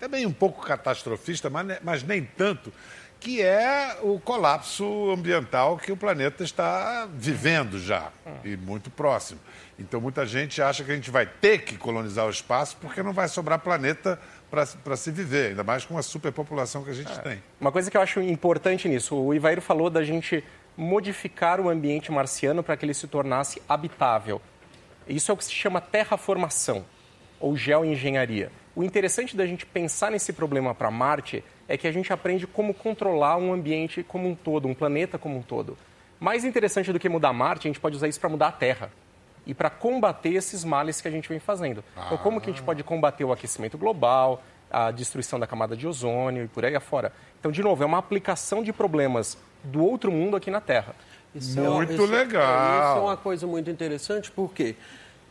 também 0.00 0.26
um 0.26 0.32
pouco 0.32 0.66
catastrofista, 0.66 1.48
mas, 1.48 1.78
mas 1.84 2.02
nem 2.02 2.24
tanto, 2.24 2.72
que 3.18 3.42
é 3.42 3.98
o 4.02 4.20
colapso 4.20 5.10
ambiental 5.10 5.76
que 5.76 5.90
o 5.90 5.96
planeta 5.96 6.44
está 6.44 7.08
vivendo 7.12 7.78
já, 7.78 8.10
e 8.44 8.56
muito 8.56 8.90
próximo. 8.90 9.40
Então, 9.78 10.00
muita 10.00 10.24
gente 10.24 10.62
acha 10.62 10.84
que 10.84 10.92
a 10.92 10.94
gente 10.94 11.10
vai 11.10 11.26
ter 11.26 11.58
que 11.58 11.76
colonizar 11.76 12.26
o 12.26 12.30
espaço 12.30 12.76
porque 12.80 13.02
não 13.02 13.12
vai 13.12 13.28
sobrar 13.28 13.58
planeta 13.58 14.18
para 14.50 14.96
se 14.96 15.10
viver, 15.10 15.48
ainda 15.48 15.64
mais 15.64 15.84
com 15.84 15.98
a 15.98 16.02
superpopulação 16.02 16.82
que 16.84 16.90
a 16.90 16.94
gente 16.94 17.18
tem. 17.20 17.42
Uma 17.60 17.72
coisa 17.72 17.90
que 17.90 17.96
eu 17.96 18.00
acho 18.00 18.20
importante 18.20 18.88
nisso, 18.88 19.16
o 19.16 19.34
Ivair 19.34 19.60
falou 19.60 19.90
da 19.90 20.02
gente 20.04 20.42
modificar 20.76 21.60
o 21.60 21.68
ambiente 21.68 22.12
marciano 22.12 22.62
para 22.62 22.76
que 22.76 22.86
ele 22.86 22.94
se 22.94 23.06
tornasse 23.06 23.60
habitável. 23.68 24.40
Isso 25.08 25.30
é 25.30 25.34
o 25.34 25.36
que 25.36 25.44
se 25.44 25.52
chama 25.52 25.80
terraformação 25.80 26.84
ou 27.40 27.56
geoengenharia. 27.56 28.50
O 28.74 28.82
interessante 28.82 29.36
da 29.36 29.46
gente 29.46 29.66
pensar 29.66 30.10
nesse 30.10 30.32
problema 30.32 30.74
para 30.74 30.90
Marte 30.90 31.42
é 31.68 31.76
que 31.76 31.86
a 31.86 31.92
gente 31.92 32.12
aprende 32.12 32.46
como 32.46 32.72
controlar 32.72 33.36
um 33.36 33.52
ambiente 33.52 34.02
como 34.02 34.28
um 34.28 34.34
todo, 34.34 34.68
um 34.68 34.74
planeta 34.74 35.18
como 35.18 35.36
um 35.38 35.42
todo. 35.42 35.76
Mais 36.18 36.44
interessante 36.44 36.92
do 36.92 36.98
que 36.98 37.08
mudar 37.08 37.32
Marte, 37.32 37.66
a 37.66 37.70
gente 37.70 37.80
pode 37.80 37.96
usar 37.96 38.08
isso 38.08 38.20
para 38.20 38.28
mudar 38.28 38.48
a 38.48 38.52
Terra 38.52 38.90
e 39.46 39.52
para 39.54 39.68
combater 39.70 40.30
esses 40.34 40.64
males 40.64 41.00
que 41.00 41.08
a 41.08 41.10
gente 41.10 41.28
vem 41.28 41.38
fazendo. 41.38 41.84
Então, 42.06 42.16
como 42.18 42.40
que 42.40 42.48
a 42.50 42.52
gente 42.52 42.62
pode 42.62 42.82
combater 42.82 43.24
o 43.24 43.32
aquecimento 43.32 43.76
global, 43.76 44.42
a 44.70 44.90
destruição 44.90 45.38
da 45.38 45.46
camada 45.46 45.76
de 45.76 45.86
ozônio 45.86 46.44
e 46.44 46.48
por 46.48 46.64
aí 46.64 46.74
afora? 46.74 47.12
Então, 47.38 47.52
de 47.52 47.62
novo, 47.62 47.82
é 47.82 47.86
uma 47.86 47.98
aplicação 47.98 48.62
de 48.62 48.72
problemas 48.72 49.36
do 49.62 49.84
outro 49.84 50.10
mundo 50.10 50.36
aqui 50.36 50.50
na 50.50 50.60
Terra. 50.60 50.94
Isso 51.34 51.60
Muito 51.60 51.92
isso- 51.92 52.06
legal. 52.06 52.42
é, 52.42 52.78
Isso 52.90 52.98
é 52.98 53.00
uma 53.02 53.16
coisa 53.16 53.46
muito 53.46 53.70
interessante, 53.70 54.30
porque 54.30 54.74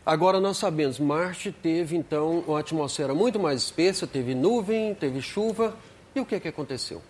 Agora 0.07 0.39
nós 0.39 0.57
sabemos, 0.57 0.99
Marte 0.99 1.51
teve 1.51 1.95
então 1.97 2.43
uma 2.47 2.59
atmosfera 2.59 3.11
muito 3.15 3.39
mais 3.39 3.63
espessa, 3.63 4.05
teve 4.05 4.35
nuvem, 4.35 4.93
teve 4.93 5.19
chuva. 5.19 5.73
E 6.15 6.19
o 6.19 6.25
que, 6.25 6.35
é 6.35 6.39
que 6.39 6.47
aconteceu? 6.47 7.01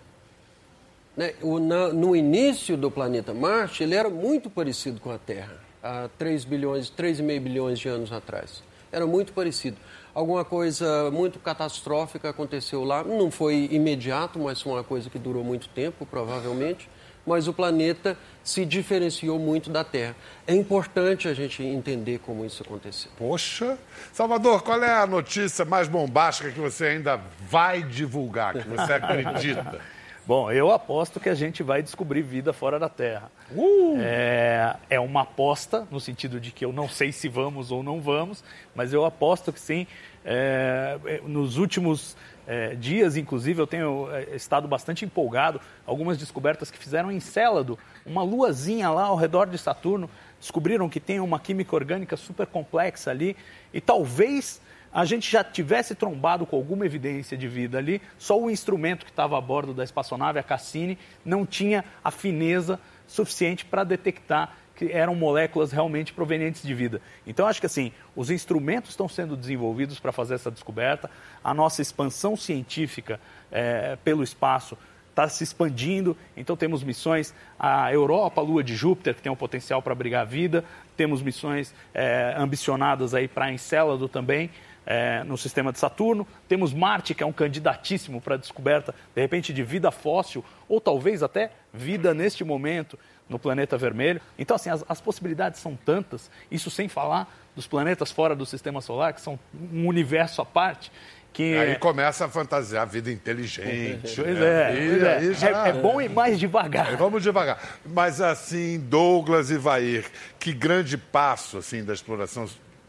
Né, 1.16 1.34
o, 1.40 1.60
na, 1.60 1.88
no 1.88 2.16
início 2.16 2.76
do 2.76 2.90
planeta 2.90 3.32
Marte, 3.32 3.82
ele 3.82 3.94
era 3.94 4.10
muito 4.10 4.50
parecido 4.50 5.00
com 5.00 5.10
a 5.10 5.16
Terra, 5.16 5.58
há 5.82 6.08
3 6.18 6.44
bilhões, 6.44 6.90
3,5 6.90 7.40
bilhões 7.40 7.78
de 7.78 7.88
anos 7.88 8.12
atrás. 8.12 8.62
Era 8.90 9.06
muito 9.06 9.32
parecido. 9.32 9.76
Alguma 10.12 10.44
coisa 10.44 11.10
muito 11.10 11.38
catastrófica 11.38 12.30
aconteceu 12.30 12.82
lá, 12.82 13.04
não 13.04 13.30
foi 13.30 13.68
imediato, 13.70 14.38
mas 14.38 14.60
foi 14.60 14.72
uma 14.72 14.84
coisa 14.84 15.08
que 15.08 15.18
durou 15.18 15.44
muito 15.44 15.68
tempo, 15.68 16.04
provavelmente 16.04 16.88
mas 17.26 17.48
o 17.48 17.52
planeta 17.52 18.16
se 18.44 18.64
diferenciou 18.64 19.38
muito 19.38 19.68
da 19.68 19.82
Terra. 19.82 20.14
É 20.46 20.54
importante 20.54 21.26
a 21.26 21.34
gente 21.34 21.62
entender 21.62 22.20
como 22.20 22.44
isso 22.44 22.62
aconteceu. 22.62 23.10
Poxa! 23.18 23.76
Salvador, 24.12 24.62
qual 24.62 24.82
é 24.82 24.92
a 24.92 25.06
notícia 25.06 25.64
mais 25.64 25.88
bombástica 25.88 26.50
que 26.52 26.60
você 26.60 26.86
ainda 26.86 27.20
vai 27.48 27.82
divulgar, 27.82 28.54
que 28.54 28.68
você 28.68 28.92
acredita? 28.94 29.80
Bom, 30.26 30.50
eu 30.50 30.72
aposto 30.72 31.20
que 31.20 31.28
a 31.28 31.34
gente 31.34 31.62
vai 31.62 31.80
descobrir 31.80 32.20
vida 32.20 32.52
fora 32.52 32.80
da 32.80 32.88
Terra. 32.88 33.30
Uh! 33.52 33.96
É, 34.00 34.74
é 34.90 34.98
uma 34.98 35.22
aposta, 35.22 35.86
no 35.88 36.00
sentido 36.00 36.40
de 36.40 36.50
que 36.50 36.64
eu 36.64 36.72
não 36.72 36.88
sei 36.88 37.12
se 37.12 37.28
vamos 37.28 37.70
ou 37.70 37.80
não 37.80 38.00
vamos, 38.00 38.42
mas 38.74 38.92
eu 38.92 39.04
aposto 39.04 39.52
que 39.52 39.60
sim. 39.60 39.86
É, 40.24 40.98
é 41.04 41.20
nos 41.24 41.58
últimos 41.58 42.16
é, 42.46 42.74
dias, 42.74 43.16
inclusive, 43.16 43.60
eu 43.60 43.66
tenho 43.66 44.08
é, 44.12 44.36
estado 44.36 44.68
bastante 44.68 45.04
empolgado. 45.04 45.60
Algumas 45.84 46.16
descobertas 46.16 46.70
que 46.70 46.78
fizeram 46.78 47.10
em 47.10 47.18
Célado, 47.18 47.78
uma 48.04 48.22
luazinha 48.22 48.88
lá 48.90 49.06
ao 49.06 49.16
redor 49.16 49.46
de 49.46 49.58
Saturno, 49.58 50.08
descobriram 50.40 50.88
que 50.88 51.00
tem 51.00 51.18
uma 51.18 51.40
química 51.40 51.74
orgânica 51.74 52.16
super 52.16 52.46
complexa 52.46 53.10
ali 53.10 53.36
e 53.72 53.80
talvez 53.80 54.60
a 54.92 55.04
gente 55.04 55.30
já 55.30 55.44
tivesse 55.44 55.94
trombado 55.94 56.46
com 56.46 56.56
alguma 56.56 56.86
evidência 56.86 57.36
de 57.36 57.46
vida 57.48 57.76
ali, 57.76 58.00
só 58.18 58.40
o 58.40 58.50
instrumento 58.50 59.04
que 59.04 59.10
estava 59.10 59.36
a 59.36 59.40
bordo 59.40 59.74
da 59.74 59.84
espaçonave, 59.84 60.38
a 60.38 60.42
Cassini, 60.42 60.98
não 61.24 61.44
tinha 61.44 61.84
a 62.02 62.10
fineza 62.10 62.80
suficiente 63.06 63.64
para 63.64 63.84
detectar 63.84 64.56
que 64.76 64.92
eram 64.92 65.14
moléculas 65.14 65.72
realmente 65.72 66.12
provenientes 66.12 66.62
de 66.62 66.74
vida. 66.74 67.00
Então, 67.26 67.46
acho 67.46 67.60
que 67.60 67.66
assim, 67.66 67.92
os 68.14 68.30
instrumentos 68.30 68.90
estão 68.90 69.08
sendo 69.08 69.36
desenvolvidos 69.36 69.98
para 69.98 70.12
fazer 70.12 70.34
essa 70.34 70.50
descoberta, 70.50 71.10
a 71.42 71.54
nossa 71.54 71.80
expansão 71.82 72.36
científica 72.36 73.18
é, 73.50 73.96
pelo 74.04 74.22
espaço 74.22 74.76
está 75.16 75.26
se 75.30 75.42
expandindo, 75.42 76.14
então 76.36 76.54
temos 76.54 76.84
missões. 76.84 77.34
A 77.58 77.90
Europa, 77.90 78.42
a 78.42 78.44
Lua 78.44 78.62
de 78.62 78.76
Júpiter, 78.76 79.14
que 79.14 79.22
tem 79.22 79.32
um 79.32 79.36
potencial 79.36 79.80
para 79.80 79.92
abrigar 79.92 80.20
a 80.20 80.24
vida, 80.26 80.62
temos 80.94 81.22
missões 81.22 81.74
é, 81.94 82.34
ambicionadas 82.36 83.14
aí 83.14 83.26
para 83.26 83.50
Encélado 83.50 84.10
também, 84.10 84.50
é, 84.84 85.24
no 85.24 85.38
sistema 85.38 85.72
de 85.72 85.78
Saturno. 85.78 86.26
Temos 86.46 86.74
Marte, 86.74 87.14
que 87.14 87.22
é 87.22 87.26
um 87.26 87.32
candidatíssimo 87.32 88.20
para 88.20 88.34
a 88.34 88.38
descoberta, 88.38 88.94
de 89.14 89.22
repente, 89.22 89.54
de 89.54 89.62
vida 89.62 89.90
fóssil, 89.90 90.44
ou 90.68 90.82
talvez 90.82 91.22
até 91.22 91.50
vida 91.72 92.12
neste 92.12 92.44
momento 92.44 92.98
no 93.28 93.38
planeta 93.38 93.76
vermelho. 93.76 94.20
Então, 94.38 94.54
assim, 94.54 94.70
as, 94.70 94.84
as, 94.88 95.00
possibilidades 95.00 95.60
são 95.60 95.76
tantas, 95.76 96.30
isso 96.50 96.70
sem 96.70 96.88
falar 96.88 97.32
dos 97.54 97.66
planetas 97.66 98.12
fora 98.12 98.36
do 98.36 98.46
sistema 98.46 98.80
solar, 98.80 99.12
que 99.12 99.20
são 99.20 99.38
um 99.72 99.86
universo 99.86 100.40
à 100.42 100.46
parte. 100.46 100.92
Que... 101.32 101.54
Aí 101.54 101.76
começa 101.76 102.24
a 102.24 102.28
fantasiar 102.28 102.82
a 102.82 102.86
vida 102.86 103.10
inteligente. 103.10 104.14
Pois 104.16 104.38
né? 104.38 104.72
é, 104.72 104.88
pois 104.88 105.02
é. 105.02 105.34
Já... 105.34 105.66
é, 105.66 105.68
é. 105.68 105.72
bom 105.74 106.00
ir 106.00 106.08
mais 106.08 106.38
devagar. 106.38 106.96
Vamos 106.96 107.22
devagar. 107.22 107.60
Mas 107.84 108.20
assim, 108.20 108.78
Douglas 108.78 109.50
e 109.50 109.58
Vair, 109.58 110.10
que 110.38 110.52
grande 110.52 110.96
passo 110.96 111.58
assim 111.58 111.84
da 111.84 111.92
exploração 111.92 112.48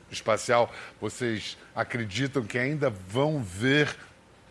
espacial 0.09 0.71
vocês 1.01 1.57
acreditam 1.75 2.43
que 2.43 2.57
ainda 2.57 2.89
vão 2.89 3.41
ver 3.43 3.93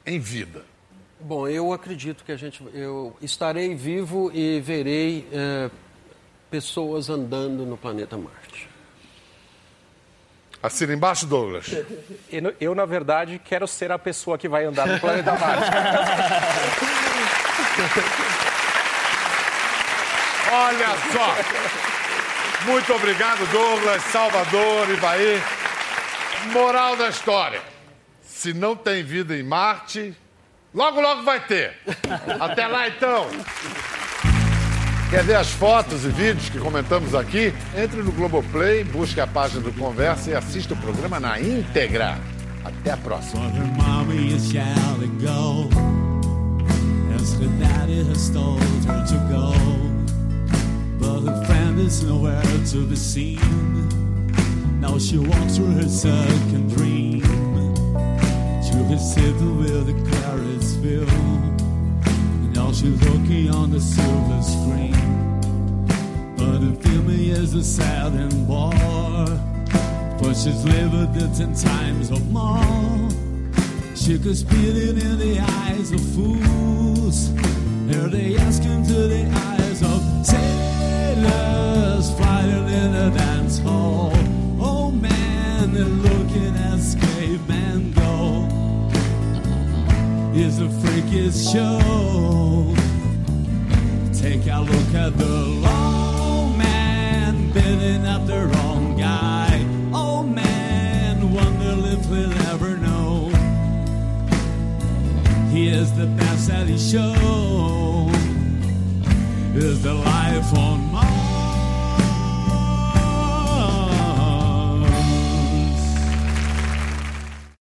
em 0.05 0.19
vida? 0.19 0.63
Bom, 1.19 1.49
eu 1.49 1.73
acredito 1.73 2.23
que 2.25 2.33
a 2.33 2.37
gente, 2.37 2.63
eu 2.75 3.17
estarei 3.23 3.75
vivo 3.75 4.31
e 4.35 4.61
verei 4.61 5.27
é, 5.33 5.71
pessoas 6.51 7.09
andando 7.09 7.65
no 7.65 7.77
planeta 7.77 8.19
Marte. 8.19 8.69
Assina 10.63 10.93
embaixo, 10.93 11.27
Douglas. 11.27 11.73
Eu, 12.31 12.55
eu, 12.61 12.75
na 12.75 12.85
verdade, 12.85 13.41
quero 13.43 13.67
ser 13.67 13.91
a 13.93 13.99
pessoa 13.99 14.37
que 14.37 14.49
vai 14.49 14.65
andar 14.65 14.87
no 14.87 15.01
planeta 15.01 15.33
Marte. 15.33 15.71
Olha 20.53 20.89
só! 21.13 21.35
Muito 22.67 22.95
obrigado, 22.95 23.47
Douglas, 23.51 24.03
Salvador, 24.05 24.89
Ivaí. 24.91 25.43
Moral 26.53 26.97
da 26.97 27.09
história: 27.09 27.63
se 28.23 28.53
não 28.53 28.77
tem 28.77 29.03
vida 29.03 29.35
em 29.37 29.43
Marte, 29.43 30.15
Logo, 30.77 31.01
logo 31.01 31.23
vai 31.23 31.41
ter. 31.41 31.73
Até 32.39 32.67
lá, 32.67 32.87
então. 32.87 33.27
Quer 35.09 35.25
ver 35.25 35.37
as 35.37 35.51
fotos 35.51 36.05
e 36.05 36.09
vídeos 36.09 36.51
que 36.51 36.59
comentamos 36.59 37.15
aqui? 37.15 37.55
Entre 37.75 38.03
no 38.03 38.13
Globoplay, 38.13 38.85
busque 38.85 39.19
a 39.19 39.27
página 39.27 39.63
do 39.63 39.73
Conversa 39.73 40.33
e 40.33 40.35
assista 40.35 40.75
o 40.75 40.77
programa 40.77 41.19
na 41.19 41.41
íntegra. 41.41 42.19
Até 42.63 42.91
a 42.91 42.97
próxima. 42.99 43.51
The 60.39 60.56
carrots 60.67 60.77
fill. 60.77 61.07
Now 62.53 62.73
she's 62.73 63.01
looking 63.03 63.51
on 63.51 63.71
the 63.71 63.81
silver 63.81 64.43
screen. 64.43 64.95
But 66.37 66.59
the 66.59 66.75
film 66.83 67.11
is 67.11 67.55
a 67.55 67.63
sad 67.63 68.13
and 68.13 68.49
bar. 68.49 69.27
But 70.21 70.35
she's 70.35 70.65
lived 70.65 71.17
it 71.17 71.35
ten 71.37 71.55
times 71.55 72.11
or 72.11 72.21
more. 72.31 73.11
She 73.95 74.19
could 74.19 74.37
spit 74.37 74.77
it 74.77 75.03
in 75.03 75.19
the 75.19 75.41
eyes 75.41 75.93
of 75.93 76.01
fools. 76.15 77.31
Here 77.89 78.09
they 78.09 78.37
ask 78.37 78.63
into 78.65 79.09
the 79.09 79.27
eyes 79.27 79.83
of 79.83 80.03
sailors 80.27 82.11
fighting 82.19 82.69
in 82.69 82.95
a 82.95 83.11
dance 83.11 83.59
hall. 83.59 84.13
Oh 84.61 84.91
man, 84.91 85.73
they're 85.73 85.85
looking 85.85 86.57
as 86.57 86.95
cavemen 86.95 87.06
is 90.41 90.59
the 90.59 90.69
freakish 90.69 91.51
show. 91.51 92.75
Take 94.13 94.47
a 94.47 94.61
look 94.61 94.95
at 94.95 95.17
the 95.17 95.25
low 95.25 96.49
man 96.57 97.53
bidding 97.53 98.05
up 98.07 98.27
the 98.27 98.47
wrong 98.47 98.97
guy. 98.99 99.65
Oh 99.95 100.23
man, 100.23 101.33
wonder 101.33 101.75
if 101.89 102.07
we'll 102.11 102.33
ever 102.49 102.77
know. 102.77 103.31
He 105.51 105.69
is 105.69 105.93
the 105.97 106.07
best 106.07 106.49
that 106.49 106.67
he 106.67 106.79
shows. 106.79 108.15
Is 109.55 109.83
the 109.83 109.95
life 109.95 110.53
on 110.59 110.93
my 110.93 111.16